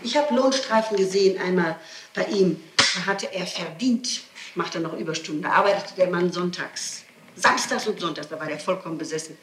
Ich 0.03 0.17
habe 0.17 0.35
Lohnstreifen 0.35 0.97
gesehen, 0.97 1.41
einmal 1.41 1.79
bei 2.15 2.25
ihm. 2.25 2.63
Da 2.77 3.07
hatte 3.07 3.33
er 3.33 3.47
verdient, 3.47 4.23
macht 4.55 4.75
er 4.75 4.81
noch 4.81 4.95
Überstunden. 4.95 5.43
Da 5.43 5.53
arbeitete 5.53 5.95
der 5.97 6.11
Mann 6.11 6.33
sonntags. 6.33 7.06
Samstags 7.37 7.87
und 7.87 8.01
Sonntags, 8.01 8.29
da 8.29 8.41
war 8.41 8.47
der 8.47 8.59
vollkommen 8.59 8.99
besessen. 8.99 9.37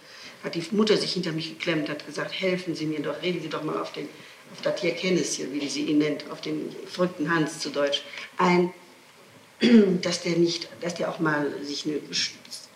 Hat 0.43 0.56
die 0.56 0.63
Mutter 0.71 0.97
sich 0.97 1.13
hinter 1.13 1.32
mich 1.32 1.49
geklemmt, 1.49 1.89
hat 1.89 2.06
gesagt, 2.06 2.34
helfen 2.34 2.75
Sie 2.75 2.86
mir 2.86 2.99
doch, 2.99 3.21
reden 3.21 3.41
Sie 3.41 3.49
doch 3.49 3.63
mal 3.63 3.79
auf, 3.79 3.93
den, 3.93 4.10
auf 4.51 4.62
das 4.62 4.82
hier 4.82 4.91
Kennis 4.95 5.34
hier, 5.34 5.51
wie 5.53 5.69
sie 5.69 5.84
ihn 5.84 5.99
nennt, 5.99 6.29
auf 6.32 6.41
den 6.41 6.75
verrückten 6.88 7.34
Hans 7.34 7.60
zu 7.60 7.69
Deutsch, 7.69 8.03
ein, 8.38 8.73
dass 10.01 10.23
der 10.23 10.38
nicht, 10.38 10.67
dass 10.82 10.95
der 10.95 11.10
auch 11.10 11.19
mal 11.19 11.53
sich 11.63 11.86
eine 11.86 11.99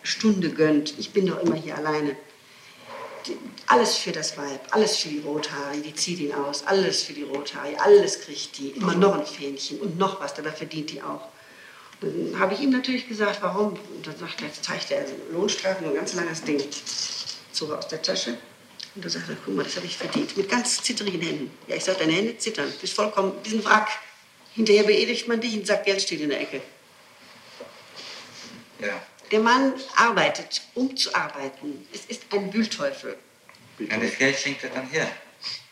Stunde 0.03 0.51
gönnt. 0.51 0.97
Ich 0.99 1.11
bin 1.11 1.25
doch 1.25 1.41
immer 1.41 1.55
hier 1.55 1.75
alleine. 1.75 2.15
Alles 3.65 3.97
für 3.97 4.13
das 4.13 4.37
Weib, 4.37 4.61
alles 4.71 4.95
für 4.97 5.09
die 5.09 5.19
Rothaarige, 5.19 5.81
die 5.81 5.93
zieht 5.93 6.19
ihn 6.19 6.33
aus, 6.33 6.65
alles 6.65 7.03
für 7.03 7.11
die 7.11 7.23
Rothaarige, 7.23 7.81
alles 7.81 8.21
kriegt 8.21 8.57
die, 8.57 8.69
immer 8.69 8.95
noch 8.95 9.19
ein 9.19 9.25
Fähnchen 9.25 9.79
und 9.81 9.97
noch 9.97 10.21
was, 10.21 10.33
dabei 10.33 10.51
verdient 10.51 10.91
die 10.91 11.01
auch. 11.01 11.27
Dann 12.01 12.39
habe 12.39 12.53
ich 12.53 12.59
ihm 12.59 12.69
natürlich 12.69 13.07
gesagt, 13.07 13.41
warum. 13.41 13.73
Und 13.73 14.05
dann 14.05 14.17
sagt 14.17 14.41
er, 14.41 14.47
jetzt 14.47 14.63
zeigt 14.63 14.91
er 14.91 14.99
einen 14.99 15.33
Lohnstreifen, 15.33 15.85
so 15.85 15.91
ein 15.91 15.95
ganz 15.95 16.13
langes 16.13 16.43
Ding, 16.43 16.61
zog 17.51 17.71
er 17.71 17.79
aus 17.79 17.87
der 17.87 18.01
Tasche. 18.01 18.37
Und 18.95 19.03
dann 19.03 19.11
sagt 19.11 19.29
er, 19.29 19.37
guck 19.43 19.55
mal, 19.55 19.63
das 19.63 19.75
habe 19.75 19.85
ich 19.85 19.97
verdient, 19.97 20.37
mit 20.37 20.49
ganz 20.49 20.81
zittrigen 20.81 21.21
Händen. 21.21 21.51
Ja, 21.67 21.75
ich 21.75 21.83
sage, 21.83 21.99
deine 21.99 22.13
Hände 22.13 22.37
zittern, 22.37 22.71
du 22.71 22.77
bist 22.77 22.93
vollkommen, 22.93 23.31
du 23.31 23.39
bist 23.41 23.55
ein 23.55 23.65
Wrack. 23.65 23.89
Hinterher 24.53 24.83
beedigt 24.83 25.27
man 25.27 25.39
dich 25.39 25.55
und 25.55 25.67
sagt, 25.67 25.85
Geld 25.85 26.01
steht 26.01 26.21
in 26.21 26.29
der 26.29 26.41
Ecke. 26.41 26.61
Ja. 28.79 29.01
Der 29.31 29.39
Mann 29.39 29.73
arbeitet, 29.95 30.61
um 30.73 30.95
zu 30.95 31.13
arbeiten. 31.13 31.87
Es 31.93 32.05
ist 32.05 32.23
ein 32.31 32.53
Wühlteufel. 32.53 33.17
ja, 33.79 33.97
das 33.97 34.17
Geld 34.17 34.37
schenkt 34.37 34.63
er 34.63 34.69
dann 34.69 34.87
her. 34.89 35.07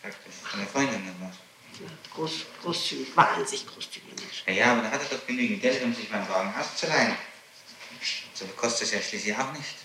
Sagt 0.03 0.17
von 0.43 0.59
der 0.59 0.67
Freundin 0.67 1.01
oder 1.01 1.29
was? 1.29 1.44
Groß, 2.13 2.31
großzügig, 2.63 3.15
wahnsinnig 3.15 3.65
großzügiger 3.67 4.15
Mensch. 4.21 4.43
Ja, 4.47 4.53
ja, 4.53 4.71
aber 4.73 4.81
da 4.83 4.91
hat 4.91 5.01
er 5.09 5.17
doch 5.17 5.27
genügend 5.27 5.61
Geld, 5.61 5.83
um 5.83 5.93
sich 5.93 6.09
meinen 6.09 6.27
Wagen 6.29 6.53
auszuleihen. 6.59 7.15
So 8.33 8.45
kostet 8.55 8.87
es 8.87 8.93
ja 8.93 9.01
schließlich 9.01 9.35
auch 9.35 9.51
nicht. 9.53 9.75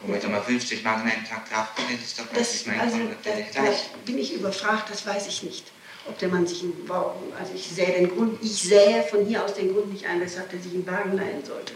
Und 0.00 0.12
wenn 0.12 0.20
da 0.20 0.28
mal 0.28 0.42
50 0.42 0.82
Mark 0.84 0.98
an 1.00 1.10
einem 1.10 1.24
Tag 1.24 1.48
draufkommt, 1.50 1.90
ist 1.90 2.04
es 2.04 2.14
doch 2.14 2.24
Das, 2.26 2.32
plötzlich 2.32 2.66
mein 2.66 2.80
also, 2.80 2.96
Einkommen 2.96 3.16
da, 3.22 3.30
da 3.30 3.60
gleich. 3.62 3.88
bin 4.04 4.18
ich 4.18 4.32
überfragt, 4.34 4.90
das 4.90 5.04
weiß 5.06 5.26
ich 5.26 5.42
nicht. 5.42 5.66
Ob 6.06 6.16
der 6.18 6.28
Mann 6.28 6.46
sich 6.46 6.62
einen 6.62 6.88
Wagen, 6.88 7.32
also 7.38 7.52
ich 7.54 7.66
sähe 7.68 7.92
den 7.92 8.08
Grund, 8.08 8.42
ich 8.42 8.62
sähe 8.62 9.02
von 9.02 9.26
hier 9.26 9.44
aus 9.44 9.54
den 9.54 9.72
Grund 9.74 9.92
nicht 9.92 10.06
ein, 10.06 10.20
weshalb 10.20 10.52
er 10.52 10.58
sich 10.60 10.72
einen 10.72 10.86
Wagen 10.86 11.12
leihen 11.14 11.44
sollte. 11.44 11.74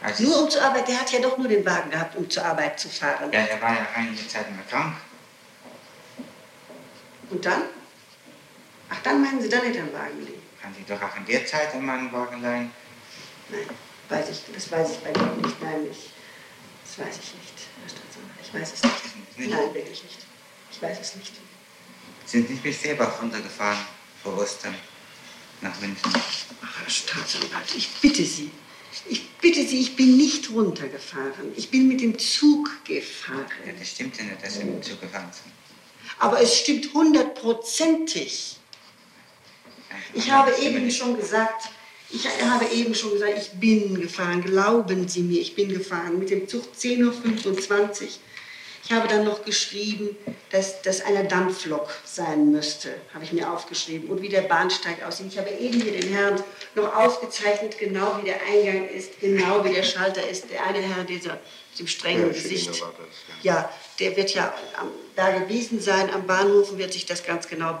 Also, 0.00 0.24
Nur 0.24 0.42
um 0.42 0.50
zur 0.50 0.62
Arbeit, 0.62 0.86
der 0.88 1.00
hat 1.00 1.10
ja 1.12 1.20
doch 1.20 1.38
nur 1.38 1.48
den 1.48 1.64
Wagen 1.64 1.90
gehabt, 1.90 2.14
um 2.16 2.28
zur 2.28 2.44
Arbeit 2.44 2.78
zu 2.78 2.88
fahren. 2.88 3.32
ja, 3.32 3.40
er 3.40 3.60
war 3.60 3.74
ja 3.74 3.86
einige 3.96 4.26
Zeit 4.28 4.50
mal 4.54 4.62
krank. 4.68 4.94
Und 7.30 7.44
dann? 7.44 7.62
Ach, 8.90 8.96
dann 9.02 9.22
meinen 9.22 9.40
Sie, 9.42 9.48
dann 9.48 9.62
hätte 9.62 9.78
er 9.78 9.84
einen 9.84 9.92
Wagen 9.92 10.20
liegen. 10.20 10.42
Kann 10.62 10.74
sie 10.74 10.84
doch 10.88 11.00
auch 11.02 11.16
in 11.16 11.26
der 11.26 11.46
Zeit 11.46 11.74
an 11.74 11.84
meinen 11.84 12.10
Wagen 12.12 12.40
leihen. 12.42 12.70
Nein, 13.50 13.66
weiß 14.08 14.30
ich, 14.30 14.42
das 14.54 14.70
weiß 14.70 14.90
ich 14.92 14.98
bei 14.98 15.10
ihm 15.10 15.40
nicht. 15.42 15.62
Nein, 15.62 15.86
ich, 15.90 16.10
das 16.84 16.98
weiß 17.06 17.14
ich 17.16 17.34
nicht, 17.34 17.54
Herr 17.80 17.88
Staatsanwalt. 17.88 18.38
Ich 18.42 18.54
weiß 18.54 18.72
es 18.74 18.82
nicht. 18.82 19.38
Nicht? 19.38 19.50
Nein, 19.50 19.74
wirklich 19.74 20.02
nicht. 20.02 20.18
Ich 20.72 20.82
weiß 20.82 20.98
es 21.00 21.16
nicht. 21.16 21.32
Sind 22.26 22.50
nicht 22.50 22.64
mit 22.64 22.74
Fehrbach 22.74 23.20
runtergefahren 23.22 23.78
vor 24.22 24.36
Ostern 24.38 24.74
nach 25.60 25.78
München. 25.80 26.12
Ach, 26.14 26.80
Herr 26.82 26.90
Staatsanwalt, 26.90 27.74
ich 27.76 27.88
bitte 28.00 28.24
Sie. 28.24 28.50
Ich 29.06 29.30
bitte 29.36 29.66
Sie, 29.66 29.80
ich 29.80 29.96
bin 29.96 30.16
nicht 30.16 30.50
runtergefahren. 30.50 31.52
Ich 31.56 31.70
bin 31.70 31.88
mit 31.88 32.00
dem 32.00 32.18
Zug 32.18 32.68
Ja, 32.88 32.96
gefahren. 32.96 33.46
das 33.78 33.88
stimmt 33.90 34.16
ja 34.18 34.24
nicht, 34.24 34.42
dass 34.42 34.54
sie 34.54 34.64
mit 34.64 34.74
dem 34.76 34.82
Zug 34.82 35.00
gefahren 35.00 35.30
sind. 35.30 35.52
Aber 36.18 36.40
es 36.40 36.58
stimmt 36.58 36.92
hundertprozentig. 36.94 38.56
Ich 40.14 40.30
habe 40.30 40.52
eben 40.60 40.90
schon 40.90 41.16
gesagt, 41.16 41.68
ich 42.10 42.26
habe 42.42 42.66
eben 42.66 42.94
schon 42.94 43.12
gesagt, 43.12 43.34
ich 43.36 43.50
bin 43.60 44.00
gefahren. 44.00 44.42
Glauben 44.42 45.08
Sie 45.08 45.20
mir, 45.20 45.40
ich 45.40 45.54
bin 45.54 45.68
gefahren 45.68 46.18
mit 46.18 46.30
dem 46.30 46.48
Zug 46.48 46.64
10.25 46.78 48.02
Uhr. 48.02 48.08
Ich 48.84 48.94
habe 48.94 49.06
dann 49.06 49.24
noch 49.24 49.44
geschrieben, 49.44 50.16
dass 50.50 50.80
das 50.80 51.02
eine 51.02 51.24
Dampflok 51.24 51.90
sein 52.06 52.50
müsste, 52.50 52.94
habe 53.12 53.22
ich 53.22 53.32
mir 53.32 53.52
aufgeschrieben. 53.52 54.08
Und 54.08 54.22
wie 54.22 54.30
der 54.30 54.40
Bahnsteig 54.42 55.04
aussieht. 55.04 55.26
Ich 55.30 55.38
habe 55.38 55.50
eben 55.50 55.78
hier 55.78 55.92
den 55.92 56.10
Herrn 56.10 56.42
noch 56.74 56.96
aufgezeichnet, 56.96 57.76
genau 57.76 58.18
wie 58.18 58.24
der 58.24 58.40
Eingang 58.46 58.88
ist, 58.88 59.20
genau 59.20 59.62
wie 59.62 59.74
der 59.74 59.82
Schalter 59.82 60.26
ist. 60.26 60.50
Der 60.50 60.64
eine 60.64 60.78
Herr, 60.78 61.04
dieser 61.04 61.34
mit 61.34 61.78
dem 61.80 61.86
strengen 61.86 62.28
Ja, 62.28 62.32
Gesicht. 62.32 62.80
War 62.80 62.94
das, 62.96 63.42
ja. 63.42 63.54
Ja, 63.54 63.72
der 63.98 64.16
wird 64.16 64.34
ja 64.34 64.52
am, 64.78 64.88
da 65.16 65.36
gewesen 65.38 65.80
sein 65.80 66.10
am 66.10 66.26
Bahnhof 66.26 66.76
wird 66.78 66.92
sich 66.92 67.06
das 67.06 67.24
ganz 67.24 67.48
genau 67.48 67.78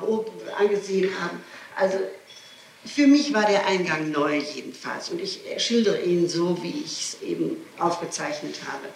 angesehen 0.58 1.10
haben. 1.20 1.40
Also 1.76 1.98
für 2.84 3.06
mich 3.06 3.32
war 3.34 3.44
der 3.44 3.66
Eingang 3.66 4.10
neu 4.10 4.38
jedenfalls 4.38 5.10
und 5.10 5.20
ich 5.20 5.40
schildere 5.58 6.00
ihn 6.02 6.28
so, 6.28 6.60
wie 6.62 6.82
ich 6.84 7.14
es 7.14 7.22
eben 7.22 7.56
aufgezeichnet 7.78 8.56
habe. 8.70 8.88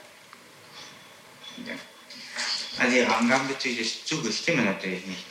Ja. 1.67 1.75
Also 2.79 2.97
Ihre 2.97 3.15
Angaben 3.15 3.47
bezüglich 3.49 4.01
des 4.01 4.05
Zuges 4.07 4.39
stimmen 4.39 4.65
natürlich 4.65 5.07
nicht. 5.07 5.25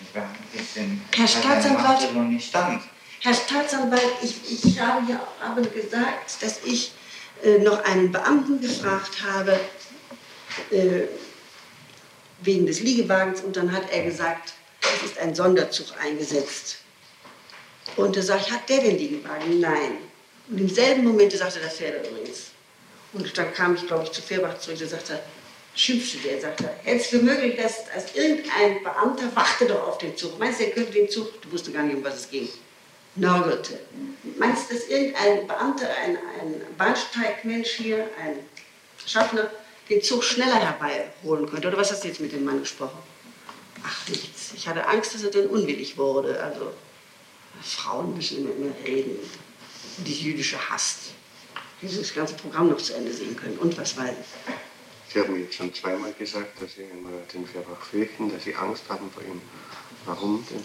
in- 0.76 1.02
Herr 1.16 1.28
Staatsanwalt- 1.28 2.14
nicht 2.30 2.48
stand. 2.50 2.84
Herr 3.20 3.34
Staatsanwalt, 3.34 4.04
ich, 4.22 4.64
ich 4.66 4.80
habe 4.80 5.12
ja 5.12 5.20
habe 5.42 5.62
gesagt, 5.64 6.42
dass 6.42 6.60
ich 6.64 6.92
äh, 7.44 7.58
noch 7.60 7.84
einen 7.84 8.12
Beamten 8.12 8.62
gefragt 8.62 9.24
habe 9.24 9.60
äh, 10.70 11.04
wegen 12.42 12.66
des 12.66 12.82
Liegewagens 12.82 13.42
und 13.42 13.56
dann 13.56 13.72
hat 13.72 13.92
er 13.92 14.04
gesagt, 14.04 14.54
es 14.82 15.12
ist 15.12 15.18
ein 15.20 15.34
Sonderzug 15.36 15.88
eingesetzt. 16.02 16.78
Und 17.96 18.16
da 18.16 18.22
sage 18.22 18.44
ich, 18.46 18.52
hat 18.52 18.70
der 18.70 18.82
den 18.82 18.98
Liegewagen? 18.98 19.60
Nein. 19.60 19.98
Und 20.50 20.60
im 20.60 20.70
selben 20.70 21.04
Moment 21.04 21.32
sagte 21.34 21.60
das 21.60 21.80
er 21.82 22.00
übrigens. 22.00 22.52
Und 23.14 23.38
dann 23.38 23.54
kam 23.54 23.76
ich, 23.76 23.86
glaube 23.88 24.04
ich, 24.04 24.12
zu 24.12 24.22
Fehrbach 24.22 24.58
zurück, 24.60 24.80
da 24.80 24.88
sagte 24.88 25.20
schimpfte 25.76 26.18
der, 26.20 26.42
sagte 26.42 26.70
hältst 26.84 27.14
du 27.14 27.18
möglich, 27.20 27.56
dass, 27.56 27.86
dass 27.94 28.14
irgendein 28.16 28.84
Beamter 28.84 29.34
wachte 29.36 29.66
doch 29.66 29.88
auf 29.88 29.98
den 29.98 30.16
Zug. 30.18 30.38
Meinst 30.40 30.60
du, 30.60 30.66
er 30.66 30.72
könnte 30.72 30.92
den 30.92 31.10
Zug, 31.10 31.42
du 31.42 31.52
wusste 31.52 31.72
gar 31.72 31.84
nicht, 31.84 31.96
um 31.96 32.04
was 32.04 32.16
es 32.16 32.30
ging, 32.30 32.50
nörgelte. 33.16 33.80
Meinst 34.38 34.70
du, 34.70 34.76
dass 34.76 34.88
irgendein 34.88 35.48
Beamter, 35.48 35.88
ein, 36.04 36.18
ein 36.18 36.62
Bahnsteigmensch 36.78 37.70
hier, 37.70 38.10
ein 38.22 38.40
Schaffner, 39.06 39.50
den 39.90 40.02
Zug 40.02 40.24
schneller 40.24 40.56
herbeiholen 40.56 41.50
könnte? 41.50 41.68
Oder 41.68 41.78
was 41.78 41.92
hast 41.92 42.04
du 42.04 42.08
jetzt 42.08 42.20
mit 42.20 42.32
dem 42.32 42.46
Mann 42.46 42.60
gesprochen? 42.60 42.98
Ach, 43.84 44.08
nichts. 44.08 44.52
Ich 44.56 44.68
hatte 44.68 44.88
Angst, 44.88 45.14
dass 45.14 45.24
er 45.24 45.32
dann 45.32 45.48
unwillig 45.48 45.98
wurde. 45.98 46.42
Also, 46.42 46.72
Frauen 47.62 48.16
müssen 48.16 48.40
immer, 48.40 48.56
immer 48.56 48.74
reden. 48.86 49.18
Die 49.98 50.14
jüdische 50.14 50.58
Hast. 50.70 51.14
Dieses 51.82 52.14
ganze 52.14 52.36
Programm 52.36 52.70
noch 52.70 52.78
zu 52.78 52.94
Ende 52.94 53.12
sehen 53.12 53.36
können. 53.36 53.58
Und 53.58 53.78
was 53.78 53.98
weiß 53.98 54.12
ich. 54.12 54.54
Sie 55.14 55.20
haben 55.20 55.38
jetzt 55.38 55.56
schon 55.56 55.74
zweimal 55.74 56.14
gesagt, 56.14 56.62
dass 56.62 56.76
Sie 56.76 56.84
immer 56.84 57.10
den 57.34 57.46
Färbach 57.46 57.82
fürchten, 57.82 58.32
dass 58.32 58.44
Sie 58.44 58.56
Angst 58.56 58.84
haben 58.88 59.10
vor 59.12 59.24
ihm. 59.24 59.42
Warum 60.06 60.46
denn? 60.50 60.64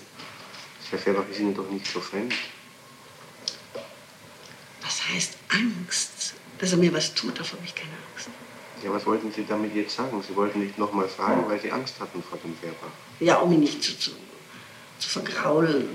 Herr 0.91 0.99
Färbach 0.99 1.25
ist 1.29 1.41
Ihnen 1.41 1.55
doch 1.55 1.69
nicht 1.69 1.87
so 1.91 2.01
fremd. 2.01 2.33
Angst, 5.57 6.35
dass 6.59 6.73
er 6.73 6.79
mir 6.79 6.93
was 6.93 7.15
tut, 7.15 7.39
davor 7.39 7.59
habe 7.59 7.67
ich 7.67 7.75
keine 7.75 7.93
Angst. 8.13 8.29
Ja, 8.85 8.93
was 8.93 9.07
wollten 9.07 9.33
Sie 9.33 9.45
damit 9.49 9.75
jetzt 9.75 9.97
sagen? 9.97 10.23
Sie 10.27 10.37
wollten 10.37 10.61
nicht 10.61 10.79
nochmal 10.79 11.09
fragen, 11.09 11.49
weil 11.49 11.61
Sie 11.61 11.73
Angst 11.73 11.95
hatten 11.99 12.23
vor 12.23 12.39
dem 12.39 12.55
Färbach. 12.57 12.89
Ja, 13.21 13.37
um 13.37 13.53
ihn 13.53 13.61
nicht 13.61 13.83
zu, 13.83 13.99
zu, 13.99 14.11
zu 14.99 15.09
vergraulen. 15.09 15.89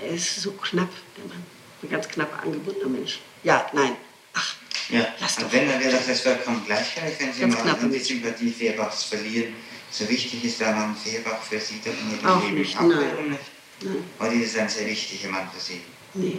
Er 0.00 0.08
ist 0.10 0.36
so 0.42 0.52
knapp, 0.52 0.90
der 1.16 1.24
Mann. 1.26 1.42
Ein 1.82 1.88
ganz 1.90 2.08
knapp 2.08 2.42
angebundener 2.42 2.88
Mensch. 2.88 3.20
Ja, 3.42 3.66
nein. 3.72 3.96
Ach, 4.34 4.54
Ja, 4.90 5.06
lass 5.20 5.38
und 5.38 5.44
doch. 5.44 5.52
wenn, 5.52 5.68
dann 5.68 5.80
wäre 5.80 5.92
das 5.92 6.06
jetzt 6.06 6.22
vollkommen 6.22 6.62
gleichgültig, 6.66 7.18
wenn 7.18 7.32
Sie 7.32 7.40
Ganz 7.40 7.54
mal 7.54 7.62
knapp. 7.62 7.90
die 7.90 7.98
Sympathie 7.98 8.50
Fehrbachs 8.50 9.04
verlieren. 9.04 9.54
So 9.90 10.08
wichtig 10.08 10.44
ist 10.44 10.60
der 10.60 10.72
Mann 10.72 10.94
Fehrbach 10.96 11.42
für 11.42 11.58
Sie 11.60 11.80
doch 11.84 11.92
in 11.92 12.12
Ihrem 12.18 12.26
Auch 12.26 12.42
Leben. 12.44 12.54
nicht, 12.58 12.76
Auch 12.76 12.82
nein. 12.82 13.30
nicht. 13.30 13.40
Nein, 13.80 14.04
Oder 14.20 14.32
ist 14.32 14.56
ein 14.56 14.68
sehr 14.68 14.86
wichtiger 14.86 15.30
Mann 15.30 15.48
für 15.52 15.60
Sie? 15.60 15.80
nee. 16.14 16.38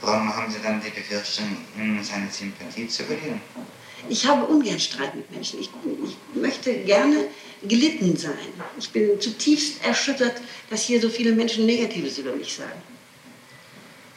Warum 0.00 0.32
haben 0.36 0.48
Sie 0.52 0.60
dann 0.62 0.80
die 0.80 0.90
Befürchtung, 0.90 1.56
seine 2.02 2.30
Sympathie 2.30 2.86
zu 2.86 3.02
verlieren? 3.02 3.40
Ich 4.08 4.26
habe 4.26 4.46
ungern 4.46 4.78
Streit 4.78 5.14
mit 5.14 5.30
Menschen. 5.30 5.60
Ich, 5.60 5.70
ich 6.04 6.40
möchte 6.40 6.72
gerne 6.84 7.26
gelitten 7.62 8.16
sein. 8.16 8.38
Ich 8.78 8.90
bin 8.90 9.20
zutiefst 9.20 9.84
erschüttert, 9.84 10.40
dass 10.70 10.82
hier 10.82 11.00
so 11.00 11.08
viele 11.08 11.32
Menschen 11.32 11.66
Negatives 11.66 12.18
über 12.18 12.34
mich 12.34 12.54
sagen. 12.54 12.82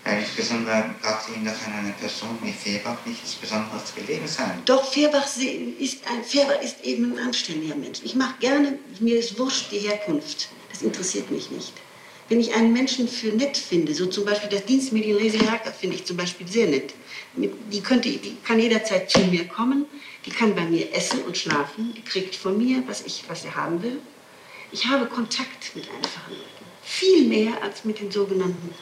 Insbesondere 0.04 0.96
braucht 1.02 1.30
Ihnen 1.30 1.46
doch 1.46 1.68
an 1.68 1.74
einer 1.74 1.94
Person 1.94 2.38
wie 2.42 2.52
Fehrbach 2.52 2.98
nichts 3.06 3.36
Besonderes 3.36 3.94
gelegen 3.96 4.28
sein. 4.28 4.62
Doch 4.66 4.92
Fehrbach 4.92 5.26
ist, 5.26 6.00
ein, 6.08 6.24
Fehrbach 6.24 6.60
ist 6.62 6.84
eben 6.84 7.14
ein 7.14 7.28
anständiger 7.28 7.76
Mensch. 7.76 8.00
Ich 8.04 8.16
mache 8.16 8.34
gerne, 8.40 8.80
mir 9.00 9.20
ist 9.20 9.38
wurscht 9.38 9.72
die 9.72 9.78
Herkunft. 9.78 10.50
Das 10.72 10.82
interessiert 10.82 11.30
mich 11.30 11.52
nicht. 11.52 11.74
Wenn 12.30 12.40
ich 12.40 12.54
einen 12.54 12.74
Menschen 12.74 13.08
für 13.08 13.28
nett 13.28 13.58
finde, 13.58 13.94
so 13.94 14.08
zum 14.08 14.26
Beispiel 14.26 14.50
das 14.50 14.66
Dienstmädchen 14.66 15.18
Resi 15.18 15.40
Herker 15.40 15.72
finde 15.72 15.98
ich 15.98 16.06
zum 16.06 16.18
Beispiel 16.18 16.48
sehr 16.48 16.68
nett. 16.68 16.94
Die, 17.36 17.82
könnte, 17.82 18.10
die 18.10 18.38
kann 18.44 18.60
jederzeit 18.60 19.10
zu 19.10 19.20
mir 19.22 19.48
kommen, 19.48 19.86
die 20.26 20.32
kann 20.32 20.54
bei 20.54 20.66
mir 20.66 20.94
essen 20.94 21.22
und 21.24 21.38
schlafen, 21.38 21.94
die 21.96 22.02
kriegt 22.02 22.36
von 22.36 22.58
mir, 22.58 22.84
was, 22.88 23.06
ich, 23.06 23.24
was 23.28 23.44
sie 23.44 23.52
haben 23.52 23.82
will. 23.82 24.00
Ich 24.72 24.86
habe 24.86 25.06
Kontakt 25.06 25.76
mit 25.76 25.86
einfachen 25.90 26.34
Leuten. 26.34 26.66
Viel 26.84 27.28
mehr 27.28 27.62
als 27.62 27.86
mit 27.86 28.00
den 28.00 28.12
sogenannten 28.12 28.74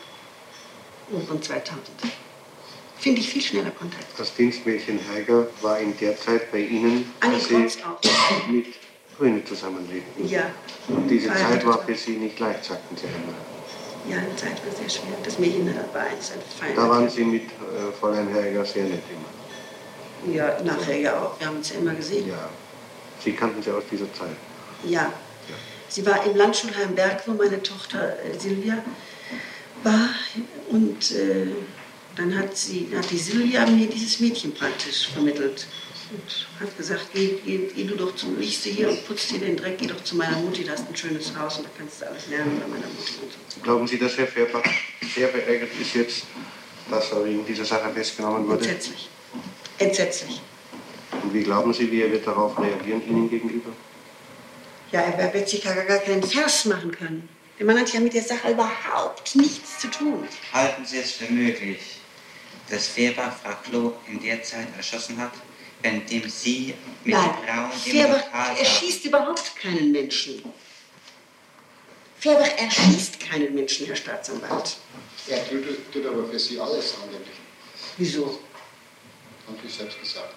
oberen 1.11 1.41
2000. 1.41 1.81
Finde 2.97 3.21
ich 3.21 3.29
viel 3.29 3.41
schneller 3.41 3.71
Kontakt. 3.71 4.05
Das 4.17 4.35
Dienstmädchen 4.35 4.99
Heiger 5.09 5.47
war 5.61 5.79
in 5.79 5.97
der 5.97 6.17
Zeit 6.17 6.51
bei 6.51 6.59
Ihnen, 6.59 7.11
als 7.21 7.47
Sie 7.47 7.55
auch. 7.55 8.47
mit 8.47 8.67
Grüne 9.17 9.43
zusammenlebten. 9.45 10.27
Ja. 10.27 10.51
Und 10.87 11.07
diese 11.07 11.29
Zeit 11.29 11.65
war. 11.65 11.83
für 11.85 11.95
Sie 11.95 12.17
nicht 12.17 12.39
leicht, 12.39 12.65
sagten 12.65 12.97
Sie 12.97 13.05
einmal. 13.05 13.35
Ja, 14.09 14.17
die 14.19 14.35
Zeit 14.35 14.65
war 14.65 14.75
sehr 14.75 14.89
schwer. 14.89 15.17
Das 15.23 15.37
Mädchen 15.37 15.67
war 15.93 16.01
eins 16.01 16.31
ein 16.31 16.39
feiner 16.57 16.75
Da 16.75 16.89
waren. 16.89 17.09
Sie 17.09 17.23
mit 17.23 17.43
äh, 17.43 17.91
Fräulein 17.99 18.33
Heiger 18.33 18.65
sehr 18.65 18.85
nett 18.85 19.03
immer. 19.09 20.33
Ja, 20.33 20.57
nachher 20.63 20.97
ja 20.97 21.21
auch. 21.21 21.39
Wir 21.39 21.47
haben 21.47 21.57
uns 21.57 21.69
ja 21.69 21.79
immer 21.79 21.93
gesehen. 21.93 22.27
Ja. 22.27 22.49
Sie 23.23 23.33
kannten 23.33 23.61
sie 23.61 23.71
aus 23.71 23.83
dieser 23.91 24.11
Zeit. 24.13 24.35
Ja. 24.85 25.13
Sie 25.87 26.05
war 26.05 26.23
im 26.25 26.35
Landschulheim 26.35 26.95
Berg, 26.95 27.23
wo 27.25 27.33
meine 27.33 27.61
Tochter 27.61 28.17
äh, 28.23 28.37
Silvia 28.37 28.77
war. 29.83 30.09
Und 30.69 31.11
äh, 31.11 31.47
dann 32.15 32.37
hat, 32.37 32.55
sie, 32.55 32.89
hat 32.95 33.09
die 33.11 33.17
Silvia 33.17 33.65
mir 33.65 33.87
dieses 33.87 34.19
Mädchen 34.19 34.53
praktisch 34.53 35.09
vermittelt. 35.09 35.67
Und 36.11 36.47
hat 36.59 36.75
gesagt, 36.75 37.05
geh, 37.13 37.37
geh, 37.45 37.69
geh 37.75 37.83
du 37.83 37.95
doch 37.95 38.15
zum, 38.15 38.35
du 38.35 38.41
hier 38.41 38.89
und 38.89 39.05
putzt 39.05 39.29
dir 39.29 39.39
den 39.39 39.55
Dreck, 39.55 39.77
geh 39.77 39.85
doch 39.85 40.03
zu 40.03 40.15
meiner 40.15 40.37
Mutti, 40.37 40.63
da 40.63 40.73
ist 40.73 40.87
ein 40.89 40.95
schönes 40.95 41.35
Haus 41.37 41.57
und 41.57 41.65
da 41.65 41.69
kannst 41.77 42.01
du 42.01 42.07
alles 42.07 42.27
lernen 42.27 42.59
bei 42.59 42.67
meiner 42.67 42.87
Mutti 42.87 43.13
und 43.21 43.31
so. 43.31 43.59
Glauben 43.61 43.87
Sie, 43.87 43.99
dass 43.99 44.17
Herr 44.17 44.25
Färbach 44.25 44.63
sehr 45.13 45.27
beärgert 45.27 45.69
ist 45.79 45.93
jetzt, 45.93 46.23
dass 46.89 47.11
er 47.11 47.25
wegen 47.25 47.45
dieser 47.45 47.65
Sache 47.65 47.91
festgenommen 47.93 48.47
wurde? 48.47 48.65
Entsetzlich. 48.65 49.07
Entsetzlich. 49.77 50.41
Und 51.23 51.33
wie 51.33 51.43
glauben 51.43 51.73
Sie, 51.73 51.91
wie 51.91 52.01
er 52.01 52.11
wird 52.11 52.25
darauf 52.25 52.57
reagieren 52.57 53.07
Ihnen 53.07 53.29
gegenüber? 53.29 53.69
Ja, 54.91 55.01
er 55.01 55.31
wird 55.31 55.47
sich 55.47 55.63
gar, 55.63 55.75
gar 55.75 55.99
keinen 55.99 56.23
Vers 56.23 56.65
machen 56.65 56.91
können. 56.91 57.29
Der 57.59 57.65
Mann 57.67 57.77
hat 57.79 57.93
ja 57.93 57.99
mit 57.99 58.13
der 58.13 58.23
Sache 58.23 58.51
überhaupt 58.51 59.35
nichts 59.35 59.79
zu 59.79 59.91
tun. 59.91 60.27
Halten 60.53 60.85
Sie 60.85 60.97
es 60.97 61.11
für 61.11 61.31
möglich, 61.31 61.99
dass 62.69 62.87
Fehrbach 62.87 63.35
Frau 63.43 63.53
Klo 63.63 63.93
in 64.07 64.19
der 64.23 64.41
Zeit 64.41 64.67
erschossen 64.75 65.17
hat, 65.17 65.33
währenddem 65.81 66.29
Sie 66.29 66.75
mit 67.03 67.15
Nein, 67.15 67.31
Frauen 67.45 68.11
Lokal 68.11 68.57
erschießt 68.57 69.05
überhaupt 69.05 69.55
keinen 69.55 69.91
Menschen. 69.91 70.43
Fehrbach 72.17 72.49
erschießt 72.57 73.19
keinen 73.19 73.55
Menschen, 73.55 73.85
Herr 73.87 73.95
Staatsanwalt. 73.95 74.77
Er 75.27 75.47
tut, 75.49 75.93
tut 75.93 76.05
aber 76.05 76.27
für 76.27 76.39
Sie 76.39 76.59
alles 76.59 76.95
angeblich, 77.01 77.37
Wieso? 77.97 78.39
haben 79.47 79.57
Sie 79.63 79.69
selbst 79.69 79.99
gesagt. 79.99 80.35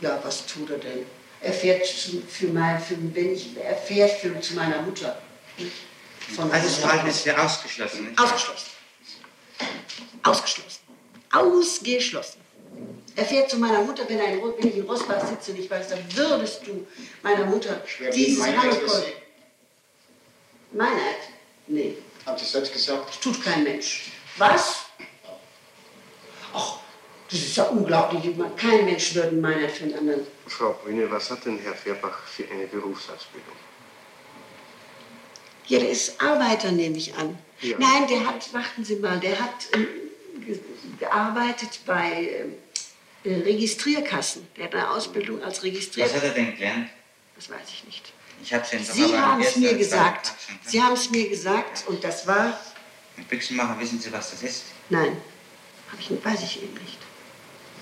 Ja, 0.00 0.20
was 0.22 0.46
tut 0.46 0.70
er 0.70 0.78
denn? 0.78 1.06
Er 1.40 1.52
fährt 1.52 1.86
zu, 1.86 2.22
für 2.28 2.48
mein, 2.48 2.80
für, 2.80 2.96
wenn 3.14 3.34
ich, 3.34 3.56
er 3.56 3.76
fährt 3.76 4.20
für, 4.20 4.38
zu 4.40 4.54
meiner 4.54 4.82
Mutter. 4.82 5.20
Von 6.36 6.50
Also 6.52 6.66
das 6.68 6.78
Verhalten 6.78 7.08
ist 7.08 7.24
ja 7.24 7.44
ausgeschlossen. 7.44 8.08
Nicht? 8.08 8.20
Ausgeschlossen. 8.20 8.70
Ausgeschlossen. 10.22 10.80
Ausgeschlossen. 11.32 12.41
Er 13.14 13.24
fährt 13.24 13.50
zu 13.50 13.58
meiner 13.58 13.82
Mutter, 13.82 14.08
wenn, 14.08 14.20
ein, 14.20 14.40
wenn 14.40 14.68
ich 14.68 14.76
in 14.76 14.86
Rosbach 14.86 15.26
sitze 15.26 15.52
und 15.52 15.60
ich 15.60 15.70
weiß, 15.70 15.88
dann 15.88 15.98
würdest 16.14 16.66
du 16.66 16.86
meiner 17.22 17.44
Mutter 17.44 17.82
dieses 18.14 18.44
Handvoll. 18.46 19.04
Meinheit? 20.72 21.16
Nee, 21.66 21.98
Haben 22.24 22.38
Sie 22.38 22.46
selbst 22.46 22.72
gesagt? 22.72 23.20
tut 23.22 23.42
kein 23.44 23.64
Mensch. 23.64 24.12
Was? 24.38 24.86
Ach, 26.54 26.78
das 27.30 27.40
ist 27.40 27.56
ja 27.56 27.64
unglaublich. 27.64 28.34
Kein 28.56 28.86
Mensch 28.86 29.14
würde 29.14 29.36
Meinheit 29.36 29.70
für 29.70 29.84
einen 29.84 29.98
anderen. 29.98 30.26
Frau 30.46 30.72
Brüne, 30.82 31.10
was 31.10 31.30
hat 31.30 31.44
denn 31.44 31.58
Herr 31.58 31.74
Färbach 31.74 32.26
für 32.26 32.44
eine 32.50 32.66
Berufsausbildung? 32.66 33.56
Ja, 35.66 35.78
der 35.78 35.90
ist 35.90 36.20
Arbeiter, 36.20 36.72
nehme 36.72 36.96
ich 36.96 37.14
an. 37.14 37.38
Ja. 37.60 37.76
Nein, 37.78 38.06
der 38.08 38.26
hat, 38.26 38.52
warten 38.52 38.84
Sie 38.84 38.96
mal, 38.96 39.20
der 39.20 39.38
hat 39.38 39.68
ähm, 39.74 39.86
ge 40.44 40.58
gearbeitet 40.98 41.80
bei 41.86 42.40
ähm, 42.40 42.52
äh, 42.52 42.71
Registrierkassen. 43.24 44.46
Der 44.56 44.64
hat 44.64 44.74
eine 44.74 44.90
Ausbildung 44.90 45.42
als 45.42 45.58
Was 45.58 45.64
Registrierkasse. 45.64 46.16
hat 46.16 46.24
er 46.24 46.30
denn 46.30 46.54
gelernt? 46.56 46.88
Das 47.36 47.48
weiß 47.50 47.68
ich 47.68 47.84
nicht. 47.84 48.12
Ich 48.42 48.52
habe 48.52 48.64
es 48.64 48.94
Sie 48.94 49.16
haben 49.16 49.40
es 49.40 49.56
mir 49.56 49.74
gesagt. 49.76 50.32
Sie 50.66 50.82
haben 50.82 50.94
es 50.94 51.10
mir 51.10 51.28
gesagt 51.28 51.84
und 51.86 52.02
das 52.02 52.26
war, 52.26 52.58
Mit 53.16 53.28
Büchsenmacher 53.28 53.78
wissen 53.78 54.00
Sie, 54.00 54.12
was 54.12 54.30
das 54.32 54.42
ist? 54.42 54.64
nein, 54.90 55.16
hab 55.90 56.00
ich, 56.00 56.10
weiß 56.24 56.42
ich 56.42 56.62
eben 56.62 56.74
nicht. 56.74 56.98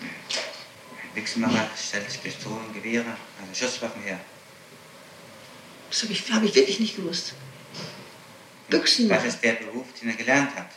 Ein 0.02 1.14
Büchsenmacher 1.14 1.68
stellt 1.76 2.22
Pistolen, 2.22 2.72
Gewehre, 2.74 3.16
also 3.40 3.54
Schusswaffen 3.54 4.02
her. 4.02 4.20
Das 5.90 6.02
habe 6.02 6.12
ich, 6.12 6.30
hab 6.30 6.42
ich 6.42 6.54
wirklich 6.54 6.78
nicht 6.80 6.96
gewusst. 6.96 7.32
Das 8.68 8.80
Büchsenmacher. 8.80 9.24
ist 9.24 9.42
der 9.42 9.54
Beruf, 9.54 9.86
den 10.00 10.10
er 10.10 10.16
gelernt 10.16 10.54
hat. 10.54 10.68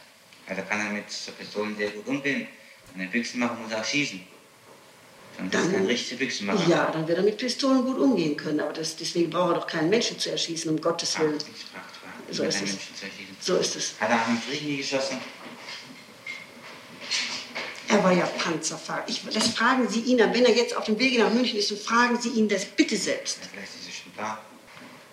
Also 0.48 0.62
kann 0.64 0.80
er 0.80 0.92
mit 0.92 1.06
Pistolen 1.38 1.76
sehr 1.78 1.90
gut 1.92 2.08
umgehen. 2.08 2.48
Und 2.94 3.02
ein 3.02 3.12
Büchsenmacher 3.12 3.56
muss 3.56 3.74
auch 3.74 3.86
schießen. 3.86 4.26
Und 5.40 5.54
das 5.54 5.66
ist 5.66 5.76
ein 5.76 5.86
richtiger 5.86 6.20
Büchsenmacher. 6.20 6.70
Ja, 6.70 6.92
dann 6.92 7.08
wird 7.08 7.18
er 7.18 7.24
mit 7.24 7.38
Pistolen 7.38 7.84
gut 7.84 7.98
umgehen 7.98 8.38
können, 8.38 8.60
aber 8.60 8.74
das, 8.74 8.96
deswegen 8.96 9.30
braucht 9.30 9.52
er 9.52 9.60
doch 9.62 9.68
keinen 9.68 9.90
Menschen 9.90 10.20
zu 10.20 10.30
erschießen, 10.32 10.70
um 10.70 10.80
Gottes 10.80 11.18
Willen. 11.20 11.38
Ach. 11.76 11.94
So 12.32 12.44
ist 12.44 12.62
es. 12.62 12.78
So 13.42 13.58
ist 13.58 13.76
es. 13.76 13.94
Hat 14.00 14.10
er 14.10 14.26
im 14.28 14.42
Krieg 14.42 14.64
nie 14.64 14.78
geschossen? 14.78 15.18
Er 17.90 18.04
war 18.04 18.12
ja 18.12 18.26
Panzerfahrer. 18.26 19.04
Ich, 19.08 19.22
das 19.32 19.50
fragen 19.50 19.88
Sie 19.88 20.00
ihn, 20.02 20.18
wenn 20.18 20.46
er 20.46 20.56
jetzt 20.56 20.76
auf 20.76 20.86
dem 20.86 20.98
Wege 20.98 21.22
nach 21.22 21.32
München 21.32 21.60
ist, 21.60 21.68
so 21.68 21.76
fragen 21.76 22.20
Sie 22.20 22.30
ihn 22.30 22.48
das 22.50 22.66
bitte 22.66 22.98
selbst. 22.98 23.40
Ja, 23.42 23.50
vielleicht 23.52 23.76
ist 23.76 23.88
es 23.88 23.96
schon 23.96 24.12
da. 24.18 24.42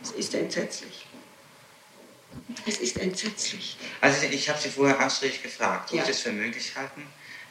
Es 0.03 0.11
ist 0.13 0.35
entsetzlich. 0.35 1.07
Es 2.67 2.79
ist 2.79 2.97
entsetzlich. 2.99 3.77
Also 4.01 4.27
ich 4.31 4.49
habe 4.49 4.59
Sie 4.59 4.71
vorher 4.71 5.05
ausdrücklich 5.05 5.43
gefragt, 5.43 5.91
ob 5.91 5.99
Ja. 5.99 6.05
Sie 6.05 6.13
es 6.13 6.21
für 6.21 6.33
möglich 6.33 6.75
halten, 6.75 7.03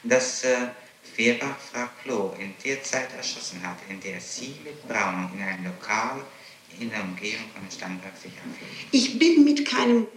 dass 0.03 0.43
äh, 0.45 0.55
Fehrbach 1.03 1.57
Frau 1.71 1.87
Klo 2.03 2.35
in 2.39 2.53
der 2.63 2.83
Zeit 2.83 3.09
erschossen 3.15 3.61
hat, 3.63 3.77
in 3.89 3.99
der 3.99 4.19
Sie 4.21 4.55
mit 4.63 4.87
Braun 4.87 5.31
in 5.33 5.41
einem 5.41 5.65
Lokal 5.65 6.21
in 6.79 6.89
der 6.89 7.01
Umgebung 7.01 7.49
von 7.53 7.69
Starnberg 7.69 8.15
sich 8.15 8.31
aufhielt. 8.31 8.87
Ich 8.91 9.19
bin 9.19 9.43
mit 9.43 9.65
keinem 9.65 10.07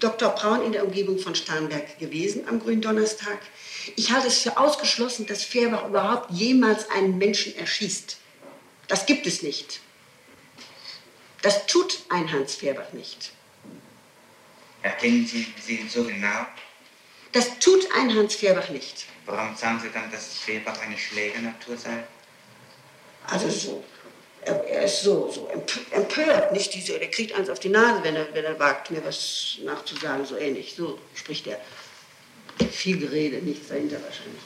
Dr. 0.00 0.30
Braun 0.30 0.64
in 0.64 0.72
der 0.72 0.84
Umgebung 0.84 1.18
von 1.18 1.34
Starnberg 1.34 1.98
gewesen 1.98 2.46
am 2.48 2.60
Gründonnerstag. 2.60 3.38
Ich 3.96 4.12
halte 4.12 4.28
es 4.28 4.38
für 4.38 4.56
ausgeschlossen, 4.56 5.26
dass 5.26 5.42
Fehrbach 5.42 5.88
überhaupt 5.88 6.30
jemals 6.30 6.88
einen 6.90 7.18
Menschen 7.18 7.56
erschießt. 7.56 8.18
Das 8.86 9.06
gibt 9.06 9.26
es 9.26 9.42
nicht. 9.42 9.80
Das 11.42 11.66
tut 11.66 12.00
ein 12.10 12.30
Hans 12.32 12.54
Fehrbach 12.54 12.92
nicht. 12.92 13.32
Erkennen 14.82 15.26
Sie 15.26 15.46
sie 15.60 15.88
so 15.88 16.04
genau? 16.04 16.46
Das 17.32 17.58
tut 17.58 17.88
ein 17.96 18.14
Hans 18.14 18.36
Fehrbach 18.36 18.68
nicht. 18.70 19.06
Warum 19.28 19.54
sagen 19.54 19.78
Sie 19.78 19.90
dann, 19.90 20.10
dass 20.10 20.38
Fehrbach 20.38 20.80
eine 20.80 20.96
Schlägernatur 20.96 21.76
sei? 21.76 22.02
Also 23.26 23.50
so, 23.50 23.84
er, 24.42 24.64
er 24.64 24.84
ist 24.84 25.02
so, 25.02 25.30
so 25.30 25.50
emp- 25.50 25.92
empört, 25.92 26.52
nicht 26.52 26.72
diese, 26.72 26.98
der 26.98 27.10
kriegt 27.10 27.34
eins 27.34 27.50
auf 27.50 27.60
die 27.60 27.68
Nase, 27.68 28.02
wenn 28.02 28.16
er, 28.16 28.32
wenn 28.32 28.44
er 28.46 28.58
wagt, 28.58 28.90
mir 28.90 29.04
was 29.04 29.58
nachzusagen, 29.64 30.24
so 30.24 30.36
ähnlich. 30.38 30.74
So 30.74 30.98
spricht 31.14 31.46
er. 31.46 31.60
Viel 32.70 32.98
Gerede, 32.98 33.36
nichts 33.42 33.68
dahinter 33.68 33.98
wahrscheinlich. 34.02 34.40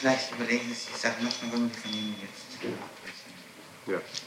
Vielleicht 0.00 0.32
überlegen 0.32 0.66
Sie 0.68 0.74
sich 0.74 0.88
die 0.92 0.98
Sache 1.00 1.22
noch, 1.22 1.32
warum 1.42 1.70
wir 1.70 1.78
von 1.80 1.92
Ihnen 1.92 2.16
jetzt 2.20 2.58
abbrechen. 2.64 3.32
Ja. 3.86 4.23